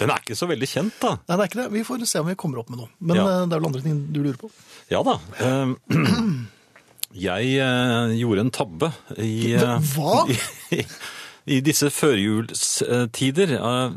Den 0.00 0.10
er 0.10 0.18
ikke 0.24 0.34
så 0.36 0.48
veldig 0.50 0.66
kjent, 0.66 0.96
da. 1.00 1.12
Nei, 1.28 1.36
det 1.36 1.42
er 1.44 1.48
ikke 1.50 1.60
det. 1.62 1.68
Vi 1.76 1.84
får 1.86 2.04
se 2.10 2.18
om 2.18 2.26
vi 2.26 2.34
kommer 2.40 2.58
opp 2.64 2.70
med 2.72 2.80
noe. 2.82 2.88
Men 3.00 3.16
Ja. 3.20 3.24
eh, 3.30 3.46
det 3.46 3.54
er 3.54 3.60
vel 3.60 3.68
andre 3.70 3.82
ting 3.84 4.00
du 4.12 4.22
lurer 4.24 4.38
på. 4.40 4.50
Ja 4.90 5.02
da. 5.06 5.18
Eh, 5.38 5.74
Jeg 7.14 7.50
eh, 7.62 8.14
gjorde 8.18 8.42
en 8.42 8.50
tabbe 8.50 8.88
i, 9.22 9.52
eh, 9.54 9.76
Hva? 9.94 10.24
i, 10.74 10.80
i 11.46 11.60
disse 11.62 11.90
førjulstider. 11.94 13.54
Eh, 13.60 13.92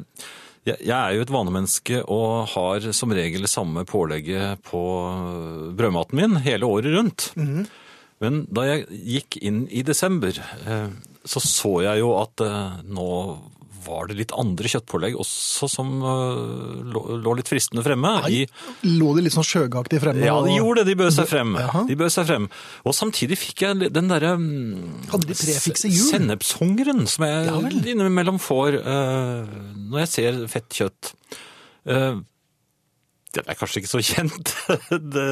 Jeg 0.68 0.92
er 0.92 1.14
jo 1.16 1.22
et 1.24 1.32
vanemenneske 1.32 2.02
og 2.12 2.50
har 2.54 2.90
som 2.94 3.14
regel 3.16 3.48
samme 3.48 3.86
pålegget 3.88 4.60
på 4.68 4.82
brødmaten 5.80 6.20
min 6.20 6.36
hele 6.44 6.68
året 6.68 6.92
rundt. 6.94 7.30
Men 8.20 8.42
da 8.52 8.66
jeg 8.68 8.88
gikk 8.92 9.38
inn 9.48 9.64
i 9.72 9.82
desember, 9.88 10.36
eh, 10.68 10.90
så 11.26 11.40
så 11.44 11.72
jeg 11.86 12.02
jo 12.04 12.12
at 12.22 12.44
eh, 12.44 12.82
nå 12.84 13.08
var 13.88 14.10
det 14.10 14.18
litt 14.20 14.34
andre 14.38 14.70
kjøttpålegg 14.72 15.18
også 15.20 15.70
som 15.72 15.92
eh, 16.04 16.42
lå, 16.94 17.04
lå 17.24 17.36
litt 17.40 17.50
fristende 17.50 17.84
fremme. 17.86 18.14
i 18.30 18.44
Lå 18.88 19.14
de 19.18 19.26
litt 19.26 19.36
sånn 19.36 19.48
sjøgaktig 19.48 20.02
fremme? 20.04 20.26
ja, 20.26 20.38
de 20.44 20.56
gjorde 20.58 20.84
det. 20.84 20.92
De 20.92 20.98
bød 21.02 21.16
seg 21.16 21.30
frem. 21.32 21.56
Jaha. 21.60 21.84
De 21.90 21.98
bød 22.00 22.14
seg 22.14 22.30
frem. 22.30 22.48
Og 22.88 22.98
samtidig 22.98 23.40
fikk 23.40 23.66
jeg 23.66 23.92
den 23.96 24.12
derre 24.12 24.36
mm, 24.40 25.10
Hadde 25.14 25.30
de 25.30 25.38
prefikset 25.38 25.92
jul? 25.92 26.10
Sennepshungeren 26.12 27.06
som 27.10 27.28
jeg 27.28 27.48
Ja 27.48 27.62
innimellom 27.88 28.40
får 28.42 28.80
uh, 28.84 29.48
når 29.90 30.04
jeg 30.04 30.12
ser 30.12 30.40
fett 30.52 30.68
kjøtt. 30.80 31.14
Uh, 31.88 32.20
det 33.36 33.44
er 33.46 33.58
kanskje 33.60 33.84
ikke 33.84 33.92
så 33.92 34.04
kjent, 34.12 34.54
det, 35.14 35.32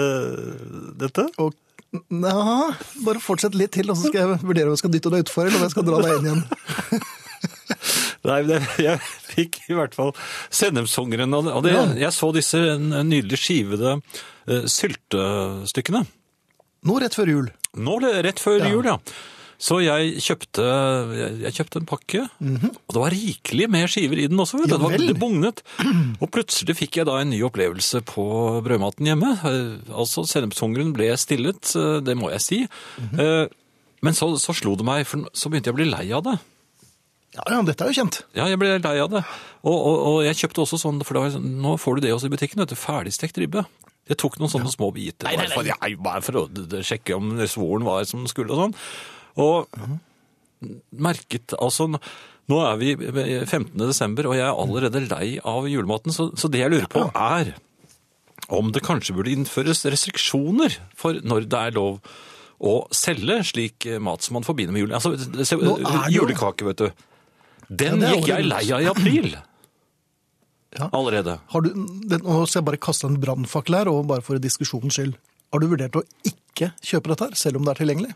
dette? 1.02 1.28
Og, 1.42 1.56
Nja, 2.12 2.74
bare 3.06 3.22
fortsett 3.24 3.56
litt 3.56 3.72
til, 3.76 3.88
og 3.92 3.96
så 3.96 4.10
skal 4.10 4.20
jeg 4.20 4.40
vurdere 4.44 4.68
om 4.68 4.74
jeg 4.76 4.82
skal 4.84 4.92
dytte 4.92 5.12
deg 5.14 5.24
utfor, 5.24 5.48
eller 5.48 5.62
om 5.62 5.64
jeg 5.64 5.76
skal 5.76 5.86
dra 5.88 6.02
deg 6.04 6.18
inn 6.18 6.28
igjen. 6.28 6.42
Nei, 8.26 8.40
det, 8.48 8.60
jeg 8.88 9.00
fikk 9.30 9.60
i 9.70 9.78
hvert 9.78 9.96
fall 9.98 10.12
sennepshungeren. 10.50 11.34
Og 11.38 11.62
det, 11.66 11.74
Ja. 11.76 11.86
jeg 12.08 12.12
så 12.16 12.32
disse 12.36 12.58
nydelig 13.06 13.40
skivede 13.42 13.98
uh, 14.02 14.66
syltestykkene. 14.70 16.06
Nå 16.86 17.00
rett 17.02 17.16
før 17.18 17.32
jul. 17.32 17.48
Nå 17.78 17.98
rett 18.04 18.40
før 18.42 18.60
Ja. 18.62 18.70
jul, 18.74 18.86
ja. 18.86 19.00
Så 19.56 19.78
jeg 19.80 20.18
kjøpte, 20.20 20.64
jeg, 21.46 21.54
kjøpte 21.56 21.80
en 21.80 21.86
pakke, 21.88 22.26
og 22.44 22.90
det 22.92 23.00
var 23.00 23.14
rikelig 23.14 23.70
med 23.72 23.88
skiver 23.88 24.20
i 24.20 24.28
den 24.28 24.38
også. 24.44 24.60
Vet 24.60 24.68
du. 24.68 24.74
Det 24.76 24.82
var 24.84 24.92
vel. 24.98 25.06
det 25.08 25.16
bugnet. 25.22 25.62
Og 26.22 26.28
plutselig 26.36 26.76
fikk 26.76 26.98
jeg 27.00 27.08
da 27.08 27.16
en 27.22 27.32
ny 27.32 27.40
opplevelse 27.48 28.02
på 28.04 28.26
brødmaten 28.66 29.08
hjemme. 29.08 29.32
Eh, 29.48 29.94
Altså, 29.96 30.26
sennepshungeren 30.28 30.92
ble 30.94 31.08
stillet, 31.16 31.72
eh, 31.80 32.02
det 32.04 32.18
må 32.20 32.30
jeg 32.36 32.42
si. 32.44 32.60
Mm 33.00 33.10
-hmm. 33.16 33.50
Men 34.04 34.14
så, 34.14 34.36
så 34.38 34.54
slo 34.54 34.76
det 34.76 34.86
meg, 34.86 35.08
for 35.08 35.24
så 35.34 35.50
begynte 35.50 35.72
jeg 35.72 35.74
å 35.74 35.80
bli 35.80 35.90
lei 35.90 36.12
av 36.12 36.24
det. 36.24 36.36
Ja, 37.36 37.44
ja, 37.52 37.62
dette 37.68 37.84
er 37.86 37.92
jo 37.92 37.98
kjent. 38.02 38.22
Ja, 38.38 38.46
jeg 38.48 38.60
ble 38.62 38.76
lei 38.80 38.94
av 39.04 39.10
det. 39.12 39.22
Og, 39.66 39.76
og, 39.76 39.96
og 40.10 40.18
jeg 40.24 40.38
kjøpte 40.40 40.64
også 40.64 40.80
sånn, 40.80 41.02
for 41.04 41.20
var 41.20 41.34
sånn, 41.34 41.50
nå 41.64 41.76
får 41.82 41.98
du 42.00 42.06
det 42.06 42.14
også 42.16 42.30
i 42.30 42.34
butikken, 42.36 42.62
vet 42.64 42.72
du, 42.72 42.78
ferdigstekt 42.80 43.40
ribbe. 43.42 43.66
Jeg 44.08 44.20
tok 44.22 44.38
noen 44.40 44.52
sånne 44.54 44.70
små 44.72 44.92
biter, 44.94 45.26
Nei, 45.28 45.36
nei, 45.42 45.48
bare 45.50 45.76
for, 45.82 45.98
bare 46.06 46.22
for 46.24 46.40
å 46.80 46.84
sjekke 46.86 47.16
om 47.18 47.34
svoren 47.50 47.88
var 47.88 48.06
som 48.08 48.24
skulle 48.30 48.54
og 48.54 48.62
sånn. 48.62 48.76
Og 49.42 50.70
merket, 50.96 51.56
altså, 51.60 51.88
nå- 51.90 52.62
er 52.70 52.78
vi 52.80 52.94
15. 53.46 53.74
desember, 53.82 54.30
og 54.30 54.38
jeg 54.38 54.46
er 54.46 54.54
allerede 54.62 55.02
lei 55.10 55.40
av 55.44 55.68
julematen, 55.70 56.14
så, 56.16 56.30
så 56.38 56.48
det 56.54 56.62
jeg 56.64 56.72
lurer 56.76 56.88
på 56.92 57.08
er 57.12 57.56
om 58.54 58.70
det 58.72 58.84
kanskje 58.86 59.16
burde 59.18 59.34
innføres 59.34 59.82
restriksjoner 59.90 60.76
for 60.94 61.18
når 61.26 61.48
det 61.50 61.62
er 61.66 61.74
lov 61.80 61.98
å 62.62 62.76
selge 62.94 63.40
slik 63.50 63.88
mat 64.06 64.22
som 64.24 64.38
man 64.38 64.46
forbinder 64.46 64.72
med 64.76 64.86
julen. 64.86 64.96
Altså, 64.96 65.16
julekake, 66.14 66.68
vet 66.70 66.84
du. 66.86 67.06
Den 67.70 68.02
Ja, 68.02 68.12
er 68.12 68.20
gikk 68.20 68.32
jeg 68.32 68.48
lei 68.50 68.64
av 68.76 68.84
i 68.84 68.90
april. 68.92 69.30
Ja. 70.76 70.90
Allerede. 70.92 71.40
Har 71.54 71.64
du, 71.64 71.72
den, 71.72 72.24
nå 72.26 72.42
skal 72.46 72.60
jeg 72.60 72.70
bare 72.70 72.82
kaste 72.84 73.08
en 73.08 73.20
brannfakkel 73.22 73.80
her, 73.80 73.92
og 73.92 74.08
bare 74.12 74.26
for 74.26 74.42
diskusjonens 74.44 74.98
skyld. 74.98 75.16
Har 75.54 75.62
du 75.64 75.70
vurdert 75.72 75.96
å 75.96 76.04
ikke 76.28 76.74
kjøpe 76.84 77.14
dette 77.14 77.30
her, 77.30 77.38
selv 77.40 77.62
om 77.62 77.68
det 77.68 77.76
er 77.76 77.84
tilgjengelig? 77.84 78.16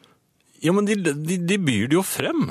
Ja, 0.60 0.74
men 0.76 0.90
de, 0.90 0.98
de, 1.00 1.38
de 1.40 1.60
byr 1.62 1.88
det 1.88 1.96
jo 1.96 2.04
frem. 2.04 2.50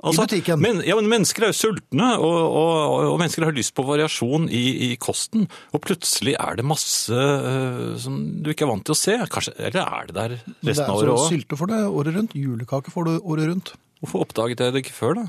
Altså, 0.00 0.24
butikken? 0.24 0.62
Men, 0.62 0.78
ja, 0.86 0.94
men 0.96 1.10
mennesker 1.10 1.44
er 1.44 1.50
jo 1.50 1.58
sultne, 1.58 2.12
og, 2.22 2.36
og, 2.38 2.94
og 3.10 3.18
mennesker 3.20 3.44
har 3.44 3.56
lyst 3.56 3.74
på 3.76 3.84
variasjon 3.84 4.46
i, 4.48 4.62
i 4.86 4.90
kosten. 5.00 5.44
Og 5.76 5.82
plutselig 5.84 6.36
er 6.40 6.56
det 6.60 6.64
masse 6.64 7.12
uh, 7.12 7.98
som 8.00 8.16
du 8.40 8.52
ikke 8.54 8.64
er 8.68 8.72
vant 8.72 8.86
til 8.86 8.96
å 8.96 9.00
se. 9.00 9.18
Kanskje, 9.34 9.56
eller 9.58 9.82
er 9.82 10.08
det 10.08 10.16
der 10.16 10.36
resten 10.38 10.86
er 10.86 10.94
av 10.94 11.02
året 11.02 11.12
òg? 11.16 11.26
Sylte 11.34 11.58
får 11.60 11.72
du 11.72 11.76
året 11.82 12.16
rundt. 12.16 12.38
Julekake 12.38 12.94
får 12.94 13.10
du 13.10 13.12
året 13.18 13.50
rundt. 13.50 13.74
Hvorfor 14.00 14.24
oppdaget 14.24 14.64
jeg 14.64 14.76
det 14.76 14.84
ikke 14.86 14.96
før, 14.96 15.18
da? 15.20 15.26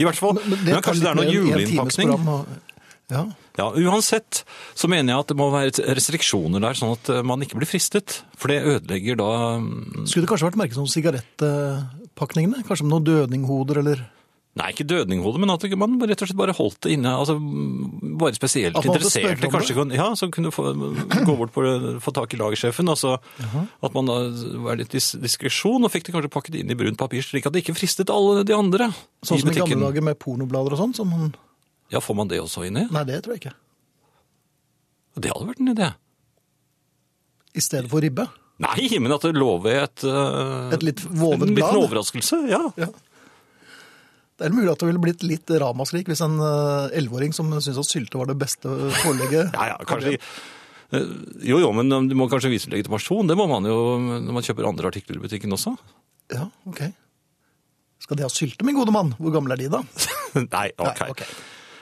I 0.00 0.08
hvert 0.08 0.20
fall, 0.20 0.40
men, 0.40 0.64
men 0.64 0.82
kanskje 0.84 1.04
det 1.04 1.10
er 1.10 1.18
noe 1.18 1.30
juleinnpakning? 1.30 2.12
Ja. 3.10 3.24
Ja, 3.58 3.66
Uansett 3.74 4.44
så 4.78 4.88
mener 4.88 5.12
jeg 5.12 5.24
at 5.24 5.32
det 5.32 5.36
må 5.36 5.48
være 5.52 5.94
restriksjoner 5.98 6.62
der, 6.62 6.76
sånn 6.78 6.94
at 6.94 7.10
eh, 7.12 7.24
man 7.26 7.42
ikke 7.44 7.58
blir 7.58 7.68
fristet. 7.68 8.20
For 8.38 8.52
det 8.52 8.62
ødelegger 8.62 9.18
da 9.20 9.30
mm, 9.60 10.06
Skulle 10.06 10.24
det 10.24 10.30
kanskje 10.30 10.48
vært 10.48 10.60
merket 10.62 10.78
som 10.78 10.88
sigarettpakningene? 10.88 12.62
Kanskje 12.68 12.86
med 12.86 12.94
noen 12.94 13.08
dødninghoder 13.10 13.82
eller 13.82 14.06
Nei, 14.60 14.66
ikke 14.74 14.84
dødninghode, 14.84 15.40
men 15.40 15.52
at 15.54 15.64
man 15.78 15.94
rett 16.04 16.20
og 16.20 16.28
slett 16.28 16.38
bare 16.38 16.54
holdt 16.56 16.82
det 16.84 16.92
inne. 16.96 17.12
altså 17.16 17.36
Bare 18.20 18.36
spesielt 18.36 18.76
At 18.76 18.84
man 18.84 18.98
interesserte 18.98 19.48
kanskje 19.52 19.76
kan, 19.78 19.94
ja, 19.94 20.08
som 20.18 20.32
kunne 20.34 20.52
få, 20.52 20.74
gå 20.74 21.36
bort 21.38 21.54
på 21.54 21.64
få 22.04 22.12
tak 22.16 22.34
i 22.36 22.40
lagersjefen. 22.40 22.90
altså 22.92 23.14
At 23.16 23.96
man 23.96 24.10
da 24.10 24.18
var 24.66 24.80
litt 24.80 24.92
dis 24.92 25.12
diskresjon 25.20 25.86
og 25.86 25.92
fikk 25.94 26.08
det 26.08 26.16
kanskje 26.16 26.32
pakket 26.34 26.60
inn 26.60 26.74
i 26.74 26.76
brunt 26.76 27.00
papir, 27.00 27.24
slik 27.24 27.48
at 27.48 27.56
det 27.56 27.64
ikke 27.64 27.78
fristet 27.78 28.12
alle 28.12 28.44
de 28.44 28.56
andre 28.56 28.90
sånn 29.24 29.40
som 29.40 29.52
i 29.52 29.56
gamle 29.56 29.80
dager 29.86 30.06
med 30.10 30.20
pornoblader 30.20 30.76
og 30.76 30.84
sånn? 30.84 30.94
Som 30.98 31.14
man... 31.14 31.32
Ja, 31.90 32.02
får 32.04 32.20
man 32.20 32.28
det 32.30 32.42
også 32.42 32.66
inni? 32.68 32.84
Nei, 32.92 33.06
det 33.08 33.22
tror 33.24 33.38
jeg 33.38 33.44
ikke. 33.46 33.56
Det 35.20 35.32
hadde 35.32 35.48
vært 35.48 35.64
en 35.64 35.72
idé. 35.72 35.90
I 37.56 37.64
stedet 37.64 37.90
for 37.90 38.04
ribbe. 38.04 38.28
Nei, 38.60 38.90
men 39.00 39.14
at 39.14 39.24
det 39.24 39.32
lover 39.40 39.86
et 39.86 40.02
uh, 40.04 40.68
Et 40.74 40.82
litt 40.84 41.00
vovet 41.00 41.48
En 41.48 41.56
liten 41.56 41.78
overraskelse, 41.80 42.42
ja. 42.50 42.60
ja. 42.76 42.90
Det 44.40 44.48
er 44.48 44.54
mulig 44.56 44.70
at 44.72 44.80
det 44.80 44.88
ville 44.88 45.02
blitt 45.02 45.24
litt 45.26 45.50
ramaskrik 45.60 46.08
hvis 46.08 46.22
en 46.24 46.38
eh, 46.40 46.94
elleveåring 46.96 47.34
som 47.36 47.50
syntes 47.58 47.82
at 47.82 47.90
sylte 47.92 48.16
var 48.16 48.30
det 48.30 48.38
beste 48.40 48.72
pålegget 49.02 49.52
Ja, 49.58 49.74
ja, 49.74 49.76
kanskje... 49.84 50.16
Eh, 50.16 51.04
Jo, 51.46 51.60
jo, 51.62 51.68
men 51.76 51.92
du 52.08 52.16
må 52.18 52.26
kanskje 52.32 52.50
vise 52.50 52.72
legitimasjon. 52.72 53.28
Det 53.30 53.36
må 53.38 53.44
man 53.46 53.68
jo 53.68 53.76
når 54.00 54.32
man 54.34 54.42
kjøper 54.42 54.66
andre 54.66 54.88
artikler 54.90 55.20
i 55.20 55.22
butikken 55.22 55.52
også. 55.54 55.76
Ja, 56.34 56.48
ok. 56.66 56.80
Skal 58.02 58.18
de 58.18 58.24
ha 58.26 58.32
sylte, 58.32 58.64
min 58.66 58.74
gode 58.80 58.90
mann? 58.96 59.12
Hvor 59.20 59.36
gamle 59.36 59.54
er 59.54 59.60
de, 59.60 59.68
da? 59.70 59.84
Nei, 60.56 60.66
ok. 60.74 61.04
Nei, 61.04 61.12
okay. 61.12 61.30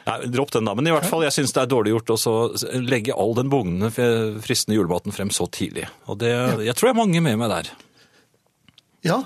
Nei, 0.08 0.16
dropp 0.32 0.52
den 0.54 0.68
da, 0.68 0.72
men 0.76 0.88
i 0.88 0.92
hvert 0.92 1.08
fall, 1.08 1.24
jeg 1.26 1.34
synes 1.36 1.52
det 1.56 1.62
er 1.62 1.70
dårlig 1.72 1.92
gjort 1.94 2.12
å 2.16 2.34
legge 2.80 3.16
all 3.16 3.34
den 3.36 3.50
bugnende, 3.52 3.90
fristende 4.44 4.78
julematen 4.78 5.12
frem 5.12 5.28
så 5.34 5.44
tidlig. 5.52 5.84
Og 6.08 6.16
det, 6.22 6.32
jeg 6.64 6.76
tror 6.78 6.88
jeg 6.90 6.94
er 6.96 7.00
mange 7.00 7.22
med 7.24 7.36
meg 7.40 7.52
der. 7.52 7.68
Ja, 9.06 9.20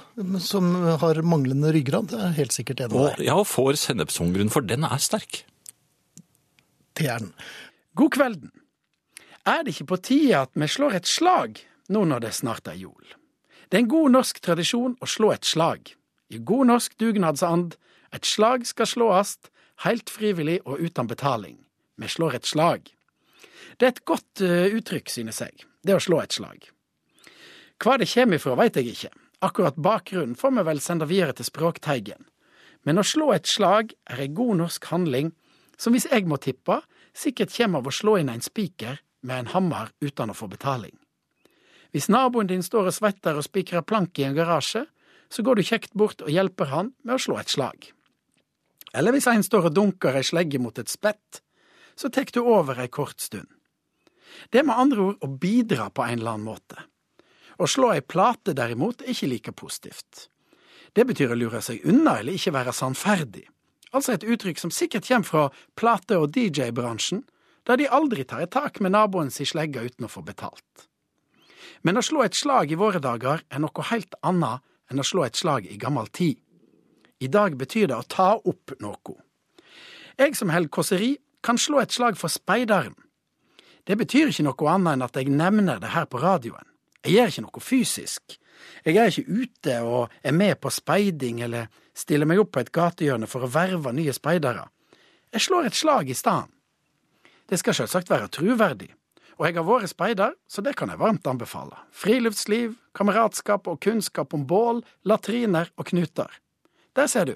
som 0.45 0.75
har 1.01 1.23
manglende 1.25 1.71
ryggrad. 1.73 2.11
Det 2.13 2.19
er 2.21 2.35
helt 2.37 2.53
sikkert 2.53 2.81
enig 2.85 2.93
med 2.93 3.01
Og 3.01 3.17
deg. 3.17 3.27
ja, 3.27 3.37
og 3.41 3.47
får 3.49 3.79
sennepshungeren, 3.81 4.51
for 4.53 4.61
den 4.69 4.85
er 4.85 5.01
sterk. 5.01 5.45
Det 6.99 7.07
er 7.09 7.19
den. 7.25 7.33
God 7.97 8.11
kvelden. 8.13 8.51
Er 9.49 9.63
det 9.65 9.73
ikke 9.75 9.89
på 9.95 9.97
tide 10.05 10.37
at 10.45 10.51
vi 10.55 10.69
slår 10.69 10.99
et 11.01 11.09
slag 11.09 11.59
nå 11.89 12.05
når 12.07 12.21
det 12.27 12.35
snart 12.37 12.69
er 12.69 12.77
jul? 12.79 13.17
Det 13.71 13.79
er 13.79 13.85
en 13.87 13.89
god 13.89 14.13
norsk 14.13 14.41
tradisjon 14.45 14.97
å 15.01 15.09
slå 15.09 15.33
et 15.33 15.49
slag. 15.49 15.95
I 16.31 16.39
god 16.39 16.67
norsk 16.69 16.99
dugnadsand. 17.01 17.75
Et 18.13 18.29
slag 18.29 18.67
skal 18.69 18.87
slåast, 18.87 19.49
helt 19.87 20.11
frivillig 20.13 20.61
og 20.69 20.79
uten 20.85 21.09
betaling. 21.09 21.57
Vi 21.97 22.09
slår 22.13 22.37
et 22.37 22.47
slag. 22.47 22.93
Det 23.81 23.89
er 23.89 23.95
et 23.97 24.05
godt 24.05 24.43
eh, 24.45 24.69
uttrykk, 24.77 25.09
synes 25.09 25.41
jeg, 25.41 25.65
det 25.83 25.97
å 25.97 26.01
slå 26.03 26.21
et 26.21 26.33
slag. 26.37 26.69
Hva 27.83 27.97
det 27.99 28.07
kommer 28.13 28.37
ifra, 28.37 28.55
veit 28.61 28.77
jeg 28.77 28.93
ikke. 28.93 29.11
Akkurat 29.43 29.77
bakgrunnen 29.77 30.37
får 30.39 30.51
vi 30.57 30.63
vel 30.69 30.81
sende 30.81 31.07
videre 31.11 31.35
til 31.35 31.49
Språkteigen. 31.49 32.29
Men 32.87 32.99
å 32.99 33.07
slå 33.07 33.33
et 33.35 33.49
slag 33.51 33.91
er 34.11 34.21
ei 34.23 34.29
god 34.31 34.61
norsk 34.61 34.87
handling 34.93 35.33
som 35.79 35.95
hvis 35.95 36.07
jeg 36.11 36.29
må 36.31 36.39
tippe, 36.39 36.79
sikkert 37.15 37.51
kommer 37.57 37.83
av 37.83 37.91
å 37.91 37.95
slå 37.95 38.17
inn 38.21 38.31
en 38.31 38.45
spiker 38.45 39.01
med 39.27 39.43
en 39.43 39.51
hammer 39.55 39.91
uten 40.03 40.31
å 40.31 40.37
få 40.37 40.47
betaling. 40.53 40.95
Hvis 41.91 42.07
naboen 42.09 42.49
din 42.49 42.63
står 42.63 42.89
og 42.89 42.97
svetter 42.97 43.39
og 43.39 43.47
spikrer 43.47 43.83
plank 43.83 44.19
i 44.19 44.29
en 44.29 44.37
garasje, 44.39 44.85
så 45.33 45.43
går 45.43 45.59
du 45.59 45.67
kjekt 45.67 45.93
bort 45.99 46.23
og 46.23 46.31
hjelper 46.31 46.71
han 46.71 46.93
med 47.03 47.17
å 47.17 47.25
slå 47.27 47.41
et 47.41 47.51
slag. 47.51 47.91
Eller 48.95 49.17
hvis 49.17 49.27
en 49.27 49.43
står 49.43 49.69
og 49.71 49.75
dunker 49.75 50.17
ei 50.17 50.25
slegge 50.27 50.61
mot 50.63 50.79
et 50.79 50.93
spett, 50.93 51.43
så 51.99 52.13
tek 52.15 52.31
du 52.33 52.45
over 52.45 52.79
ei 52.79 52.89
kort 52.93 53.21
stund. 53.21 53.51
Det 54.55 54.63
er 54.63 54.69
med 54.69 54.79
andre 54.79 55.11
ord 55.11 55.25
å 55.25 55.29
bidra 55.29 55.91
på 55.91 56.07
en 56.07 56.21
eller 56.21 56.37
annen 56.37 56.49
måte. 56.49 56.87
Å 57.59 57.69
slå 57.69 57.93
ei 57.93 58.05
plate 58.05 58.55
derimot 58.57 59.03
er 59.03 59.13
ikke 59.13 59.31
like 59.31 59.53
positivt. 59.53 60.29
Det 60.93 61.05
betyr 61.09 61.33
å 61.33 61.39
lure 61.39 61.61
seg 61.65 61.85
unna 61.89 62.19
eller 62.21 62.37
ikke 62.37 62.53
være 62.53 62.73
sannferdig, 62.77 63.47
altså 63.93 64.15
et 64.15 64.25
uttrykk 64.25 64.61
som 64.61 64.73
sikkert 64.73 65.09
kommer 65.09 65.29
fra 65.29 65.45
plate- 65.77 66.19
og 66.21 66.33
DJ-bransjen, 66.37 67.25
der 67.67 67.79
de 67.79 67.89
aldri 67.89 68.25
tar 68.25 68.43
et 68.43 68.53
tak 68.53 68.81
med 68.81 68.93
naboen 68.93 69.31
si 69.31 69.47
slegge 69.47 69.85
uten 69.85 70.09
å 70.09 70.11
få 70.11 70.25
betalt. 70.27 70.89
Men 71.83 71.99
å 71.99 72.05
slå 72.05 72.25
et 72.25 72.37
slag 72.37 72.73
i 72.73 72.79
våre 72.79 73.01
dager 73.03 73.43
er 73.49 73.63
noe 73.63 73.89
helt 73.91 74.15
annet 74.23 74.63
enn 74.91 75.01
å 75.01 75.07
slå 75.07 75.25
et 75.27 75.39
slag 75.39 75.67
i 75.67 75.79
gammel 75.81 76.11
tid. 76.13 76.41
I 77.23 77.31
dag 77.31 77.57
betyr 77.57 77.89
det 77.89 77.97
å 77.97 78.09
ta 78.09 78.35
opp 78.37 78.75
noe. 78.83 79.17
Jeg 80.19 80.37
som 80.37 80.51
holder 80.53 80.69
kåseri, 80.69 81.15
kan 81.43 81.59
slå 81.59 81.81
et 81.83 81.95
slag 81.95 82.19
for 82.19 82.31
speideren. 82.31 82.95
Det 83.87 83.97
betyr 83.99 84.31
ikke 84.31 84.45
noe 84.47 84.69
annet 84.71 84.97
enn 84.97 85.07
at 85.07 85.17
jeg 85.19 85.31
nevner 85.33 85.81
det 85.83 85.95
her 85.95 86.07
på 86.07 86.21
radioen. 86.23 86.67
Jeg 87.03 87.17
gjør 87.17 87.33
ikke 87.33 87.45
noe 87.47 87.63
fysisk. 87.63 88.39
Jeg 88.87 88.97
er 88.99 89.11
ikke 89.11 89.43
ute 89.43 89.77
og 89.83 90.13
er 90.23 90.35
med 90.35 90.59
på 90.63 90.71
speiding 90.71 91.43
eller 91.43 91.71
stiller 91.95 92.29
meg 92.29 92.41
opp 92.43 92.53
på 92.55 92.63
et 92.63 92.73
gatehjørne 92.75 93.29
for 93.31 93.45
å 93.45 93.51
verve 93.51 93.93
nye 93.95 94.15
speidere. 94.15 94.69
Jeg 95.33 95.47
slår 95.47 95.69
et 95.69 95.79
slag 95.79 96.11
i 96.11 96.17
stedet. 96.17 96.51
Det 97.51 97.59
skal 97.61 97.77
selvsagt 97.77 98.11
være 98.13 98.31
truverdig, 98.33 98.89
og 99.37 99.45
jeg 99.45 99.57
har 99.59 99.67
vært 99.67 99.91
speider, 99.91 100.37
så 100.49 100.63
det 100.65 100.77
kan 100.79 100.89
jeg 100.93 101.01
varmt 101.01 101.27
anbefale. 101.29 101.77
Friluftsliv, 101.93 102.79
kameratskap 102.97 103.67
og 103.69 103.81
kunnskap 103.83 104.33
om 104.33 104.47
bål, 104.49 104.81
latriner 105.05 105.73
og 105.77 105.91
knuter. 105.91 106.31
Der 106.97 107.11
ser 107.11 107.29
du, 107.29 107.35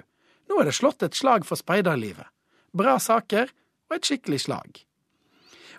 nå 0.49 0.61
er 0.61 0.71
det 0.71 0.77
slått 0.79 1.03
et 1.03 1.19
slag 1.19 1.45
for 1.49 1.59
speiderlivet. 1.59 2.29
Bra 2.77 2.99
saker 3.03 3.51
og 3.91 3.97
et 3.97 4.09
skikkelig 4.09 4.45
slag. 4.47 4.83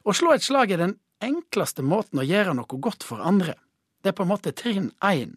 Å 0.04 0.14
slå 0.16 0.36
et 0.36 0.46
slag 0.46 0.74
er 0.74 0.84
den 0.84 0.98
enkleste 1.24 1.86
måten 1.86 2.22
å 2.22 2.28
gjøre 2.28 2.54
noe 2.58 2.82
godt 2.82 3.06
for 3.08 3.24
andre. 3.24 3.56
Det 4.08 4.14
er 4.14 4.16
på 4.16 4.24
en 4.24 4.30
måte 4.32 4.54
trinn 4.56 4.86
én. 5.04 5.34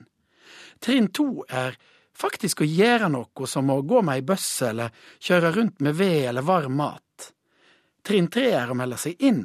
Trinn 0.79 1.09
to 1.11 1.43
er 1.51 1.75
faktisk 2.15 2.61
å 2.63 2.69
gjøre 2.69 3.09
noe 3.11 3.49
som 3.51 3.73
å 3.75 3.81
gå 3.83 3.99
med 4.07 4.21
ei 4.21 4.23
bøsse 4.29 4.69
eller 4.71 4.95
kjøre 5.19 5.51
rundt 5.57 5.83
med 5.83 5.99
ved 5.99 6.29
eller 6.31 6.47
varm 6.47 6.77
mat. 6.79 7.33
Trinn 8.07 8.31
tre 8.31 8.47
er 8.55 8.71
å 8.71 8.79
melde 8.79 9.01
seg 9.03 9.19
inn, 9.27 9.43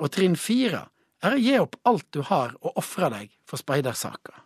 og 0.00 0.08
trinn 0.16 0.40
fire 0.40 0.86
er 1.20 1.36
å 1.36 1.42
gi 1.44 1.54
opp 1.60 1.76
alt 1.84 2.08
du 2.16 2.22
har 2.30 2.56
og 2.62 2.80
ofre 2.80 3.12
deg 3.12 3.36
for 3.44 3.60
speidersaka. 3.60 4.40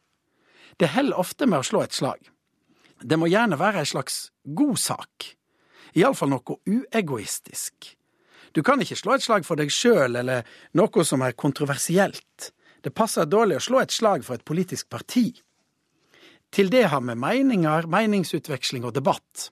Det 0.74 0.90
holder 0.90 1.22
ofte 1.22 1.46
med 1.46 1.62
å 1.62 1.70
slå 1.70 1.86
et 1.86 1.94
slag. 1.94 2.18
Det 2.98 3.14
må 3.14 3.30
gjerne 3.30 3.62
være 3.62 3.84
ei 3.84 3.94
slags 3.94 4.32
god 4.42 4.78
sak, 4.90 5.34
iallfall 5.94 6.34
noe 6.34 6.58
uegoistisk. 6.66 7.94
Du 8.58 8.66
kan 8.66 8.82
ikke 8.82 8.98
slå 8.98 9.14
et 9.14 9.30
slag 9.30 9.46
for 9.46 9.54
deg 9.54 9.70
sjøl 9.70 10.18
eller 10.18 10.42
noe 10.74 11.06
som 11.06 11.22
er 11.22 11.38
kontroversielt. 11.38 12.56
Det 12.80 12.92
passer 12.96 13.28
dårlig 13.28 13.58
å 13.58 13.64
slå 13.64 13.80
et 13.82 13.92
slag 13.92 14.24
for 14.24 14.38
et 14.38 14.44
politisk 14.46 14.88
parti. 14.92 15.28
Til 16.50 16.70
det 16.72 16.86
har 16.90 17.02
vi 17.04 17.14
meninger, 17.14 17.86
meningsutveksling 17.86 18.86
og 18.88 18.94
debatt. 18.96 19.50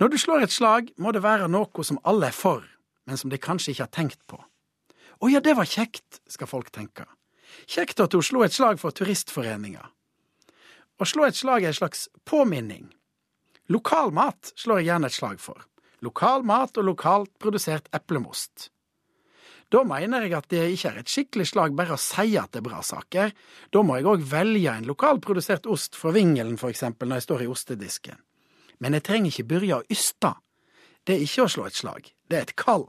Når 0.00 0.12
du 0.12 0.18
slår 0.18 0.44
et 0.44 0.52
slag, 0.52 0.90
må 0.98 1.12
det 1.12 1.22
være 1.22 1.48
noe 1.48 1.84
som 1.86 2.00
alle 2.08 2.30
er 2.30 2.36
for, 2.36 2.64
men 3.06 3.20
som 3.20 3.30
de 3.30 3.38
kanskje 3.40 3.74
ikke 3.74 3.86
har 3.86 3.94
tenkt 3.94 4.20
på. 4.26 4.40
Å 5.20 5.28
ja, 5.28 5.40
det 5.44 5.54
var 5.56 5.68
kjekt, 5.68 6.22
skal 6.28 6.48
folk 6.48 6.70
tenke. 6.72 7.04
Kjekt 7.68 8.00
at 8.00 8.14
hun 8.16 8.24
slo 8.24 8.44
et 8.44 8.54
slag 8.56 8.80
for 8.80 8.94
turistforeninga. 8.96 9.82
Å 11.00 11.08
slå 11.08 11.26
et 11.28 11.36
slag 11.36 11.64
er 11.64 11.72
en 11.72 11.80
slags 11.80 12.08
påminning. 12.28 12.90
Lokal 13.72 14.12
mat 14.12 14.52
slår 14.58 14.80
jeg 14.80 14.90
gjerne 14.90 15.08
et 15.10 15.16
slag 15.16 15.40
for. 15.40 15.62
Lokal 16.04 16.44
mat 16.48 16.76
og 16.80 16.88
lokalt 16.88 17.32
produsert 17.40 17.88
eplemost. 17.96 18.70
Da 19.70 19.84
mener 19.86 20.24
jeg 20.26 20.34
at 20.34 20.48
det 20.50 20.64
ikke 20.74 20.90
er 20.90 20.98
et 20.98 21.10
skikkelig 21.10 21.46
slag 21.52 21.74
bare 21.78 21.94
å 21.94 22.00
si 22.00 22.34
at 22.38 22.50
det 22.50 22.58
er 22.58 22.66
bra 22.66 22.80
saker. 22.82 23.30
Da 23.70 23.82
må 23.86 24.00
jeg 24.00 24.08
òg 24.10 24.24
velge 24.26 24.72
en 24.72 24.88
lokalprodusert 24.88 25.68
ost 25.70 25.98
fra 25.98 26.10
Vingelen, 26.14 26.58
for 26.58 26.74
eksempel, 26.74 27.08
når 27.08 27.20
jeg 27.20 27.26
står 27.28 27.44
i 27.44 27.50
ostedisken. 27.52 28.18
Men 28.82 28.96
jeg 28.96 29.06
trenger 29.06 29.30
ikke 29.30 29.46
begynne 29.52 29.78
å 29.78 29.86
yste. 29.92 30.32
Det 31.06 31.14
er 31.14 31.22
ikke 31.22 31.46
å 31.46 31.52
slå 31.54 31.68
et 31.68 31.78
slag, 31.78 32.10
det 32.28 32.38
er 32.38 32.48
et 32.48 32.56
kall. 32.58 32.88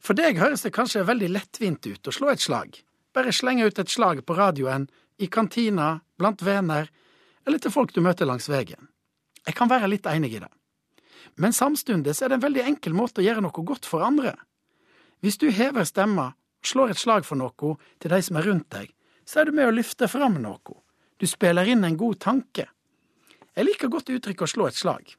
For 0.00 0.16
deg 0.16 0.40
høres 0.40 0.64
det 0.64 0.72
kanskje 0.74 1.06
veldig 1.06 1.28
lettvint 1.34 1.86
ut 1.86 2.08
å 2.08 2.14
slå 2.14 2.32
et 2.32 2.42
slag. 2.42 2.80
Bare 3.14 3.34
slenge 3.34 3.66
ut 3.68 3.78
et 3.78 3.92
slag 3.92 4.24
på 4.24 4.36
radioen, 4.38 4.88
i 5.18 5.26
kantina, 5.26 5.98
blant 6.16 6.42
venner, 6.46 6.88
eller 7.46 7.58
til 7.58 7.74
folk 7.74 7.92
du 7.92 8.00
møter 8.04 8.28
langs 8.28 8.48
veien. 8.48 8.88
Jeg 9.44 9.56
kan 9.58 9.70
være 9.70 9.90
litt 9.90 10.06
enig 10.06 10.36
i 10.36 10.42
det. 10.44 10.50
Men 11.36 11.52
samtidig 11.52 12.14
er 12.14 12.30
det 12.30 12.38
en 12.38 12.44
veldig 12.44 12.64
enkel 12.70 12.94
måte 12.94 13.20
å 13.20 13.26
gjøre 13.26 13.42
noe 13.44 13.64
godt 13.66 13.88
for 13.88 14.04
andre. 14.06 14.34
Hvis 15.20 15.38
du 15.38 15.48
hever 15.50 15.86
stemma 15.88 16.32
slår 16.66 16.92
et 16.92 17.00
slag 17.00 17.26
for 17.26 17.38
noe 17.38 17.76
til 17.98 18.12
de 18.12 18.20
som 18.22 18.38
er 18.38 18.46
rundt 18.46 18.68
deg, 18.74 18.92
så 19.26 19.40
er 19.40 19.48
du 19.48 19.56
med 19.56 19.68
å 19.68 19.74
løfte 19.74 20.08
fram 20.08 20.38
noe. 20.42 20.76
Du 21.18 21.26
spiller 21.26 21.66
inn 21.68 21.84
en 21.84 21.98
god 21.98 22.20
tanke. 22.22 22.68
Jeg 23.58 23.66
liker 23.66 23.90
godt 23.90 24.12
uttrykket 24.14 24.46
å 24.46 24.52
slå 24.52 24.68
et 24.70 24.78
slag. 24.78 25.16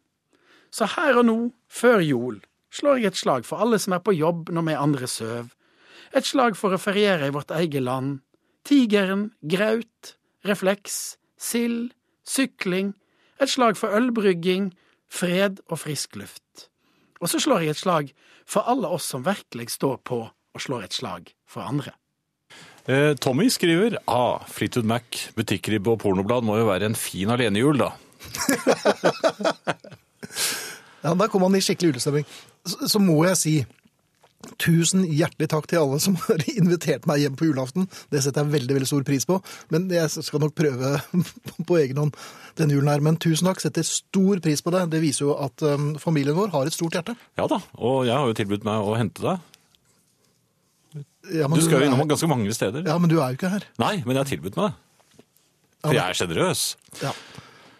Så 0.71 0.87
her 0.95 1.19
og 1.19 1.25
nå, 1.27 1.37
før 1.67 1.99
jol, 2.05 2.39
slår 2.71 3.01
jeg 3.01 3.11
et 3.11 3.19
slag 3.19 3.45
for 3.47 3.61
alle 3.61 3.79
som 3.81 3.95
er 3.97 4.03
på 4.05 4.15
jobb 4.15 4.51
når 4.53 4.67
vi 4.67 4.77
andre 4.79 5.09
søv. 5.11 5.51
Et 6.15 6.25
slag 6.25 6.55
for 6.57 6.73
å 6.73 6.81
feriere 6.81 7.27
i 7.27 7.33
vårt 7.35 7.51
eget 7.53 7.83
land. 7.83 8.21
Tigeren, 8.65 9.29
graut, 9.41 10.15
refleks, 10.47 11.17
sild, 11.37 11.91
sykling. 12.23 12.93
Et 13.41 13.51
slag 13.51 13.77
for 13.77 13.93
ølbrygging, 13.95 14.71
fred 15.09 15.59
og 15.67 15.83
frisk 15.83 16.15
luft. 16.21 16.69
Og 17.19 17.31
så 17.31 17.39
slår 17.43 17.65
jeg 17.65 17.75
et 17.75 17.81
slag 17.81 18.11
for 18.47 18.67
alle 18.69 18.87
oss 18.87 19.09
som 19.11 19.25
virkelig 19.25 19.69
står 19.75 19.99
på 20.07 20.21
og 20.29 20.63
slår 20.63 20.87
et 20.87 20.95
slag 20.95 21.33
for 21.49 21.61
andre. 21.67 21.93
Eh, 22.89 23.13
Tommy 23.21 23.49
skriver 23.53 23.99
ah, 24.09 24.45
Fleetwood 24.49 24.87
Mac, 24.89 25.03
butikkribbe 25.37 25.93
og 25.93 25.99
pornoblad 26.01 26.47
må 26.47 26.57
jo 26.57 26.69
være 26.71 26.89
en 26.89 26.97
fin 26.97 27.29
alenejul, 27.29 27.83
da. 27.83 27.91
Ja, 30.99 31.13
da 31.15 31.29
kom 31.31 31.45
han 31.45 31.55
i 31.55 31.61
skikkelig 31.63 31.93
julestemning. 31.93 32.25
Så, 32.67 32.89
så 32.91 32.99
må 32.99 33.21
jeg 33.23 33.37
si 33.39 33.53
tusen 34.61 35.03
hjertelig 35.05 35.49
takk 35.51 35.67
til 35.69 35.81
alle 35.83 35.99
som 36.03 36.17
har 36.25 36.43
invitert 36.51 37.05
meg 37.09 37.23
hjem 37.23 37.37
på 37.39 37.49
julaften. 37.49 37.87
Det 38.13 38.23
setter 38.25 38.45
jeg 38.45 38.55
veldig 38.57 38.77
veldig 38.79 38.89
stor 38.89 39.05
pris 39.07 39.27
på. 39.29 39.39
Men 39.73 39.89
jeg 39.93 40.09
skal 40.15 40.43
nok 40.43 40.55
prøve 40.57 40.95
på 41.69 41.79
egen 41.81 42.01
hånd 42.01 42.17
denne 42.59 42.75
julen 42.77 42.91
her. 42.91 43.03
Men 43.05 43.19
tusen 43.21 43.49
takk, 43.49 43.61
setter 43.63 43.85
stor 43.87 44.41
pris 44.43 44.63
på 44.65 44.73
det. 44.75 44.85
Det 44.93 45.03
viser 45.03 45.27
jo 45.27 45.37
at 45.39 45.65
um, 45.67 45.93
familien 46.01 46.37
vår 46.37 46.53
har 46.55 46.69
et 46.69 46.75
stort 46.75 46.97
hjerte. 46.97 47.15
Ja 47.39 47.47
da, 47.51 47.61
og 47.77 48.03
jeg 48.09 48.15
har 48.15 48.27
jo 48.27 48.37
tilbudt 48.41 48.67
meg 48.67 48.83
å 48.89 48.97
hente 48.99 49.25
deg. 49.25 49.47
Ja, 51.29 51.45
Du 51.51 51.61
skal 51.61 51.83
jo 51.83 51.89
innom 51.89 52.07
ganske 52.09 52.27
mange 52.31 52.53
steder. 52.55 52.87
Ja, 52.87 52.95
men 52.97 53.11
du 53.11 53.19
er 53.19 53.33
jo 53.33 53.37
ikke 53.37 53.51
her. 53.51 53.65
Nei, 53.81 53.99
men 54.01 54.15
jeg 54.15 54.23
har 54.23 54.29
tilbudt 54.31 54.57
meg 54.57 54.71
det. 54.71 55.25
For 55.83 55.95
jeg 55.95 56.03
er 56.03 56.17
sjenerøs. 56.17 56.63
Ja. 57.03 57.11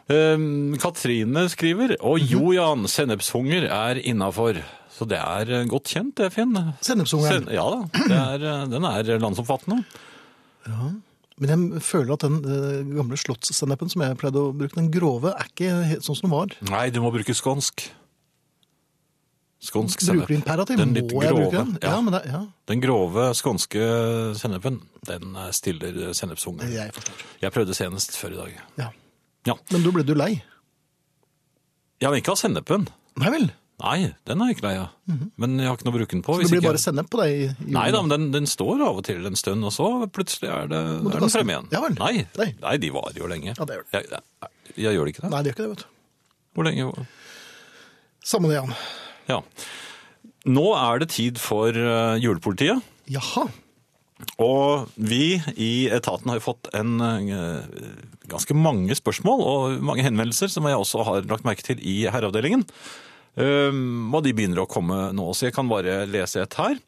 Um, 0.10 0.74
Katrine 0.82 1.44
skriver 1.54 1.92
Og 2.02 2.24
jo, 2.24 2.48
Jan, 2.56 2.88
sennepshunger 2.90 3.68
er 3.70 4.00
innafor. 4.02 4.58
Så 5.00 5.06
det 5.08 5.20
er 5.24 5.52
eh, 5.62 5.68
godt 5.72 5.88
kjent, 5.94 6.18
det, 6.20 6.28
Finn. 6.36 6.52
Sennepsungeren. 6.84 7.46
Sen- 7.48 7.54
Ja 7.56 7.64
da. 7.72 7.84
Det 7.96 8.18
er, 8.18 8.44
eh, 8.50 8.66
den 8.74 8.84
er 8.90 9.12
landsomfattende. 9.24 9.84
Ja. 10.68 10.90
Men 11.40 11.54
jeg 11.54 11.82
føler 11.88 12.18
at 12.18 12.26
den 12.26 12.42
eh, 12.44 12.82
gamle 12.98 13.16
slottssennepen 13.16 13.88
som 13.94 14.04
jeg 14.04 14.18
pleide 14.20 14.42
å 14.44 14.50
bruke, 14.52 14.76
den 14.76 14.90
grove, 14.92 15.32
er 15.40 15.48
ikke 15.48 15.70
helt 15.94 16.04
sånn 16.04 16.18
som 16.20 16.28
den 16.28 16.36
var. 16.36 16.52
Nei, 16.68 16.90
du 16.92 17.00
må 17.00 17.14
bruke 17.16 17.32
skånsk. 17.38 17.86
Skånsk 19.64 20.00
sennep. 20.04 20.24
Bruker 20.24 20.36
du 20.36 20.38
imperativ? 20.40 20.78
Den 20.80 20.92
Må 20.92 21.00
litt 21.00 21.16
jeg 21.24 21.36
bruke 21.36 21.56
den? 21.56 21.72
Ja. 21.84 21.90
Ja, 21.96 22.02
men 22.04 22.14
det, 22.16 22.22
ja. 22.32 22.42
Den 22.72 22.84
grove 22.84 23.26
skånske 23.36 23.88
sennepen, 24.40 24.78
den 25.08 25.36
stiller 25.56 25.98
sennepshungeren. 26.16 26.72
Jeg 26.76 26.94
forstår. 26.96 27.26
Jeg 27.44 27.56
prøvde 27.56 27.76
senest 27.76 28.16
før 28.20 28.36
i 28.36 28.40
dag. 28.40 28.62
Ja. 28.80 28.90
Ja. 29.48 29.56
Men 29.72 29.84
da 29.88 29.92
ble 29.96 30.06
du 30.08 30.14
lei? 30.16 30.32
Ja, 32.00 32.08
men 32.12 32.22
ikke 32.22 32.36
av 32.36 32.40
sennepen. 32.40 32.88
Nei 33.20 33.32
vel? 33.36 33.50
Nei, 33.80 34.10
den 34.28 34.42
er 34.44 34.50
jeg 34.50 34.58
ikke 34.58 34.66
lei 34.68 34.74
av. 34.82 34.90
Men 35.40 35.54
jeg 35.62 35.70
har 35.70 35.78
ikke 35.78 35.86
noe 35.88 35.94
å 35.94 35.98
bruke 36.02 36.12
den 36.18 36.24
på. 36.26 36.34
Så 36.36 36.42
hvis 36.42 36.50
det 36.50 36.56
blir 36.58 36.62
ikke- 36.66 36.72
bare 36.74 36.82
sennep 36.84 37.10
på 37.14 37.20
deg? 37.22 37.30
i 37.32 37.44
julen? 37.48 37.72
Nei 37.78 37.86
da, 37.96 38.02
men 38.04 38.10
den, 38.12 38.26
den 38.34 38.46
står 38.52 38.82
av 38.88 38.98
og 39.00 39.04
til 39.08 39.26
en 39.30 39.36
stund, 39.40 39.64
og 39.64 39.72
så 39.72 39.88
plutselig 40.12 40.50
er, 40.52 40.68
det, 40.68 40.82
er 41.00 41.20
den 41.24 41.32
fremme 41.32 41.54
igjen. 41.56 41.70
Ja. 41.72 41.82
Nei, 41.96 42.26
Nei. 42.38 42.50
nei, 42.62 42.76
de 42.84 42.90
varer 42.92 43.16
jo 43.22 43.30
lenge. 43.32 43.56
Ja, 43.56 43.66
det 43.70 43.78
gjør 43.80 43.86
Jeg, 43.96 44.10
jeg, 44.12 44.52
jeg 44.76 44.98
gjør 44.98 45.06
det 45.08 45.14
ikke 45.16 45.24
det? 45.24 45.32
Nei, 45.32 45.42
de 45.44 45.50
gjør 45.50 45.56
ikke 45.56 45.64
det, 45.64 45.70
vet 45.70 45.86
du. 45.86 45.88
Hvor 46.60 46.68
lenge? 46.68 47.08
Samme 48.26 48.52
det, 48.52 48.60
Jan. 48.60 48.76
Ja. 49.30 49.40
Nå 50.50 50.68
er 50.76 51.00
det 51.04 51.10
tid 51.16 51.40
for 51.42 51.70
eh, 51.72 52.20
julepolitiet. 52.20 52.84
Jaha. 53.10 53.48
Og 54.44 54.90
vi 55.00 55.38
i 55.56 55.88
etaten 55.96 56.28
har 56.28 56.40
jo 56.42 56.44
fått 56.50 56.68
en 56.76 56.98
eh, 57.00 57.70
ganske 58.30 58.56
mange 58.58 58.96
spørsmål 59.00 59.44
og 59.48 59.78
mange 59.88 60.04
henvendelser 60.04 60.52
som 60.52 60.68
jeg 60.68 60.76
også 60.76 61.06
har 61.08 61.22
lagt 61.32 61.48
merke 61.48 61.64
til 61.64 61.80
i 61.80 62.02
herreavdelingen. 62.12 62.66
Um, 63.40 64.10
og 64.16 64.24
de 64.26 64.34
begynner 64.36 64.64
å 64.64 64.68
komme 64.70 65.10
nå, 65.16 65.26
så 65.38 65.48
jeg 65.48 65.56
kan 65.56 65.70
bare 65.70 66.02
lese 66.10 66.42
et 66.44 66.58
her. 66.60 66.80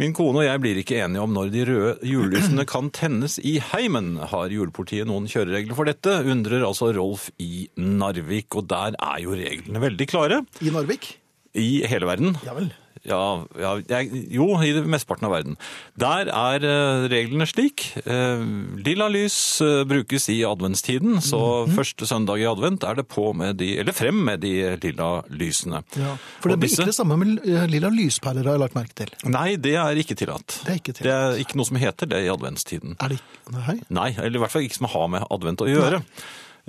Min 0.00 0.14
kone 0.16 0.42
og 0.42 0.46
jeg 0.46 0.62
blir 0.62 0.80
ikke 0.80 1.00
enige 1.04 1.24
om 1.24 1.34
når 1.36 1.50
de 1.52 1.64
røde 1.68 1.94
julelysene 2.08 2.64
kan 2.68 2.92
tennes 2.94 3.38
i 3.42 3.58
heimen. 3.72 4.14
Har 4.32 4.52
julepolitiet 4.54 5.08
noen 5.10 5.28
kjøreregler 5.30 5.76
for 5.76 5.90
dette? 5.90 6.20
Undrer 6.30 6.64
altså 6.66 6.92
Rolf 6.96 7.28
i 7.42 7.66
Narvik, 7.80 8.54
og 8.56 8.68
der 8.70 8.96
er 8.96 9.18
jo 9.24 9.36
reglene 9.36 9.82
veldig 9.82 10.08
klare. 10.10 10.44
I 10.64 10.72
Narvik? 10.74 11.14
I 11.58 11.70
hele 11.90 12.06
verden. 12.08 12.36
Ja 12.46 12.54
vel. 12.56 12.70
Ja, 13.08 13.46
ja 13.56 13.70
jeg, 13.88 14.10
jo, 14.34 14.44
i 14.60 14.74
det 14.76 14.82
mesteparten 14.84 15.24
av 15.24 15.32
verden. 15.32 15.54
Der 15.96 16.28
er 16.28 16.64
eh, 16.68 17.06
reglene 17.08 17.46
slik. 17.48 17.86
Eh, 18.04 18.42
lilla 18.84 19.06
lys 19.08 19.36
eh, 19.64 19.84
brukes 19.88 20.28
i 20.28 20.42
adventstiden, 20.44 21.16
så 21.24 21.40
Mhm. 21.64 21.72
første 21.78 22.04
søndag 22.06 22.42
i 22.42 22.44
advent 22.50 22.84
er 22.84 22.94
det 23.00 23.06
på 23.08 23.30
med 23.34 23.56
de, 23.56 23.78
eller 23.80 23.92
frem 23.96 24.20
med 24.28 24.40
de 24.44 24.76
lilla 24.82 25.22
lysene. 25.32 25.80
Ja. 25.96 26.16
For 26.40 26.48
det 26.52 26.58
Og 26.58 26.60
blir 26.60 26.68
disse- 26.68 26.82
ikke 26.82 26.92
det 26.92 26.94
samme 26.98 27.16
med 27.16 27.40
lilla 27.72 27.88
lyspærer, 27.88 28.44
har 28.44 28.52
jeg 28.58 28.60
lagt 28.66 28.74
merke 28.76 28.94
til. 28.94 29.08
Nei, 29.24 29.56
det 29.56 29.74
er 29.80 29.96
ikke 29.96 30.14
tillatt. 30.20 30.60
Det 30.66 30.68
er 30.68 30.78
ikke 30.82 30.92
tillatt. 30.92 31.08
Det 31.08 31.16
er 31.16 31.40
ikke 31.44 31.56
noe 31.56 31.64
som 31.66 31.76
heter 31.80 32.06
det 32.06 32.20
i 32.26 32.28
adventstiden. 32.28 32.96
Er 33.00 33.08
det 33.08 33.18
ikke 33.20 33.56
Nei? 33.56 33.80
Nei, 33.90 34.10
eller 34.18 34.36
i 34.36 34.42
hvert 34.44 34.50
fall 34.52 34.62
ikke 34.62 34.76
som 34.76 34.86
har 34.92 35.08
med 35.08 35.24
advent 35.30 35.58
å 35.64 35.66
gjøre. 35.72 36.02
Nei. 36.04 36.04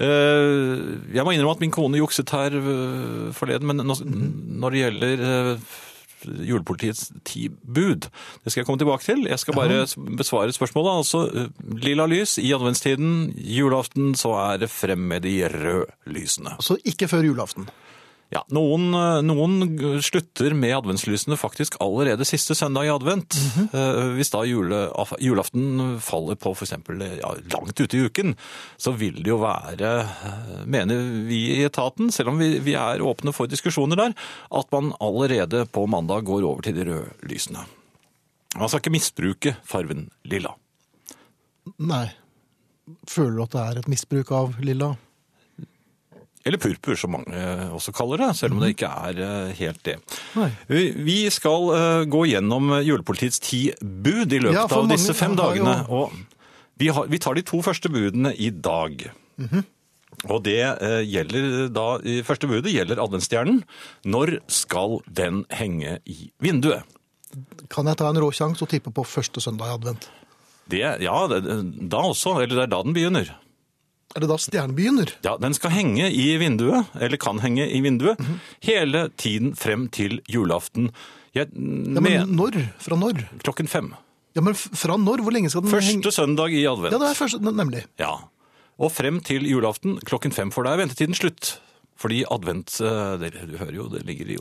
Jeg 0.01 1.23
må 1.27 1.33
innrømme 1.35 1.51
at 1.57 1.59
min 1.61 1.71
kone 1.75 1.99
jukset 1.99 2.29
her 2.33 2.55
forleden, 3.35 3.67
men 3.67 3.83
når 3.83 4.71
det 4.71 4.81
gjelder 4.81 5.59
julepolitiets 6.25 7.11
ti 7.27 7.47
bud, 7.49 8.07
det 8.43 8.51
skal 8.51 8.61
jeg 8.61 8.69
komme 8.69 8.81
tilbake 8.81 9.05
til. 9.05 9.25
Jeg 9.29 9.39
skal 9.41 9.57
bare 9.57 9.85
besvare 10.17 10.55
spørsmålet. 10.55 10.97
Altså, 11.03 11.23
eh, 11.33 11.77
lilla 11.81 12.05
lys 12.09 12.37
i 12.41 12.53
adventstiden, 12.55 13.31
julaften, 13.37 14.15
så 14.15 14.35
er 14.53 14.61
det 14.63 14.71
frem 14.71 14.99
med 15.11 15.25
de 15.27 15.37
røde 15.47 15.87
lysene. 16.05 16.57
Så 16.59 16.77
ikke 16.85 17.07
før 17.11 17.25
julaften. 17.31 17.69
Ja, 18.31 18.45
noen, 18.55 18.93
eh, 18.95 19.17
noen 19.27 19.99
slutter 19.99 20.53
med 20.55 20.71
adventslysene 20.77 21.35
faktisk 21.35 21.75
allerede 21.83 22.23
siste 22.23 22.55
søndag 22.55 22.87
i 22.87 22.91
advent. 22.93 23.35
Eh, 23.75 24.13
Hvis 24.15 24.31
da 24.31 24.45
jule, 24.47 24.85
julaften 25.19 25.97
faller 25.99 26.39
på 26.39 26.53
for 26.55 26.63
eksempel 26.63 27.03
ja, 27.19 27.33
langt 27.51 27.75
ute 27.75 27.97
i 27.99 28.05
uken, 28.07 28.37
så 28.79 28.93
vil 28.95 29.19
det 29.19 29.33
jo 29.33 29.41
være, 29.43 29.91
eh, 30.07 30.63
mener 30.63 31.03
vi 31.27 31.41
i 31.57 31.65
etaten, 31.67 32.07
selv 32.11 32.31
om 32.31 32.39
vi, 32.39 32.53
vi 32.63 32.77
er 32.79 33.03
åpne 33.03 33.35
for 33.35 33.51
diskusjoner 33.51 33.99
der, 33.99 34.15
at 34.51 34.71
man 34.71 34.93
allerede 35.03 35.65
på 35.67 35.83
mandag 35.91 36.23
går 36.31 36.47
over 36.47 36.63
til 36.63 36.79
de 36.79 36.87
røde 36.87 37.11
lysene. 37.27 37.67
Man 38.55 38.67
skal 38.71 38.79
ikke 38.79 38.95
misbruke 38.95 39.55
farven 39.67 40.07
lilla. 40.23 40.55
Nei. 41.79 42.07
Føler 43.07 43.37
du 43.37 43.43
at 43.43 43.53
det 43.55 43.61
er 43.61 43.79
et 43.83 43.91
misbruk 43.91 44.31
av 44.35 44.55
lilla? 44.63 44.95
Eller 46.45 46.57
purpur, 46.57 46.95
som 46.97 47.13
mange 47.13 47.41
også 47.75 47.93
kaller 47.93 48.17
det, 48.23 48.29
selv 48.39 48.55
om 48.55 48.63
det 48.63 48.71
ikke 48.73 48.89
er 48.89 49.19
eh, 49.21 49.51
helt 49.59 49.81
det. 49.85 49.97
Nei. 50.33 50.47
Vi 51.05 51.17
skal 51.33 51.67
eh, 51.75 52.05
gå 52.09 52.23
gjennom 52.31 52.71
julepolitiets 52.81 53.41
ti 53.45 53.59
bud 53.81 54.33
i 54.33 54.39
løpet 54.41 54.57
Ja, 54.57 54.65
av 54.79 54.89
disse 54.89 55.13
fem 55.17 55.35
dagene. 55.37 55.75
jo-. 55.85 56.07
Og 56.07 56.81
vi, 56.81 56.89
har, 56.89 57.05
vi 57.11 57.19
tar 57.21 57.37
de 57.37 57.43
to 57.45 57.59
første 57.61 57.91
budene 57.93 58.33
i 58.41 58.49
dag. 58.49 59.05
Mhm. 59.37 59.67
Og 60.29 60.41
det 60.45 60.59
eh, 60.61 61.01
gjelder 61.07 61.69
da, 61.73 61.85
første 62.27 62.49
budet 62.49 62.73
gjelder 62.73 62.99
adventsstjernen. 63.01 63.61
Når 64.05 64.35
skal 64.51 64.99
den 65.07 65.43
henge 65.55 65.99
i 66.09 66.27
vinduet? 66.43 66.83
Kan 67.71 67.87
jeg 67.87 67.97
ta 68.01 68.09
en 68.11 68.19
rå 68.19 68.27
sjanse 68.35 68.65
og 68.65 68.69
tippe 68.73 68.91
på 68.93 69.05
første 69.07 69.41
søndag 69.41 69.71
i 69.71 69.77
advent? 69.77 70.09
Det, 70.69 70.81
ja, 71.01 71.15
det, 71.31 71.39
da 71.89 72.01
også, 72.11 72.35
eller 72.43 72.53
det 72.57 72.65
er 72.67 72.73
da 72.73 72.81
den 72.85 72.93
begynner. 72.97 73.31
Er 74.15 74.23
det 74.23 74.29
da 74.31 74.37
stjernen 74.41 74.75
begynner? 74.75 75.11
Ja, 75.23 75.37
den 75.39 75.53
skal 75.55 75.71
henge 75.75 76.09
i 76.11 76.25
vinduet, 76.41 76.89
eller 76.99 77.17
kan 77.21 77.39
henge 77.43 77.63
i 77.71 77.79
vinduet, 77.83 78.19
hele 78.65 79.05
tiden 79.21 79.53
frem 79.55 79.87
til 79.93 80.19
julaften. 80.31 80.89
Jeg 81.35 81.47
Ja, 81.55 82.01
men 82.03 82.33
når? 82.35 82.57
Fra 82.83 82.97
når? 82.99 83.21
klokken 83.43 83.69
fem. 83.71 83.93
Ja, 84.35 84.41
men 84.43 84.53
fra 84.55 84.97
når? 84.99 85.23
Hvor 85.23 85.31
lenge 85.31 85.49
skal 85.49 85.63
den 85.63 85.71
henge? 85.71 86.03
Første 86.03 86.11
søndag 86.11 86.51
i 86.51 86.65
advent. 86.67 86.91
Ja, 86.91 86.99
det 86.99 87.09
er 87.11 87.19
første, 87.19 87.39
nemlig. 87.39 87.85
Ja. 87.99 88.17
Og 88.81 88.91
frem 88.91 89.19
til 89.23 89.45
julaften 89.47 89.99
klokken 90.03 90.31
fem, 90.35 90.51
for 90.51 90.63
da 90.67 90.73
er 90.75 90.83
ventetiden 90.83 91.15
slutt. 91.15 91.59
Fordi 92.01 92.23
advent 92.31 92.79
eh, 92.81 93.17
dere, 93.21 93.45
Du 93.47 93.57
hører 93.59 93.75
jo, 93.75 93.87
det 93.91 94.03
ligger 94.07 94.31
i 94.33 94.37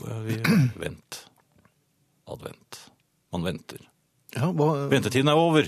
Vent. 0.83 1.25
Advent. 2.27 2.79
Man 3.31 3.43
venter. 3.45 3.83
Ja, 4.35 4.49
hva, 4.55 4.87
Ventetiden 4.91 5.29
er 5.31 5.39
over 5.39 5.67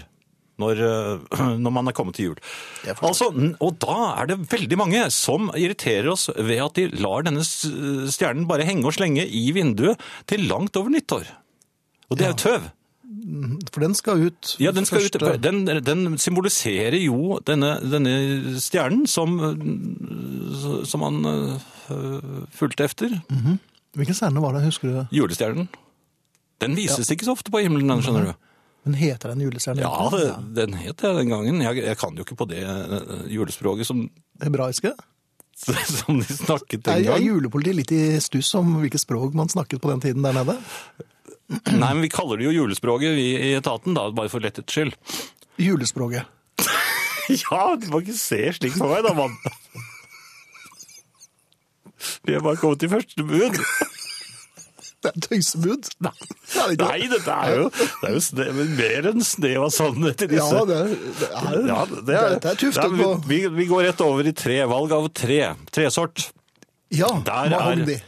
når, 0.63 0.83
eh, 0.87 1.39
når 1.63 1.75
man 1.75 1.91
er 1.91 1.95
kommet 1.97 2.17
til 2.17 2.31
jul. 2.31 2.43
Altså, 2.95 3.29
og 3.59 3.79
da 3.83 3.97
er 4.21 4.31
det 4.33 4.39
veldig 4.51 4.79
mange 4.79 5.03
som 5.13 5.51
irriterer 5.53 6.11
oss 6.13 6.29
ved 6.33 6.63
at 6.63 6.79
de 6.79 6.87
lar 7.03 7.27
denne 7.27 7.43
stjernen 7.45 8.47
bare 8.49 8.67
henge 8.67 8.87
og 8.89 8.95
slenge 8.97 9.27
i 9.27 9.49
vinduet 9.55 10.01
til 10.29 10.47
langt 10.49 10.79
over 10.79 10.93
nyttår. 10.93 11.27
Og 12.09 12.17
det 12.19 12.25
er 12.27 12.33
jo 12.33 12.41
tøv. 12.43 12.71
for 13.71 13.79
den 13.81 13.95
skal 13.95 14.25
ut 14.27 14.55
Ja, 14.59 14.71
den, 14.71 14.85
skal 14.85 15.05
ut, 15.05 15.43
den, 15.43 15.65
den 15.65 16.17
symboliserer 16.17 16.97
jo 16.99 17.39
denne, 17.47 17.77
denne 17.81 18.59
stjernen 18.59 19.07
som, 19.07 19.39
øh, 19.39 20.85
som 20.85 21.01
han 21.01 21.25
øh, 21.25 22.47
fulgte 22.51 22.83
efter. 22.83 23.19
Hvilken 23.93 24.15
stjerne 24.17 24.41
var 24.41 24.53
det, 24.53 24.63
husker 24.65 24.89
du? 24.89 25.05
Julestjernen. 25.11 25.69
Den 26.61 26.75
vises 26.75 27.09
ikke 27.11 27.25
så 27.25 27.31
ofte 27.35 27.51
på 27.51 27.61
himmelen, 27.63 27.89
den, 27.89 28.01
skjønner 28.03 28.31
du. 28.31 28.33
Men 28.83 28.97
heter 28.99 29.31
den 29.31 29.41
julestjerne? 29.45 29.81
Ja, 29.85 30.09
det, 30.11 30.25
den 30.57 30.75
het 30.75 30.99
det 30.99 31.13
den 31.15 31.31
gangen. 31.31 31.61
Jeg, 31.63 31.83
jeg 31.85 31.97
kan 31.99 32.17
jo 32.17 32.25
ikke 32.25 32.35
på 32.35 32.47
det 32.51 32.63
øh, 32.67 33.23
julespråket 33.31 33.87
som, 33.87 34.03
Hebraiske? 34.43 34.91
som 35.99 36.19
de 36.19 36.27
snakket 36.27 36.83
den 36.83 37.05
gangen. 37.05 37.13
er 37.15 37.23
julepolitiet 37.23 37.79
litt 37.79 37.93
i 37.95 38.03
stuss 38.23 38.51
om 38.59 38.81
hvilket 38.81 39.05
språk 39.05 39.35
man 39.37 39.51
snakket 39.51 39.81
på 39.83 39.91
den 39.93 40.03
tiden 40.03 40.25
der 40.25 40.35
nede? 40.35 40.57
Nei, 41.79 41.93
men 41.93 42.03
vi 42.03 42.11
kaller 42.11 42.39
det 42.39 42.49
jo 42.49 42.55
julespråket 42.57 43.15
vi 43.15 43.27
i 43.37 43.53
etaten, 43.55 43.95
da, 43.95 44.09
bare 44.15 44.31
for 44.31 44.43
lettets 44.43 44.73
skyld. 44.73 44.95
Julespråket. 45.69 46.27
Ja, 47.31 47.77
du 47.79 47.85
må 47.87 48.01
ikke 48.03 48.17
se 48.19 48.49
slik 48.51 48.73
på 48.75 48.87
meg 48.89 49.05
da, 49.05 49.13
mann. 49.15 49.31
Vi 52.27 52.35
er 52.35 52.43
bare 52.43 52.59
kommet 52.59 52.81
til 52.83 52.91
første 52.91 53.23
bud. 53.23 53.55
Det 55.03 55.11
er 55.11 55.19
tøysebud. 55.27 55.89
Nei, 56.05 56.13
det 56.53 56.63
er. 56.63 56.83
Nei, 56.83 57.07
dette 57.11 57.33
er 57.35 57.55
jo, 57.59 57.65
det 57.75 58.09
er 58.09 58.13
jo 58.15 58.21
sne, 58.23 58.45
mer 58.77 59.09
enn 59.11 59.25
snev 59.27 59.65
av 59.67 59.71
sannhet 59.75 60.23
i 60.23 60.29
disse. 60.31 60.47
Ja, 60.55 60.63
det 60.69 60.77
er, 60.79 60.93
det 61.19 61.29
er, 61.29 61.59
Ja, 61.67 61.79
det 61.91 62.15
er, 62.15 62.29
dette 62.37 62.53
er 62.53 62.59
tufft 62.63 62.79
å 62.79 62.87
er- 63.11 63.27
vi, 63.27 63.41
vi 63.59 63.65
går 63.69 63.83
rett 63.89 64.01
over 64.05 64.29
i 64.31 64.33
tre. 64.33 64.61
Valg 64.71 64.95
av 64.95 65.09
tre. 65.13 65.41
Tresort. 65.75 66.29
Ja, 66.93 67.09
Der 67.27 67.51
er- 67.51 67.57
mahogni. 67.59 67.99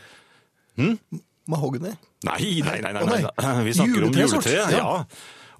Mahogni. 1.48 1.92
Nei, 2.26 2.62
nei, 2.66 2.80
nei. 2.82 2.92
nei, 2.96 3.22
nei. 3.22 3.64
Vi 3.68 3.74
snakker 3.78 4.08
om 4.08 4.14
Juletresort, 4.16 4.48
juletre. 4.50 4.72
ja. 4.72 4.78
Ja. 4.80 5.06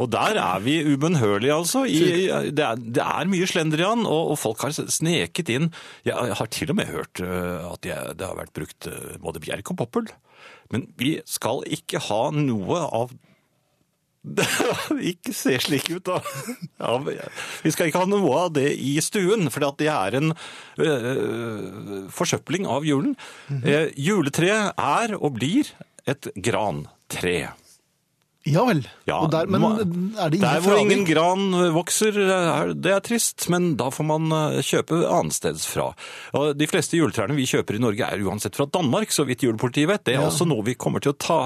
Og 0.02 0.12
der 0.12 0.40
er 0.42 0.60
vi 0.64 0.80
ubønnhørlige, 0.94 1.54
altså. 1.56 1.86
I, 1.88 2.28
det, 2.52 2.64
er, 2.66 2.76
det 2.80 3.04
er 3.04 3.30
mye 3.32 3.48
slendrian, 3.48 4.06
og, 4.06 4.34
og 4.34 4.40
folk 4.42 4.66
har 4.66 4.76
sneket 4.76 5.52
inn. 5.54 5.70
Jeg 6.08 6.36
har 6.40 6.52
til 6.52 6.74
og 6.74 6.80
med 6.80 6.92
hørt 6.92 7.22
øh, 7.24 7.64
at 7.72 7.88
jeg, 7.88 8.18
det 8.20 8.28
har 8.28 8.40
vært 8.40 8.56
brukt 8.56 8.90
øh, 8.92 9.16
både 9.24 9.44
bjerk 9.44 9.72
og 9.72 9.80
poppel. 9.86 10.12
Men 10.74 10.90
vi 11.00 11.18
skal 11.30 11.64
ikke 11.72 12.02
ha 12.10 12.28
noe 12.36 12.82
av 12.86 13.16
ikke 15.12 15.34
se 15.38 15.54
slik 15.62 15.92
ut, 15.94 16.08
da. 16.08 16.18
Ja, 16.82 16.96
vi 17.62 17.74
skal 17.74 17.90
ikke 17.90 18.02
ha 18.02 18.10
noe 18.10 18.32
av 18.40 18.56
det 18.56 18.72
i 18.74 18.96
stuen, 19.04 19.52
for 19.54 19.66
det 19.78 19.90
er 19.92 20.18
en 20.18 20.34
øh, 20.82 22.08
forsøpling 22.14 22.66
av 22.70 22.88
julen. 22.88 23.14
eh, 23.62 23.94
juletreet 24.02 24.74
er 24.82 25.16
og 25.20 25.38
blir 25.38 25.70
et 26.10 26.32
grantre. 26.36 27.54
Ja 28.46 28.62
vel. 28.68 28.84
Ja, 29.10 29.24
der, 29.32 29.48
men 29.50 29.64
er 29.66 30.30
det 30.30 30.38
ingen 30.38 30.42
Der 30.46 30.60
hvor 30.62 30.78
ingen 30.78 31.06
gran 31.08 31.48
vokser, 31.74 32.14
er, 32.22 32.74
det 32.78 32.92
er 32.94 33.00
trist, 33.02 33.48
men 33.50 33.72
da 33.80 33.88
får 33.90 34.06
man 34.06 34.28
eh, 34.32 34.60
kjøpe 34.62 35.00
annensteds 35.10 35.66
fra. 35.66 35.88
De 36.54 36.68
fleste 36.70 37.00
juletrærne 37.00 37.34
vi 37.38 37.48
kjøper 37.50 37.80
i 37.80 37.82
Norge 37.82 38.06
er 38.06 38.22
uansett 38.22 38.56
fra 38.60 38.68
Danmark, 38.70 39.10
så 39.10 39.26
vidt 39.26 39.42
julepolitiet 39.48 39.90
vet. 39.90 40.04
Det 40.06 40.16
er 40.20 40.28
også 40.28 40.46
noe 40.46 40.62
vi 40.68 40.76
kommer 40.78 41.02
til 41.02 41.16
å 41.16 41.18
ta 41.18 41.40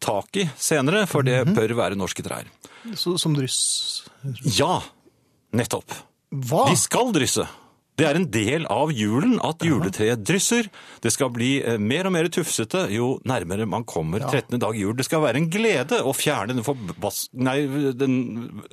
tak 0.00 0.40
i 0.40 0.46
senere, 0.56 1.04
for 1.06 1.22
det 1.22 1.42
Mhm. 1.46 1.54
bør 1.58 1.76
være 1.76 1.96
norske 2.00 2.24
trær. 2.24 2.48
Så, 2.96 3.18
som 3.20 3.34
dryss. 3.36 4.08
Ja, 4.56 4.80
nettopp. 5.52 5.92
Hva? 6.32 6.64
De 6.70 6.76
skal 6.80 7.12
drysse. 7.12 7.44
Det 8.00 8.06
er 8.08 8.16
en 8.16 8.28
del 8.32 8.66
av 8.72 8.92
julen 8.96 9.36
at 9.44 9.64
juletreet 9.66 10.22
drysser. 10.24 10.70
Det 11.04 11.12
skal 11.12 11.32
bli 11.34 11.50
eh, 11.60 11.76
mer 11.80 12.08
og 12.08 12.14
mer 12.16 12.30
tufsete 12.32 12.86
jo 12.94 13.12
nærmere 13.28 13.66
man 13.68 13.84
kommer 13.88 14.24
13. 14.24 14.56
dag 14.62 14.78
jul. 14.78 14.94
Det 14.96 15.06
skal 15.08 15.24
være 15.24 15.42
en 15.42 15.50
glede 15.52 16.00
å 16.00 16.14
fjerne 16.16 16.56
den 16.56 16.66
forbas... 16.66 17.26
Nei, 17.36 17.58
den 17.96 18.16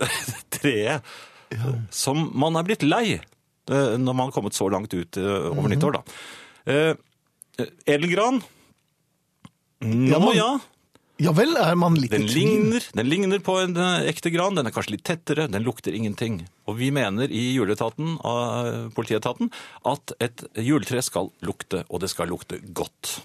treet 0.55 1.05
som 1.95 2.25
man 2.35 2.57
er 2.59 2.65
blitt 2.67 2.83
lei 2.83 3.17
eh, 3.17 3.93
når 3.99 4.13
man 4.13 4.25
har 4.27 4.35
kommet 4.35 4.55
så 4.57 4.67
langt 4.71 4.95
ut 4.95 5.19
eh, 5.19 5.51
over 5.51 5.71
nyttår, 5.71 5.99
da. 5.99 6.01
Edelgran? 7.87 8.41
Nå 9.83 10.33
Ja, 10.35 10.51
ja. 11.23 11.31
Vel, 11.37 11.55
er 11.57 11.75
man 11.79 11.95
litt 11.97 12.11
Den 12.13 12.25
i 12.25 12.27
tvil? 12.31 12.37
ligner, 12.47 12.87
den 12.99 13.09
ligner 13.09 13.39
på 13.43 13.55
en 13.63 13.77
eh, 13.77 14.07
ekte 14.11 14.31
gran, 14.33 14.55
den 14.57 14.67
er 14.69 14.75
kanskje 14.75 14.95
litt 14.97 15.05
tettere, 15.07 15.47
den 15.51 15.65
lukter 15.65 15.95
ingenting. 15.97 16.41
Og 16.69 16.77
vi 16.79 16.91
mener 16.93 17.31
i 17.33 17.45
juleetaten, 17.55 18.17
av 18.27 18.91
politietaten, 18.97 19.49
at 19.87 20.13
et 20.23 20.45
juletre 20.61 21.01
skal 21.05 21.31
lukte, 21.45 21.83
og 21.89 22.03
det 22.03 22.09
skal 22.13 22.29
lukte 22.33 22.59
godt. 22.77 23.17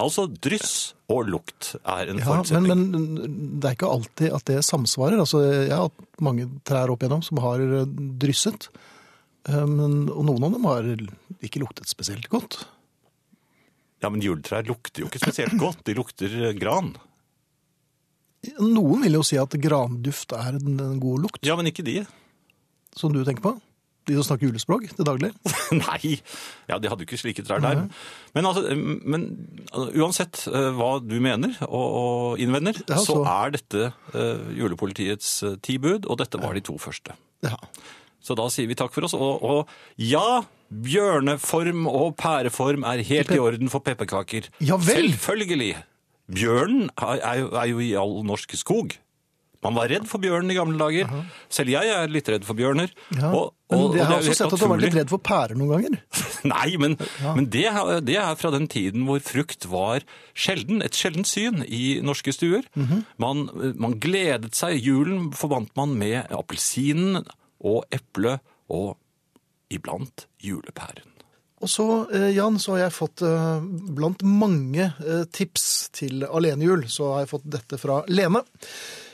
Altså 0.00 0.24
dryss 0.40 0.94
og 1.12 1.26
lukt 1.28 1.74
er 1.84 2.08
en 2.08 2.16
Ja, 2.22 2.24
men, 2.24 2.24
forutsetning. 2.24 2.84
men 2.94 3.58
det 3.60 3.68
er 3.68 3.74
ikke 3.76 3.90
alltid 3.92 4.32
at 4.32 4.46
det 4.48 4.62
samsvarer. 4.64 5.18
Altså, 5.20 5.42
jeg 5.44 5.68
har 5.74 5.90
hatt 5.90 6.22
mange 6.24 6.46
trær 6.64 6.88
opp 6.94 7.02
igjennom 7.04 7.20
som 7.26 7.42
har 7.44 7.60
eh, 7.60 7.84
drysset. 8.22 8.70
Eh, 9.50 9.66
Men, 9.68 10.06
og 10.08 10.24
noen 10.30 10.46
av 10.48 10.54
dem 10.56 10.64
har 10.70 10.88
ikke 11.44 11.60
luktet 11.60 11.90
spesielt 11.92 12.30
godt. 12.32 12.62
Ja, 14.02 14.10
men 14.10 14.22
juletrær 14.24 14.66
lukter 14.66 15.04
jo 15.04 15.08
ikke 15.10 15.22
spesielt 15.22 15.54
godt, 15.60 15.84
de 15.86 15.94
lukter 15.98 16.32
eh, 16.48 16.54
gran. 16.58 16.92
Noen 18.58 19.04
vil 19.04 19.14
jo 19.20 19.22
si 19.26 19.36
at 19.38 19.54
granduft 19.62 20.32
er 20.34 20.56
en, 20.58 20.80
god 21.02 21.28
lukt, 21.28 21.44
Ja, 21.46 21.54
men 21.58 21.68
ikke 21.70 21.84
de. 21.86 22.00
som 22.98 23.12
du 23.14 23.22
tenker 23.24 23.44
på. 23.44 23.52
De 24.10 24.16
som 24.18 24.24
snakker 24.26 24.48
julespråk 24.48 24.88
til 24.96 25.06
daglig. 25.06 25.28
Nei, 25.78 26.16
ja, 26.66 26.74
de 26.82 26.88
hadde 26.90 27.04
jo 27.04 27.06
ikke 27.06 27.20
slike 27.20 27.44
trær 27.46 27.62
der. 27.62 27.84
Men, 28.34 28.48
altså, 28.48 28.64
men 28.74 29.28
uansett 29.94 30.40
eh, 30.50 30.72
hva 30.74 30.96
du 30.98 31.14
mener 31.22 31.54
og, 31.68 31.86
og 32.00 32.42
innvender, 32.42 32.80
Ja, 32.90 32.98
så 32.98 33.20
så- 33.20 33.26
er 33.30 33.54
dette 33.54 33.84
eh, 34.10 34.42
julepolitiets 34.58 35.30
eh, 35.46 35.54
ti 35.62 35.78
bud, 35.78 36.08
og 36.10 36.18
dette 36.18 36.42
var 36.42 36.58
de 36.58 36.64
to 36.66 36.74
første. 36.82 37.14
Ja. 37.46 37.54
Så 38.22 38.34
da 38.38 38.48
sier 38.50 38.66
vi 38.70 38.74
takk 38.78 38.90
for 38.94 39.06
oss. 39.06 39.14
Og, 39.14 39.38
og 39.38 39.70
ja, 40.02 40.42
bjørneform 40.72 41.86
og 41.90 42.16
pæreform 42.20 42.86
er 42.88 43.04
helt 43.06 43.32
i 43.34 43.40
orden 43.42 43.72
for 43.72 43.84
pepperkaker. 43.84 44.48
Ja 44.64 44.78
vel. 44.80 45.12
Selvfølgelig. 45.12 45.74
Bjørnen 46.32 46.90
er, 46.96 47.38
jo, 47.42 47.48
er 47.52 47.70
jo 47.72 47.82
i 47.82 47.92
all 47.98 48.22
norsk 48.26 48.54
skog. 48.56 48.94
Man 49.62 49.76
var 49.78 49.92
redd 49.92 50.08
for 50.10 50.18
bjørnen 50.18 50.50
i 50.50 50.56
gamle 50.56 50.74
dager. 50.78 51.10
Selv 51.52 51.70
jeg 51.70 51.90
er 51.94 52.10
litt 52.10 52.26
redd 52.32 52.46
for 52.46 52.58
bjørner. 52.58 52.90
Ja. 53.14 53.30
Og, 53.30 53.52
men 53.70 53.78
og, 53.78 53.92
og 53.92 53.96
jeg 53.96 54.06
har 54.08 54.10
det 54.10 54.16
er 54.16 54.22
også 54.24 54.34
sett 54.34 54.46
at 54.48 54.58
du 54.58 54.64
har 54.64 54.72
vært 54.72 54.84
litt 54.88 54.96
redd 54.98 55.12
for 55.12 55.22
pærer 55.22 55.58
noen 55.58 55.70
ganger. 55.76 56.00
Nei, 56.52 56.70
men, 56.82 56.96
men 57.22 57.46
det, 57.52 57.68
det 58.08 58.16
er 58.18 58.40
fra 58.40 58.50
den 58.54 58.66
tiden 58.72 59.06
hvor 59.06 59.22
frukt 59.22 59.68
var 59.70 60.02
sjelden, 60.34 60.82
et 60.82 60.98
sjeldent 60.98 61.30
syn 61.30 61.62
i 61.68 62.00
norske 62.02 62.34
stuer. 62.34 62.66
Mhm. 62.74 63.04
man, 63.22 63.44
man 63.78 63.94
gledet 64.02 64.56
seg. 64.58 64.80
Julen 64.82 65.30
forbandt 65.38 65.76
man 65.78 65.94
med 66.00 66.26
appelsinen 66.34 67.22
og 67.62 67.84
eplet 67.94 68.42
og 68.72 68.96
iblant 69.72 70.26
julepæren. 70.42 71.12
Og 71.62 71.70
så, 71.70 72.10
eh, 72.10 72.30
Jan, 72.34 72.58
så 72.58 72.74
har 72.74 72.86
jeg 72.86 72.96
fått 72.96 73.22
eh, 73.22 73.62
blant 73.94 74.22
mange 74.26 74.88
eh, 74.98 75.24
tips 75.30 75.90
til 75.94 76.26
alenejul, 76.26 76.88
så 76.90 77.12
har 77.12 77.22
jeg 77.22 77.32
fått 77.36 77.46
dette 77.54 77.78
fra 77.78 78.00
Lene. 78.10 78.42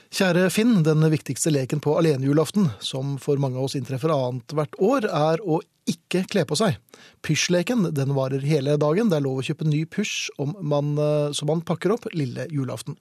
Kjære 0.08 0.46
Finn, 0.48 0.78
den 0.86 1.04
viktigste 1.12 1.52
leken 1.52 1.82
på 1.84 1.92
alenejulaften, 2.00 2.70
som 2.80 3.18
for 3.20 3.36
mange 3.36 3.60
av 3.60 3.66
oss 3.68 3.76
inntreffer 3.76 4.14
annet 4.14 4.54
hvert 4.56 4.78
år, 4.80 5.04
er 5.04 5.44
å 5.44 5.60
ikke 5.88 6.22
kle 6.32 6.46
på 6.48 6.56
seg. 6.56 6.78
Pysjleken 7.24 7.90
den 7.96 8.14
varer 8.16 8.40
hele 8.44 8.78
dagen. 8.80 9.12
Det 9.12 9.18
er 9.18 9.24
lov 9.26 9.42
å 9.42 9.44
kjøpe 9.44 9.68
ny 9.68 9.82
pysj 9.88 10.30
som 10.36 11.48
man 11.52 11.62
pakker 11.68 11.92
opp 11.96 12.08
lille 12.16 12.44
julaften. 12.52 12.96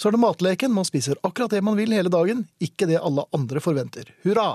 Så 0.00 0.08
er 0.08 0.16
det 0.16 0.22
matleken. 0.24 0.72
Man 0.72 0.88
spiser 0.88 1.20
akkurat 1.24 1.52
det 1.52 1.60
man 1.64 1.76
vil 1.80 1.92
hele 1.92 2.12
dagen, 2.12 2.46
ikke 2.60 2.88
det 2.88 3.00
alle 3.00 3.24
andre 3.36 3.60
forventer. 3.64 4.08
Hurra! 4.24 4.54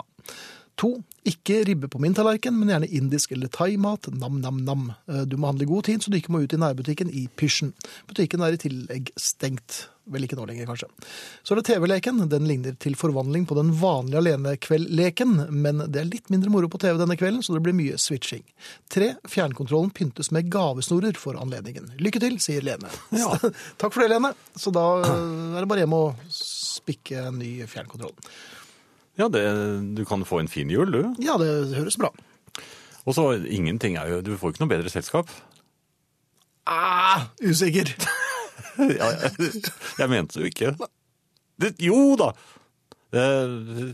To, 0.81 0.91
ikke 1.25 1.61
ribbe 1.69 1.87
på 1.87 2.01
min 2.03 2.15
tallerken, 2.17 2.57
men 2.59 2.69
gjerne 2.73 2.91
indisk 2.91 3.31
eller 3.31 3.51
thaimat. 3.53 4.09
Nam-nam-nam. 4.11 4.89
Du 5.25 5.37
må 5.39 5.49
handle 5.49 5.63
i 5.63 5.71
god 5.71 5.87
tid, 5.87 6.03
så 6.03 6.11
du 6.11 6.19
ikke 6.19 6.33
må 6.35 6.43
ut 6.43 6.53
i 6.53 6.59
nærbutikken 6.61 7.09
i 7.09 7.27
pysjen. 7.39 7.71
Butikken 8.09 8.43
er 8.43 8.57
i 8.57 8.59
tillegg 8.61 9.13
stengt. 9.19 9.85
Vel 10.11 10.27
ikke 10.27 10.37
nå 10.37 10.43
lenger, 10.45 10.67
kanskje. 10.69 10.89
Så 11.41 11.55
er 11.55 11.59
det 11.59 11.65
TV-leken. 11.71 12.19
Den 12.29 12.45
ligner 12.45 12.75
til 12.81 12.97
forvandling 12.99 13.47
på 13.49 13.57
den 13.57 13.71
vanlige 13.79 14.19
alenekveld-leken, 14.21 15.47
men 15.49 15.81
det 15.89 16.01
er 16.01 16.11
litt 16.11 16.29
mindre 16.33 16.51
moro 16.53 16.69
på 16.69 16.81
TV 16.83 16.99
denne 16.99 17.17
kvelden, 17.17 17.41
så 17.45 17.55
det 17.55 17.63
blir 17.65 17.77
mye 17.77 17.97
switching. 18.01 18.43
Tre, 18.93 19.15
fjernkontrollen 19.31 19.89
pyntes 19.97 20.29
med 20.35 20.51
gavesnorer 20.53 21.17
for 21.17 21.39
anledningen. 21.41 21.89
Lykke 21.97 22.21
til, 22.21 22.37
sier 22.43 22.67
Lene. 22.67 22.91
Takk 23.81 23.89
for 23.89 24.03
det, 24.03 24.11
Lene. 24.13 24.35
Så 24.53 24.75
da 24.75 24.85
øh, 25.07 25.55
er 25.55 25.63
det 25.63 25.71
bare 25.71 25.85
hjem 25.85 25.97
og 25.97 26.21
spikke 26.35 27.25
en 27.31 27.41
ny 27.41 27.55
fjernkontroll. 27.71 28.13
Ja, 29.19 29.29
det, 29.31 29.43
du 29.95 30.03
kan 30.07 30.25
få 30.27 30.41
en 30.41 30.49
fin 30.51 30.69
jul, 30.71 30.91
du. 30.91 31.01
Ja, 31.23 31.37
det 31.39 31.47
høres 31.77 31.95
bra. 32.01 32.09
Og 33.05 33.13
så 33.15 33.27
ingenting 33.45 33.95
er 34.01 34.09
jo 34.09 34.21
Du 34.25 34.33
får 34.37 34.53
ikke 34.53 34.63
noe 34.65 34.71
bedre 34.73 34.91
selskap. 34.91 35.29
Ah, 36.67 37.27
usikker. 37.43 37.93
Ja, 38.75 39.07
jeg, 39.39 39.61
jeg 40.01 40.09
mente 40.11 40.41
jo 40.41 40.47
ikke 40.49 40.73
det, 41.61 41.69
Jo 41.79 42.17
da! 42.19 42.33
Eh, 43.15 43.93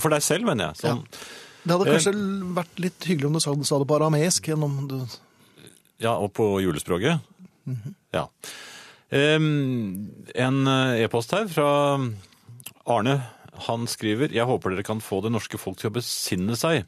For 0.00 0.12
deg 0.12 0.24
selv, 0.24 0.46
mener 0.48 0.70
jeg. 0.70 0.78
Sånn, 0.80 1.02
Det 1.66 1.74
hadde 1.74 1.92
kanskje 1.92 2.14
vært 2.56 2.80
litt 2.80 3.08
hyggelig 3.08 3.28
om 3.28 3.36
du 3.36 3.42
sa, 3.44 3.52
sa 3.68 3.80
det 3.82 3.88
på 3.90 3.98
arameisk. 3.98 4.48
Gjennom 4.48 4.78
du... 4.88 4.96
Ja, 6.00 6.14
og 6.16 6.32
på 6.36 6.48
julespråket. 6.64 7.20
Ja. 8.16 8.24
Em, 9.12 9.46
en 10.32 10.62
eh, 10.72 11.04
e-post 11.04 11.36
her 11.36 11.48
fra 11.52 11.68
Arne. 12.86 13.20
Han 13.66 13.86
skriver 13.88 14.34
Jeg 14.34 14.46
håper 14.48 14.74
dere 14.74 14.84
kan 14.86 15.00
få 15.00 15.22
det 15.24 15.32
norske 15.34 15.58
folk 15.60 15.78
til 15.80 15.90
å 15.90 15.96
besinne 15.96 16.56
seg. 16.58 16.84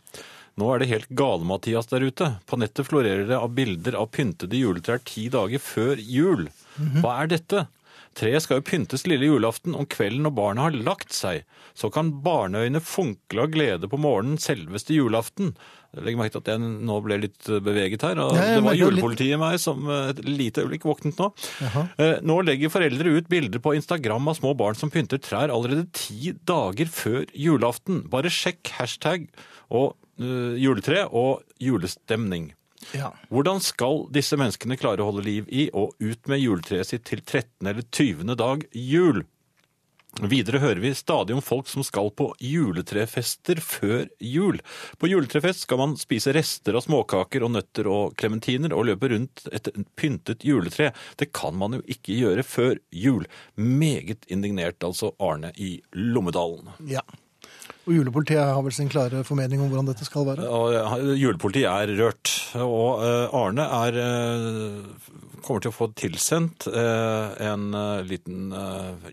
Nå 0.58 0.68
er 0.74 0.82
det 0.82 0.90
helt 0.90 1.10
gale-Mathias 1.14 1.88
der 1.90 2.04
ute. 2.08 2.32
På 2.50 2.58
nettet 2.58 2.88
florerer 2.88 3.28
det 3.28 3.38
av 3.38 3.52
bilder 3.54 3.96
av 4.00 4.10
pyntede 4.14 4.58
juletrær 4.58 5.00
ti 5.06 5.28
dager 5.32 5.62
før 5.62 6.00
jul. 6.02 6.48
Hva 6.98 7.20
er 7.22 7.30
dette? 7.34 7.66
Treet 8.18 8.42
skal 8.42 8.58
jo 8.58 8.66
pyntes 8.66 9.04
lille 9.06 9.28
julaften 9.28 9.76
om 9.78 9.86
kvelden 9.86 10.24
når 10.26 10.34
barna 10.34 10.64
har 10.66 10.74
lagt 10.74 11.14
seg. 11.14 11.44
Så 11.78 11.90
kan 11.94 12.10
barneøyne 12.24 12.82
funkle 12.82 13.44
av 13.44 13.52
glede 13.54 13.90
på 13.90 14.00
morgenen 14.00 14.40
selveste 14.42 14.96
julaften. 14.96 15.52
Legg 15.96 16.18
merke 16.20 16.34
til 16.34 16.42
at 16.42 16.50
jeg 16.52 16.60
nå 16.60 16.98
ble 17.04 17.16
litt 17.22 17.48
beveget 17.64 18.04
her. 18.04 18.20
og 18.20 18.34
Ja, 18.36 18.58
det 18.58 18.64
var 18.66 18.76
julepolitiet 18.76 19.38
i 19.38 19.40
meg 19.40 19.56
som 19.62 19.88
eh, 19.88 20.10
et 20.12 20.20
lite 20.26 20.64
øyeblikk 20.64 20.84
våknet 20.88 21.20
nå. 21.20 21.30
Jaha. 21.64 21.84
Nå 22.28 22.40
legger 22.44 22.72
foreldre 22.72 23.14
ut 23.16 23.30
bilder 23.32 23.62
på 23.64 23.72
Instagram 23.78 24.28
av 24.28 24.36
små 24.40 24.52
barn 24.58 24.76
som 24.78 24.92
pynter 24.92 25.22
trær 25.22 25.54
allerede 25.54 25.88
ti 25.96 26.34
dager 26.48 26.92
før 26.92 27.24
julaften. 27.32 28.04
Bare 28.12 28.32
sjekk 28.32 28.74
hashtag 28.76 29.26
og 29.72 29.96
uh, 30.20 30.54
juletre 30.60 31.06
og 31.08 31.42
julestemning. 31.62 32.52
Ja. 32.94 33.10
Hvordan 33.32 33.60
skal 33.64 34.06
disse 34.14 34.38
menneskene 34.38 34.78
klare 34.80 35.02
å 35.02 35.10
holde 35.10 35.26
liv 35.26 35.48
i 35.50 35.66
og 35.76 35.96
ut 36.00 36.30
med 36.30 36.40
juletreet 36.40 36.88
sitt 36.88 37.04
til 37.08 37.20
13. 37.24 37.66
eller 37.66 37.84
20. 37.84 38.36
dag 38.38 38.64
jul? 38.72 39.24
Videre 40.26 40.58
hører 40.58 40.80
vi 40.82 40.90
stadig 40.98 41.36
om 41.36 41.42
folk 41.44 41.68
som 41.70 41.84
skal 41.86 42.10
på 42.18 42.32
juletrefester 42.42 43.60
før 43.62 44.08
jul. 44.18 44.58
På 44.98 45.10
juletrefest 45.10 45.66
skal 45.66 45.78
man 45.82 45.94
spise 46.00 46.34
rester 46.34 46.78
av 46.78 46.82
småkaker 46.86 47.46
og 47.46 47.54
nøtter 47.54 47.86
og 47.92 48.16
klementiner 48.18 48.74
og 48.74 48.88
løpe 48.90 49.12
rundt 49.12 49.46
et 49.54 49.70
pyntet 49.98 50.46
juletre. 50.48 50.90
Det 51.20 51.30
kan 51.36 51.54
man 51.58 51.78
jo 51.78 51.84
ikke 51.86 52.18
gjøre 52.18 52.46
før 52.46 52.82
jul. 52.90 53.28
Meget 53.54 54.26
indignert, 54.26 54.82
altså 54.82 55.14
Arne 55.22 55.52
i 55.56 55.76
Lommedalen. 55.94 56.74
ja. 56.90 57.04
Og 57.88 57.94
julepolitiet 57.96 58.42
har 58.44 58.60
vel 58.64 58.74
sin 58.76 58.90
klare 58.92 59.22
formening 59.24 59.62
om 59.64 59.70
hvordan 59.72 59.88
dette 59.88 60.04
skal 60.04 60.26
være. 60.28 60.44
Og 60.44 61.14
julepolitiet 61.16 61.68
er 61.70 61.94
rørt. 61.96 62.32
Og 62.60 63.00
eh, 63.00 63.36
Arne 63.36 63.64
er, 63.78 63.96
eh, 64.02 65.14
kommer 65.40 65.64
til 65.64 65.72
å 65.72 65.76
få 65.76 65.88
tilsendt 65.96 66.68
eh, 66.68 67.46
en 67.48 67.70
liten 68.04 68.52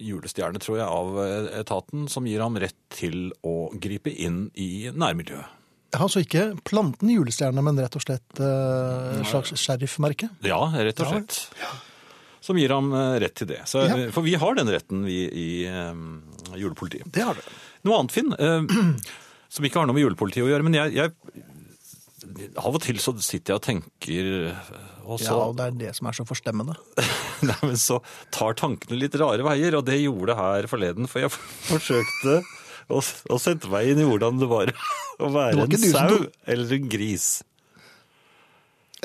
julestjerne, 0.03 0.59
tror 0.59 0.81
jeg, 0.81 0.87
av 0.91 1.21
etaten, 1.61 2.09
som 2.11 2.27
gir 2.27 2.43
ham 2.43 2.59
rett 2.59 2.75
til 2.91 3.29
å 3.47 3.71
gripe 3.79 4.11
inn 4.11 4.49
i 4.59 4.89
nærmiljøet. 4.91 5.61
Altså 5.95 6.25
ikke 6.25 6.49
planten 6.67 7.07
julestjerne, 7.13 7.61
men 7.63 7.77
rett 7.79 7.95
og 7.95 8.03
slett 8.03 8.39
et 8.43 9.27
slags 9.29 9.53
sheriffmerke. 9.55 10.27
Ja, 10.43 10.59
rett 10.75 10.99
og 10.99 11.13
slett. 11.13 11.37
Som 12.43 12.59
gir 12.59 12.73
ham 12.75 12.91
rett 12.91 13.37
til 13.39 13.47
det. 13.53 13.61
Så, 13.71 13.85
Ja. 13.87 14.09
For 14.11 14.25
vi 14.25 14.35
har 14.35 14.59
den 14.59 14.67
retten, 14.69 15.05
vi 15.07 15.21
i 15.31 15.47
um, 15.71 16.19
julepolitiet. 16.59 17.07
Det 17.07 17.23
har 17.23 17.39
det. 17.39 17.47
Noe 17.85 18.01
annet, 18.01 18.15
Finn, 18.15 18.33
eh, 18.33 18.65
som 19.55 19.67
ikke 19.67 19.81
har 19.81 19.89
noe 19.89 19.97
med 19.97 20.05
julepolitiet 20.05 20.45
å 20.45 20.49
gjøre, 20.51 20.65
men 20.67 20.77
jeg, 20.77 20.95
jeg 20.97 21.13
Av 22.59 22.73
og 22.73 22.81
til 22.83 22.97
så 22.99 23.13
sitter 23.21 23.53
jeg 23.53 23.59
og 23.59 23.65
tenker 23.65 24.29
og 25.05 25.19
så, 25.21 25.29
Ja, 25.29 25.37
og 25.45 25.55
det 25.59 25.65
er 25.67 25.75
det 25.83 25.91
som 25.97 26.09
er 26.09 26.17
så 26.17 26.25
forstemmende. 26.27 26.75
Nei, 27.47 27.57
men 27.61 27.77
så 27.79 27.99
tar 28.33 28.57
tankene 28.57 28.97
litt 28.97 29.15
rare 29.21 29.45
veier, 29.45 29.77
og 29.77 29.85
det 29.87 29.99
gjorde 30.01 30.31
det 30.31 30.37
her 30.39 30.69
forleden. 30.71 31.09
For 31.11 31.21
jeg 31.21 31.33
forsøkte 31.71 32.39
å, 32.89 33.01
å 33.01 33.41
sette 33.41 33.69
meg 33.71 33.91
inn 33.91 34.01
i 34.01 34.07
hvordan 34.09 34.41
det 34.41 34.49
var 34.51 34.73
å 35.23 35.29
være 35.29 35.61
var 35.61 35.77
en 35.77 35.85
sau 35.85 36.15
du... 36.15 36.31
eller 36.49 36.77
en 36.79 36.89
gris. 36.91 37.29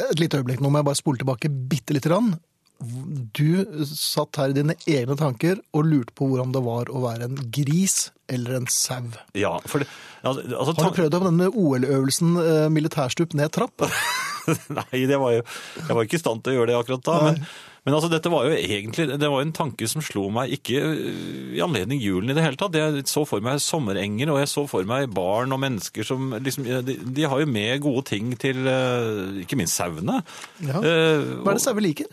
Et 0.00 0.22
lite 0.22 0.40
øyeblikk, 0.40 0.62
nå 0.64 0.70
må 0.72 0.80
jeg 0.80 0.88
bare 0.88 1.00
spole 1.00 1.20
tilbake 1.20 1.52
bitte 1.52 1.96
lite 1.96 2.08
grann. 2.08 2.32
Du 2.80 3.84
satt 3.84 4.38
her 4.40 4.52
i 4.52 4.56
dine 4.56 4.76
egne 4.88 5.16
tanker 5.20 5.58
og 5.76 5.84
lurte 5.84 6.14
på 6.16 6.30
hvordan 6.30 6.54
det 6.54 6.62
var 6.64 6.88
å 6.88 7.02
være 7.04 7.28
en 7.28 7.40
gris 7.52 8.06
eller 8.30 8.60
en 8.60 8.68
sau. 8.72 9.10
Ja, 9.36 9.56
for 9.68 9.82
det, 9.82 9.88
altså, 10.22 10.46
altså, 10.48 10.74
Har 10.78 10.92
du 10.92 10.96
prøvd 10.96 11.12
deg 11.12 11.20
på 11.20 11.28
denne 11.28 11.48
OL-øvelsen 11.50 12.36
eh, 12.40 12.68
militærstup 12.72 13.34
ned 13.36 13.52
trapp? 13.52 13.84
Nei, 14.78 15.02
det 15.10 15.18
var 15.20 15.34
jo, 15.36 15.42
jeg 15.82 15.96
var 15.98 16.06
ikke 16.06 16.16
i 16.16 16.22
stand 16.22 16.40
til 16.44 16.54
å 16.54 16.60
gjøre 16.60 16.70
det 16.72 16.78
akkurat 16.78 17.04
da. 17.04 17.18
Men, 17.26 17.42
men 17.84 17.96
altså, 17.98 18.08
dette 18.12 18.32
var 18.32 18.48
jo 18.48 18.56
egentlig 18.56 19.06
det 19.12 19.30
var 19.34 19.44
en 19.44 19.52
tanke 19.56 19.90
som 19.90 20.04
slo 20.04 20.28
meg 20.32 20.54
ikke 20.56 20.80
øh, 20.80 21.52
i 21.58 21.62
anledning 21.64 22.00
julen 22.00 22.32
i 22.32 22.38
det 22.38 22.46
hele 22.46 22.60
tatt. 22.60 22.80
Jeg 22.80 23.04
så 23.10 23.26
for 23.28 23.44
meg 23.44 23.60
sommerenger, 23.64 24.32
og 24.32 24.40
jeg 24.40 24.52
så 24.54 24.64
for 24.70 24.88
meg 24.88 25.10
barn 25.16 25.52
og 25.52 25.60
mennesker 25.66 26.06
som 26.06 26.32
liksom 26.38 26.64
De, 26.86 26.96
de 26.96 27.28
har 27.28 27.44
jo 27.44 27.50
med 27.50 27.76
gode 27.84 28.06
ting 28.14 28.32
til 28.40 28.64
øh, 28.64 29.42
ikke 29.44 29.60
minst 29.60 29.76
sauene. 29.76 30.22
Ja. 30.64 30.80
Eh, 30.80 31.30
Hva 31.44 31.52
er 31.52 31.60
det 31.60 31.66
sauer 31.68 31.84
liker? 31.84 32.08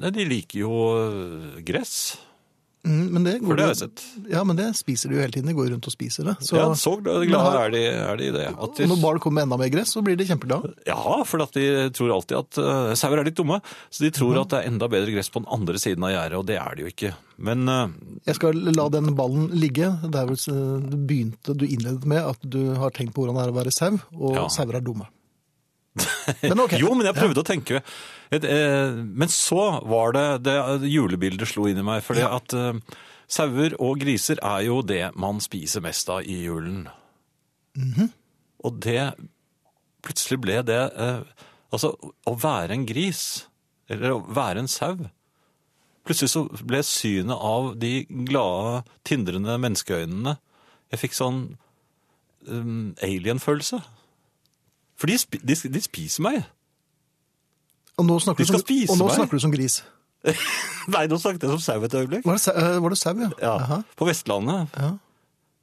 Nei, 0.00 0.10
de 0.14 0.28
liker 0.28 0.62
jo 0.64 0.76
øh, 0.96 1.62
gress. 1.66 1.96
Mm, 2.82 3.12
men 3.14 3.24
det, 3.24 3.32
For 3.46 3.54
det 3.54 3.62
har 3.62 3.70
jeg 3.70 3.78
sett. 3.78 4.00
Ja, 4.32 4.40
men 4.42 4.56
det 4.58 4.64
spiser 4.74 5.10
de 5.10 5.14
jo 5.14 5.22
hele 5.22 5.30
tiden. 5.30 5.46
De 5.52 5.54
går 5.54 5.68
rundt 5.70 5.86
og 5.86 5.94
spiser 5.94 6.26
det. 6.26 6.34
Så, 6.42 6.56
ja, 6.58 6.64
så 6.74 6.96
glad 6.98 7.28
er 7.30 7.70
de, 7.70 7.82
er 7.94 8.18
de 8.18 8.26
i 8.26 8.32
det. 8.34 8.48
At 8.50 8.74
de, 8.80 8.88
når 8.90 8.98
barn 9.04 9.20
kommer 9.22 9.38
med 9.38 9.46
enda 9.46 9.58
mer 9.60 9.70
gress, 9.70 9.92
så 9.94 10.02
blir 10.02 10.18
de 10.18 10.26
kjempeglade. 10.26 10.72
ja, 10.88 10.98
for 11.28 11.46
de 11.54 11.66
tror 11.94 12.16
alltid 12.16 12.40
at 12.40 12.58
uh, 12.58 12.90
sauer 12.98 13.22
er 13.22 13.30
litt 13.30 13.38
dumme. 13.38 13.60
Så 13.86 14.02
de 14.02 14.10
tror 14.10 14.34
mm. 14.34 14.40
at 14.42 14.50
det 14.50 14.58
er 14.58 14.72
enda 14.72 14.90
bedre 14.90 15.14
gress 15.14 15.30
på 15.30 15.44
den 15.44 15.50
andre 15.54 15.78
siden 15.78 16.08
av 16.08 16.14
gjerdet, 16.16 16.40
og 16.40 16.50
det 16.50 16.58
er 16.58 16.74
det 16.74 16.82
jo 16.82 16.90
ikke. 16.90 17.14
Men 17.38 17.70
uh, 17.70 17.86
Jeg 18.26 18.40
skal 18.40 18.62
la 18.74 18.90
den 18.98 19.14
ballen 19.18 19.46
ligge. 19.54 19.94
Der 20.02 20.34
du 20.34 20.96
begynte, 20.98 21.54
du 21.54 21.68
innledet 21.68 22.08
med 22.08 22.32
at 22.34 22.42
du 22.42 22.74
har 22.82 22.90
tenkt 22.90 23.14
på 23.14 23.22
hvordan 23.22 23.38
det 23.38 23.46
er 23.46 23.54
å 23.54 23.60
være 23.62 23.78
sau, 23.78 23.94
og 24.18 24.40
Ja. 24.40 24.48
sauer 24.50 24.82
er 24.82 24.82
dumme. 24.82 25.06
Men 26.42 26.60
okay. 26.64 26.80
Jo, 26.80 26.94
men 26.96 27.04
jeg 27.08 27.16
prøvde 27.18 27.42
å 27.42 27.46
tenke. 27.46 27.82
Et, 28.32 28.44
eh, 28.48 28.94
men 28.96 29.28
så 29.28 29.82
var 29.84 30.14
det 30.16 30.26
det 30.46 30.54
julebildet 30.88 31.50
slo 31.50 31.66
inn 31.68 31.82
i 31.82 31.84
meg. 31.84 32.00
For 32.06 32.16
at 32.16 32.54
eh, 32.56 32.78
sauer 33.28 33.76
og 33.76 34.00
griser 34.00 34.40
er 34.40 34.64
jo 34.70 34.80
det 34.86 35.10
man 35.20 35.42
spiser 35.44 35.84
mest 35.84 36.08
av 36.12 36.24
i 36.24 36.38
julen. 36.46 36.86
Mhm. 37.76 38.10
Og 38.62 38.82
det 38.84 39.12
Plutselig 40.02 40.40
ble 40.42 40.58
det 40.66 40.80
eh, 40.98 41.22
Altså, 41.72 41.94
å 42.28 42.32
være 42.36 42.74
en 42.74 42.82
gris, 42.84 43.46
eller 43.88 44.16
å 44.16 44.22
være 44.26 44.62
en 44.62 44.70
sau 44.70 44.96
Plutselig 46.02 46.32
så 46.32 46.42
ble 46.66 46.82
synet 46.84 47.38
av 47.38 47.72
de 47.80 48.02
glade, 48.28 48.82
tindrende 49.06 49.54
menneskeøynene 49.62 50.36
Jeg 50.92 51.02
fikk 51.04 51.16
sånn 51.16 51.40
um, 52.50 52.92
alien-følelse. 53.02 53.78
For 55.02 55.10
de, 55.10 55.18
sp 55.18 55.40
de, 55.42 55.56
de 55.74 55.82
spiser 55.82 56.22
meg. 56.22 56.42
Og 57.98 58.06
nå 58.08 58.16
snakker, 58.22 58.46
De 58.46 58.48
du, 58.48 58.56
som, 58.62 58.94
og 58.94 59.00
nå 59.02 59.08
snakker 59.12 59.36
du 59.38 59.42
som 59.44 59.52
gris. 59.54 59.80
Nei, 60.94 61.06
nå 61.10 61.18
snakket 61.18 61.44
jeg 61.48 61.56
som 61.56 61.62
sau 61.62 61.82
et 61.86 61.94
øyeblikk. 61.98 62.24
Var 62.26 62.38
det, 62.38 62.42
sau- 62.44 62.54
eh, 62.54 62.76
var 62.82 62.94
det 62.94 62.98
sau, 63.00 63.14
ja? 63.18 63.30
Ja. 63.42 63.80
På 63.98 64.06
Vestlandet. 64.08 64.70
Ja. 64.78 64.92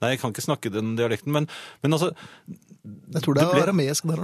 Nei, 0.04 0.10
jeg 0.14 0.20
kan 0.22 0.32
ikke 0.36 0.44
snakke 0.46 0.72
den 0.72 0.94
dialekten, 1.00 1.32
men, 1.36 1.48
men 1.84 1.96
altså 1.96 2.12
Jeg 3.16 3.24
tror 3.26 3.36
det 3.36 3.44
er 3.44 3.64
arameisk 3.66 4.06
der. 4.08 4.22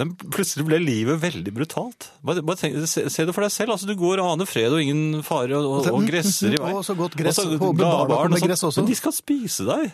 den, 0.00 0.14
Plutselig 0.32 0.64
ble 0.68 0.78
livet 0.80 1.18
veldig 1.20 1.52
brutalt. 1.56 2.06
Bare, 2.24 2.44
bare 2.48 2.60
tenk, 2.62 2.78
se, 2.88 3.04
se 3.12 3.26
det 3.28 3.34
for 3.36 3.44
deg 3.44 3.52
selv. 3.52 3.74
altså 3.74 3.88
Du 3.90 3.92
går 3.98 4.22
og 4.24 4.30
aner 4.36 4.48
fred 4.48 4.72
og 4.72 4.80
ingen 4.84 5.20
fare 5.26 5.58
og, 5.58 5.68
og, 5.82 5.90
og 5.98 6.06
gresser 6.08 6.56
i 6.56 6.60
vei. 6.62 6.70
Og 6.72 6.84
så 6.86 6.96
godt 6.96 7.16
gress. 7.18 7.40
Og 7.42 7.52
så 7.56 7.60
på, 7.60 7.72
barn 7.80 8.32
og 8.32 8.38
så, 8.40 8.46
gress 8.48 8.64
også. 8.70 8.84
Men 8.84 8.88
de 8.92 8.96
skal 9.02 9.16
spise 9.18 9.68
deg. 9.68 9.92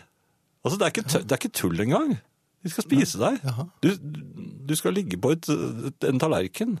Altså, 0.65 0.79
det 0.79 0.87
er 0.87 0.93
ikke, 0.95 1.07
det 1.19 1.35
er 1.35 1.41
ikke 1.43 1.55
tull 1.55 1.83
engang. 1.83 2.15
De 2.65 2.69
skal 2.73 2.81
spise 2.87 3.19
deg. 3.21 3.35
Du, 3.85 3.89
du 4.65 4.73
skal 4.75 4.95
ligge 4.97 5.17
på 5.21 5.29
et, 5.35 5.45
et, 5.53 5.99
en 6.09 6.17
tallerken. 6.21 6.71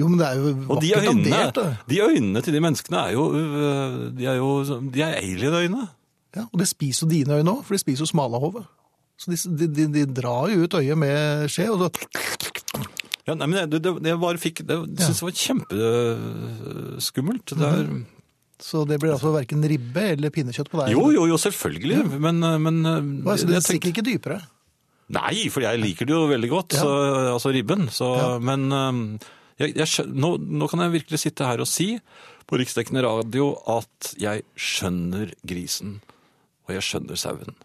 Jo, 0.00 0.06
men 0.08 0.16
det 0.22 0.26
er 0.30 0.36
jo 0.40 0.44
Og 0.72 0.78
de 0.80 0.88
vakkert 0.94 1.04
øynene, 1.10 1.28
dandert. 1.28 1.58
det. 1.58 1.64
de 1.92 1.96
øynene 2.00 2.40
til 2.46 2.54
de 2.56 2.62
menneskene 2.64 2.96
er 2.96 3.10
jo 3.12 3.26
øh, 3.36 4.08
De 4.16 4.24
er 4.24 4.38
jo 4.40 4.48
de 4.88 5.02
er 5.04 5.18
alien-øyne. 5.20 5.82
Ja, 6.32 6.46
og 6.48 6.56
de 6.62 6.66
spiser 6.70 7.04
jo 7.04 7.10
dine 7.12 7.36
øyne 7.42 7.52
òg, 7.52 7.60
for 7.68 7.76
de 7.76 7.80
spiser 7.82 8.06
jo 8.06 8.08
smalahovet. 8.08 8.64
Så 9.20 9.28
de, 9.36 9.68
de, 9.68 9.84
de, 9.92 10.06
drar 10.16 10.48
jo 10.48 10.64
ut 10.64 10.72
øyet 10.80 10.96
med 10.98 11.44
skje, 11.52 11.68
og 11.74 11.84
så 11.84 11.92
Ja, 13.28 13.36
nei, 13.38 13.46
men 13.52 13.68
det, 13.70 13.78
det, 13.84 13.92
det 14.02 14.16
bare 14.18 14.34
fikk 14.40 14.64
Det 14.66 14.74
Ja. 14.80 15.04
synes 15.10 15.20
jeg 15.20 15.28
var 15.28 15.36
kjempeskummelt. 15.44 17.52
Det 17.52 17.68
er, 17.68 17.84
Så 18.62 18.84
det 18.88 18.96
blir 19.02 19.10
altså 19.12 19.32
verken 19.34 19.60
ribbe 19.66 20.02
eller 20.14 20.30
pinnekjøtt 20.30 20.70
på 20.70 20.78
deg? 20.80 20.92
jo, 20.96 21.10
jo, 21.10 21.26
jo, 21.26 21.36
selvfølgelig. 21.36 22.04
Men, 22.22 22.38
men 22.62 22.82
Hva, 23.26 23.34
så 23.36 23.44
det 23.46 23.58
tenker- 23.60 23.68
stikker 23.68 23.88
ikke 23.92 24.04
dypere? 24.08 24.40
Nei, 25.12 25.48
for 25.52 25.64
jeg 25.64 25.80
liker 25.82 26.08
det 26.08 26.14
jo 26.14 26.26
veldig 26.30 26.50
godt. 26.52 26.76
Så, 26.78 26.90
altså 27.34 27.50
ribben. 27.52 27.88
Så. 27.92 28.08
Men 28.40 28.68
jeg, 29.60 29.74
jeg, 29.76 30.06
nå, 30.08 30.36
nå 30.40 30.68
kan 30.70 30.84
jeg 30.84 30.94
virkelig 30.94 31.20
sitte 31.24 31.48
her 31.48 31.60
og 31.62 31.68
si 31.68 31.94
på 32.48 32.58
riksdekkende 32.60 33.04
radio 33.04 33.52
at 33.70 34.14
jeg 34.20 34.44
skjønner 34.58 35.34
grisen, 35.46 35.98
og 36.66 36.74
jeg 36.76 36.86
skjønner 36.86 37.20
sauen. 37.20 37.58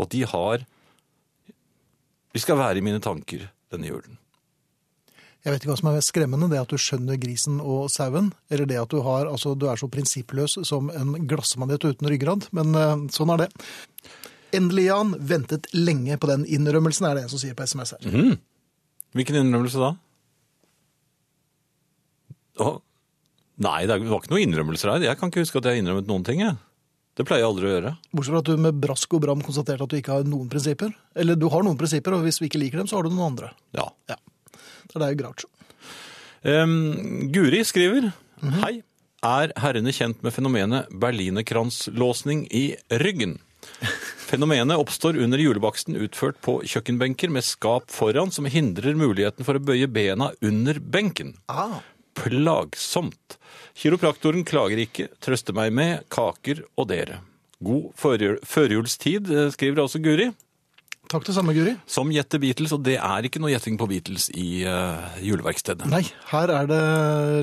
Og 0.00 0.10
de 0.10 0.24
har 0.26 0.64
De 2.34 2.40
skal 2.42 2.58
være 2.58 2.80
i 2.80 2.82
mine 2.82 2.98
tanker 2.98 3.46
denne 3.70 3.86
julen. 3.86 4.18
Jeg 5.44 5.52
vet 5.52 5.60
ikke 5.60 5.70
hva 5.70 5.76
som 5.76 5.88
er 5.90 5.98
mest 5.98 6.10
skremmende, 6.10 6.48
det 6.50 6.58
at 6.58 6.72
du 6.72 6.80
skjønner 6.80 7.18
grisen 7.20 7.60
og 7.60 7.90
sauen, 7.92 8.32
eller 8.48 8.66
det 8.66 8.78
at 8.80 8.90
du, 8.90 9.02
har, 9.04 9.28
altså, 9.28 9.52
du 9.54 9.68
er 9.68 9.76
så 9.76 9.90
prinsippløs 9.92 10.56
som 10.64 10.88
en 10.88 11.12
glassmanet 11.28 11.84
uten 11.84 12.08
ryggrad, 12.10 12.48
men 12.56 12.72
eh, 12.80 13.04
sånn 13.12 13.34
er 13.34 13.44
det. 13.44 13.48
Endelig, 14.56 14.88
Jan, 14.88 15.14
ventet 15.18 15.68
lenge 15.74 16.18
på 16.20 16.30
den 16.30 16.44
innrømmelsen, 16.46 17.06
er 17.08 17.18
det 17.18 17.26
en 17.26 17.32
som 17.32 17.42
sier 17.42 17.56
på 17.58 17.66
SMS 17.66 17.94
her. 17.96 18.08
Mm. 18.08 18.36
Hvilken 19.14 19.38
innrømmelse 19.40 19.82
da? 19.82 19.92
Å, 22.64 22.70
nei, 23.66 23.80
det 23.90 23.98
var 24.02 24.22
ikke 24.22 24.32
noen 24.34 24.46
innrømmelser 24.48 24.92
her. 24.92 25.08
Jeg 25.10 25.18
kan 25.20 25.32
ikke 25.32 25.42
huske 25.42 25.60
at 25.60 25.68
jeg 25.68 25.76
har 25.76 25.82
innrømmet 25.82 26.10
noen 26.10 26.26
ting. 26.26 26.42
Jeg. 26.42 26.58
Det 27.14 27.26
pleier 27.26 27.44
jeg 27.44 27.50
aldri 27.52 27.68
å 27.68 27.74
gjøre. 27.76 27.92
Bortsett 28.10 28.34
fra 28.34 28.40
at 28.42 28.48
du 28.48 28.62
med 28.62 28.78
brask 28.82 29.12
og 29.14 29.22
bram 29.22 29.42
konstaterte 29.46 29.86
at 29.86 29.92
du 29.92 29.98
ikke 30.00 30.16
har 30.16 30.26
noen 30.26 30.48
prinsipper. 30.50 30.90
Eller 31.14 31.38
du 31.38 31.46
har 31.52 31.62
noen 31.66 31.78
prinsipper, 31.78 32.16
og 32.16 32.26
hvis 32.26 32.40
vi 32.42 32.50
ikke 32.50 32.62
liker 32.62 32.82
dem, 32.82 32.88
så 32.90 32.98
har 32.98 33.06
du 33.06 33.14
noen 33.14 33.28
andre. 33.30 33.52
Ja. 33.76 33.86
Så 34.90 34.98
det 34.98 35.06
er 35.06 35.14
jo 35.14 35.20
Groucho. 35.22 35.50
Um, 36.44 37.30
Guri 37.32 37.62
skriver 37.64 38.10
Hei, 38.60 38.74
er 39.24 39.54
herrene 39.62 39.94
kjent 39.96 40.18
med 40.26 40.34
fenomenet 40.34 40.90
berlinerkranslåsning 41.00 42.44
i 42.52 42.66
ryggen? 43.00 43.38
Fenomenet 44.34 44.76
oppstår 44.82 45.16
under 45.22 45.38
julebaksten 45.38 45.94
utført 46.02 46.40
på 46.42 46.56
kjøkkenbenker 46.66 47.30
med 47.30 47.44
skap 47.46 47.84
foran 47.94 48.32
som 48.34 48.48
hindrer 48.50 48.96
muligheten 48.98 49.46
for 49.46 49.54
å 49.54 49.62
bøye 49.62 49.86
bena 49.86 50.32
under 50.42 50.80
benken. 50.82 51.36
Ah, 51.46 51.76
Plagsomt. 52.18 53.36
Kiropraktoren 53.78 54.42
klager 54.42 54.80
ikke, 54.82 55.06
trøster 55.22 55.54
meg 55.54 55.70
med 55.78 56.02
kaker 56.10 56.64
og 56.74 56.88
dere. 56.90 57.20
God 57.62 57.92
førjul- 57.94 58.40
førjulstid, 58.42 59.30
eh, 59.30 59.52
skriver 59.54 59.84
også 59.84 60.02
Guri. 60.02 60.32
Takk 61.14 61.28
det 61.28 61.34
samme, 61.36 61.52
Guri. 61.54 61.72
som 61.86 62.08
gjette 62.10 62.40
Beatles, 62.42 62.72
og 62.74 62.80
det 62.82 62.96
er 62.98 63.26
ikke 63.28 63.38
noe 63.38 63.52
gjetting 63.52 63.76
på 63.78 63.86
Beatles 63.86 64.24
i 64.34 64.64
uh, 64.66 65.14
juleverkstedet. 65.22 65.86
Nei, 65.92 66.00
her 66.32 66.50
er 66.50 66.66
det 66.66 66.80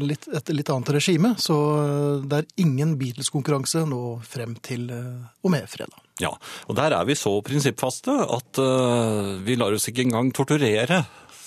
litt, 0.03 0.25
et 0.27 0.51
litt 0.51 0.71
annet 0.73 0.89
regime, 0.97 1.31
så 1.39 1.55
eh, 1.79 2.25
det 2.27 2.41
er 2.41 2.49
ingen 2.65 2.97
Beatles-konkurranse 2.99 3.85
nå 3.87 4.01
frem 4.27 4.57
til 4.59 4.89
uh, 4.91 5.29
og 5.39 5.53
med 5.53 5.69
fredag. 5.71 5.95
Ja, 6.19 6.33
og 6.67 6.75
der 6.77 6.97
er 6.97 7.07
vi 7.07 7.15
så 7.15 7.31
prinsippfaste 7.47 8.11
at 8.27 8.59
uh, 8.59 9.37
vi 9.45 9.55
lar 9.55 9.71
oss 9.77 9.87
ikke 9.87 10.03
engang 10.03 10.33
torturere 10.35 11.05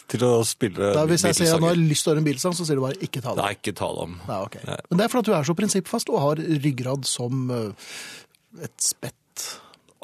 til 0.09 0.25
å 0.25 0.39
spille 0.49 0.95
Da, 0.97 1.05
hvis 1.09 1.27
jeg 1.29 1.37
sier 1.37 1.59
at 1.59 1.61
nå 1.61 1.75
har 1.75 1.81
lyst 1.81 2.07
til 2.07 2.13
å 2.13 2.15
høre 2.15 2.23
en 2.25 2.29
Beatles-sang, 2.31 2.57
så 2.57 2.65
sier 2.65 2.81
du 2.81 2.87
bare 2.87 2.97
ikke 3.05 3.21
ta 3.21 3.35
Det 3.35 3.43
det. 3.43 3.51
er 3.51 3.59
ikke 3.61 3.77
tale 3.83 4.09
om. 4.09 4.17
Nei, 4.31 4.39
ok. 4.49 4.57
Nei. 4.65 4.79
Men 4.89 5.03
det 5.03 5.05
er 5.05 5.13
fordi 5.13 5.29
du 5.29 5.37
er 5.37 5.51
så 5.51 5.57
prinsippfast 5.61 6.15
og 6.15 6.25
har 6.25 6.43
ryggrad 6.65 7.05
som 7.09 7.53
et 7.53 8.81
spett. 8.81 9.19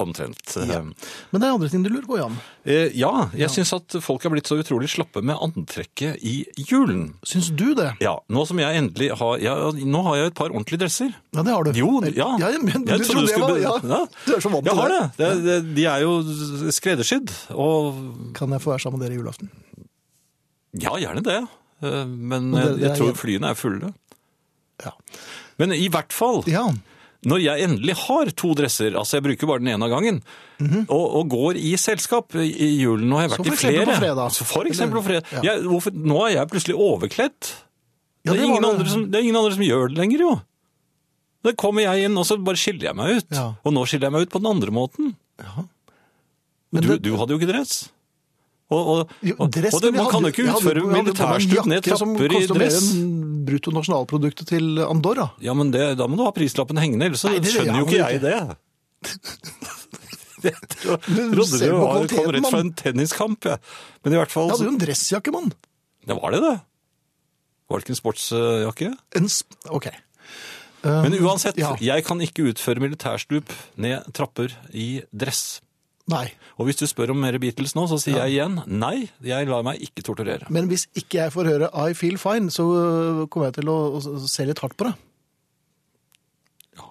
Omtrent. 0.01 0.55
Ja. 0.67 0.79
Men 0.81 1.41
det 1.41 1.47
er 1.47 1.53
andre 1.55 1.69
ting 1.71 1.83
du 1.85 1.89
lurer 1.91 2.07
på, 2.09 2.17
Jan. 2.19 2.35
Eh, 2.65 2.89
ja, 2.97 3.29
jeg 3.37 3.49
syns 3.53 3.71
at 3.77 3.95
folk 4.03 4.23
er 4.25 4.33
blitt 4.33 4.49
så 4.49 4.57
utrolig 4.61 4.89
slappe 4.91 5.21
med 5.25 5.37
antrekket 5.41 6.17
i 6.25 6.45
julen. 6.69 7.13
Syns 7.27 7.51
du 7.57 7.73
det? 7.77 7.91
Ja, 8.03 8.15
nå 8.29 8.45
som 8.49 8.59
jeg 8.61 8.77
endelig 8.81 9.11
har 9.21 9.37
ja, 9.41 9.55
Nå 9.71 10.01
har 10.09 10.17
jeg 10.19 10.31
et 10.31 10.37
par 10.41 10.49
ordentlige 10.53 10.81
dresser. 10.83 11.13
Ja, 11.35 11.43
det 11.47 11.53
har 11.53 11.63
du. 11.67 11.71
Jo, 11.77 12.01
ja. 12.09 12.29
ja 12.41 12.51
men, 12.61 12.85
Jeg 12.89 13.03
du 13.03 13.07
trodde 13.07 13.25
jeg 13.27 13.33
skulle 13.35 13.53
var, 13.53 13.61
ja. 13.63 13.73
Ja. 13.95 14.01
Du 14.25 14.33
er 14.35 14.43
så 14.43 14.51
vant 14.53 14.65
Jeg 14.65 14.73
til 14.75 14.81
har 14.81 14.93
det. 14.95 15.01
det. 15.17 15.31
det, 15.31 15.41
det 15.45 15.75
de 15.79 15.87
er 15.93 16.05
jo 16.05 16.71
skreddersydd. 16.75 17.33
Og 17.55 18.01
Kan 18.37 18.51
jeg 18.57 18.61
få 18.65 18.73
være 18.75 18.85
sammen 18.85 18.99
med 19.01 19.07
dere 19.09 19.17
i 19.17 19.21
julaften? 19.21 19.49
ja, 20.81 20.93
gjerne 21.01 21.21
det. 21.25 21.39
Eh, 21.83 22.05
Men 22.05 22.51
det- 22.51 22.61
jeg, 22.63 22.75
det 22.79 22.87
jeg 22.89 22.97
tror 22.99 23.13
flyene 23.19 23.49
er 23.51 23.57
fulle. 23.59 23.93
Ja. 24.85 24.91
Men 25.59 25.73
i 25.75 25.87
hvert 25.93 26.13
fall 26.13 26.43
ja. 26.49 26.67
Når 27.21 27.37
jeg 27.43 27.61
endelig 27.67 27.93
har 28.07 28.29
to 28.33 28.53
dresser, 28.57 28.95
altså 28.97 29.19
jeg 29.19 29.23
bruker 29.27 29.45
bare 29.51 29.61
den 29.61 29.67
ene 29.75 29.85
av 29.85 29.91
gangen, 29.93 30.15
og, 30.89 31.03
og 31.19 31.27
går 31.29 31.59
i 31.61 31.75
selskap 31.77 32.33
i, 32.41 32.47
julen, 32.81 33.11
og 33.13 33.19
har 33.19 33.27
jeg 33.27 33.33
vært 33.35 33.41
i 33.45 33.49
for 33.51 33.57
eksempel 33.57 33.75
flere. 33.81 33.91
på 33.93 33.99
fredag. 34.01 34.31
Så 34.37 34.47
for 34.49 34.69
eksempel 34.71 34.97
på 34.97 35.03
fredag. 35.05 35.27
Ja. 35.35 35.41
Jeg, 35.51 35.65
hvorfor, 35.69 35.93
nå 35.93 36.17
er 36.25 36.31
jeg 36.39 36.49
plutselig 36.55 36.77
overkledd. 36.81 37.51
Ja, 38.25 38.33
det, 38.33 38.41
er 38.41 38.49
det 38.57 38.71
andre 38.71 38.89
som, 38.89 39.05
det 39.13 39.19
er 39.21 39.27
ingen 39.27 39.37
andre 39.37 39.53
som 39.53 39.63
gjør 39.67 39.87
det 39.93 39.97
lenger, 40.01 40.25
jo. 40.25 40.33
Da 41.45 41.53
kommer 41.57 41.85
jeg 41.85 42.05
inn, 42.09 42.17
og 42.21 42.25
så 42.29 42.39
bare 42.41 42.57
skiller 42.61 42.89
jeg 42.89 42.97
meg 42.97 43.21
ut. 43.21 43.29
Ja. 43.37 43.45
Og 43.65 43.73
nå 43.77 43.85
skiller 43.89 44.09
jeg 44.09 44.13
meg 44.17 44.25
ut 44.27 44.33
på 44.33 44.41
den 44.41 44.49
andre 44.55 44.73
måten. 44.81 45.13
Men 46.71 46.81
du, 46.85 46.87
det- 46.95 47.01
du 47.05 47.15
hadde 47.21 47.33
jo 47.35 47.41
ikke 47.41 47.49
dress. 47.53 47.89
Og, 48.71 48.79
og, 48.79 48.99
og, 49.01 49.09
jo, 49.27 49.33
og 49.35 49.49
det, 49.51 49.89
man 49.93 50.05
kan 50.07 50.23
jo 50.23 50.29
ikke 50.31 50.45
utføre 50.47 50.83
militærstup 50.87 51.65
ned 51.67 51.83
trapper 51.83 52.35
i 52.37 52.45
dress. 52.47 52.85
Bruttonasjonalproduktet 53.47 54.49
til 54.51 54.81
Andorra. 54.85 55.29
Ja, 55.43 55.55
men 55.57 55.71
det, 55.73 55.83
da 55.99 56.07
må 56.09 56.19
du 56.19 56.25
ha 56.27 56.33
prislappen 56.35 56.79
hengende, 56.81 57.09
ellers 57.09 57.23
så 57.25 57.31
Nei, 57.31 57.39
det- 57.43 57.53
skjønner 57.55 57.81
jo 57.81 57.87
ikke 57.89 58.01
jeg 58.01 58.21
det. 58.25 58.37
Jeg 60.41 60.57
du 60.57 61.35
trodde 61.37 61.59
du 61.61 61.71
var, 61.77 62.07
kom 62.09 62.31
rett 62.33 62.47
fra 62.49 62.59
en 62.63 62.71
tenniskamp, 62.73 63.45
jeg. 63.45 63.59
Men 64.01 64.15
i 64.15 64.17
hvert 64.17 64.31
fall 64.33 64.47
Jeg 64.49 64.55
hadde 64.55 64.65
jo 64.65 64.71
en 64.73 64.79
dressjakke, 64.81 65.33
mann. 65.35 65.51
Det 66.09 66.15
var 66.17 66.33
det 66.33 66.39
det? 66.41 66.53
Var 67.69 67.77
det 67.77 67.85
ikke 67.85 67.93
en 67.93 67.99
sportsjakke? 67.99 68.89
En 69.19 69.29
sp 69.29 69.53
ok. 69.69 69.91
Men 70.81 71.13
uansett, 71.21 71.59
ja. 71.61 71.75
jeg 71.77 72.05
kan 72.07 72.23
ikke 72.25 72.47
utføre 72.49 72.81
militærstup 72.81 73.53
ned 73.77 74.07
trapper 74.17 74.55
i 74.73 75.03
dress. 75.13 75.61
Nei. 76.09 76.31
Og 76.57 76.65
hvis 76.67 76.79
du 76.81 76.87
spør 76.89 77.11
om 77.13 77.19
mer 77.21 77.37
Beatles 77.39 77.75
nå, 77.77 77.83
så 77.87 77.99
sier 78.01 78.17
jeg 78.23 78.33
igjen 78.39 78.57
nei, 78.67 79.09
jeg 79.23 79.47
lar 79.47 79.61
meg 79.63 79.79
ikke 79.85 80.01
torturere. 80.03 80.47
Men 80.49 80.67
hvis 80.71 80.87
ikke 80.97 81.21
jeg 81.21 81.31
får 81.35 81.45
høre 81.51 81.69
I 81.77 81.93
Feel 81.95 82.17
Fine, 82.19 82.49
så 82.51 82.65
kommer 83.29 83.51
jeg 83.51 83.59
til 83.61 83.69
å, 83.71 83.77
å 84.01 84.27
se 84.27 84.45
litt 84.49 84.59
hardt 84.63 84.75
på 84.81 84.89
det. 84.89 84.93
Ja. 86.79 86.89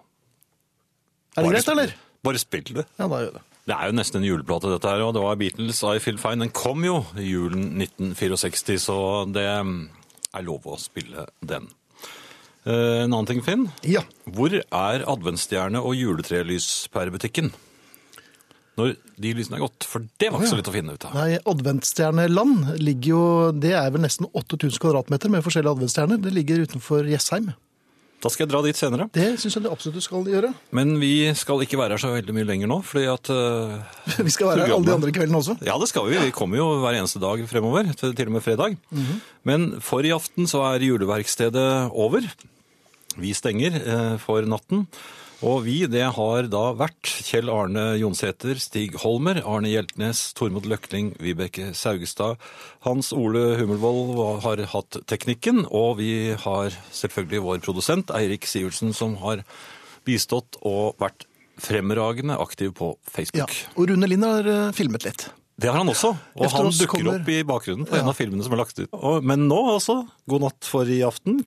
Er 1.36 1.42
det 1.42 1.44
Bare 1.44 1.52
greit, 1.54 1.64
spill- 1.66 1.76
eller? 1.78 1.94
Bare 2.30 2.38
spill 2.42 2.64
det. 2.80 2.86
Ja, 3.00 3.08
da 3.08 3.20
gjør 3.24 3.34
det. 3.38 3.42
Det 3.70 3.76
er 3.76 3.90
jo 3.90 3.94
nesten 3.98 4.18
en 4.22 4.26
juleplate 4.26 4.70
dette 4.72 4.88
her, 4.90 5.02
og 5.04 5.12
det 5.14 5.22
var 5.22 5.36
Beatles 5.38 5.82
I 5.86 5.98
Feel 6.02 6.18
Fine. 6.18 6.40
Den 6.46 6.54
kom 6.56 6.82
jo 6.86 7.00
i 7.20 7.26
julen 7.28 7.68
1964, 7.82 8.78
så 8.82 8.96
det 9.30 9.44
er 9.50 10.46
lov 10.46 10.66
å 10.70 10.78
spille 10.80 11.26
den. 11.44 11.68
Eh, 12.64 13.02
En 13.04 13.12
annen 13.12 13.26
ting, 13.28 13.42
Finn. 13.44 13.68
Ja. 13.86 14.02
Hvor 14.26 14.52
er 14.54 15.04
adventsstjerne 15.08 15.80
og 15.82 15.94
juletrelys 15.96 16.88
per 16.92 17.10
butikken? 17.14 17.52
Når 18.80 18.96
de 19.20 19.32
lysene 19.36 19.58
er 19.58 19.64
gått, 19.66 19.84
for 19.84 20.04
det 20.20 20.32
var 20.32 20.40
ikke 20.40 20.52
så 20.54 20.60
lett 20.60 20.70
å 20.72 20.74
finne 20.74 20.96
ut 20.96 21.08
av. 21.08 21.16
Nei, 21.18 21.40
Adventstjerneland 21.52 22.76
ligger 22.80 23.10
jo 23.12 23.24
Det 23.52 23.74
er 23.76 23.90
vel 23.92 24.06
nesten 24.06 24.28
8000 24.32 24.80
kvadratmeter 24.80 25.32
med 25.32 25.44
forskjellige 25.44 25.76
adventstjerner. 25.76 26.22
Det 26.24 26.32
ligger 26.32 26.64
utenfor 26.64 27.08
Jessheim. 27.10 27.52
Da 28.20 28.28
skal 28.28 28.44
jeg 28.44 28.50
dra 28.52 28.60
dit 28.66 28.76
senere. 28.76 29.06
Det 29.14 29.28
syns 29.40 29.54
jeg 29.56 29.64
det 29.64 29.70
absolutt 29.72 29.96
du 29.96 30.04
skal 30.04 30.26
gjøre. 30.28 30.50
Men 30.76 30.92
vi 31.00 31.30
skal 31.38 31.62
ikke 31.64 31.78
være 31.80 31.96
her 31.96 32.02
så 32.02 32.10
veldig 32.12 32.34
mye 32.36 32.48
lenger 32.50 32.68
nå, 32.68 32.76
fordi 32.84 33.06
at 33.08 33.30
uh, 33.32 33.78
Vi 34.26 34.34
skal 34.34 34.50
være 34.50 34.66
her 34.66 34.74
alle 34.76 34.88
de 34.90 34.96
andre 34.98 35.14
kveldene 35.16 35.40
også. 35.40 35.56
Ja, 35.64 35.78
det 35.80 35.88
skal 35.88 36.04
vi. 36.08 36.18
Vi 36.28 36.34
kommer 36.36 36.60
jo 36.60 36.66
hver 36.82 36.98
eneste 36.98 37.22
dag 37.22 37.40
fremover, 37.48 37.88
til, 37.96 38.12
til 38.16 38.28
og 38.28 38.36
med 38.36 38.44
fredag. 38.44 38.76
Men 39.48 39.70
for 39.84 40.04
i 40.04 40.12
aften 40.12 40.50
så 40.50 40.66
er 40.68 40.84
juleverkstedet 40.84 41.70
over. 41.96 42.28
Vi 43.16 43.32
stenger 43.36 43.80
uh, 43.80 44.14
for 44.20 44.44
natten. 44.44 44.84
Og 45.40 45.62
vi, 45.64 45.86
det 45.88 46.02
har 46.18 46.48
da 46.52 46.62
vært 46.76 47.08
Kjell 47.24 47.48
Arne 47.48 47.94
Jonsæter, 47.96 48.58
Stig 48.60 48.98
Holmer, 49.00 49.38
Arne 49.48 49.70
Hjeltnes, 49.72 50.34
Tormod 50.36 50.66
Løkling, 50.68 51.14
Vibeke 51.16 51.70
Saugestad. 51.76 52.36
Hans 52.84 53.08
Ole 53.16 53.54
Hummelvold 53.56 54.42
har 54.44 54.60
hatt 54.74 54.98
teknikken, 55.08 55.62
og 55.72 55.96
vi 56.02 56.34
har 56.44 56.76
selvfølgelig 56.92 57.40
vår 57.46 57.64
produsent 57.64 58.12
Eirik 58.12 58.44
Sivertsen 58.50 58.92
som 58.96 59.16
har 59.24 59.40
bistått 60.04 60.60
og 60.60 61.00
vært 61.00 61.24
fremragende 61.60 62.36
aktiv 62.40 62.74
på 62.76 62.92
Facebook. 63.08 63.48
Ja. 63.56 63.72
Og 63.80 63.88
Rune 63.88 64.08
Lind 64.12 64.24
har 64.28 64.44
øh, 64.48 64.70
filmet 64.76 65.08
litt. 65.08 65.30
Det 65.60 65.68
har 65.68 65.76
han 65.82 65.90
også, 65.92 66.14
og 66.36 66.44
Efter 66.46 66.56
han 66.56 66.70
dukker 66.72 66.92
kommer- 67.00 67.18
opp 67.20 67.26
i 67.28 67.42
bakgrunnen 67.44 67.84
på 67.88 67.96
Ja. 67.96 68.00
en 68.04 68.08
av 68.12 68.16
filmene 68.16 68.44
som 68.44 68.52
er 68.56 68.60
lagt 68.62 68.78
ut. 68.80 68.88
Men 69.24 69.42
nå 69.48 69.58
altså, 69.74 70.02
god 70.28 70.40
natt 70.46 70.64
for 70.68 70.88
i 70.88 71.00
aften. 71.04 71.42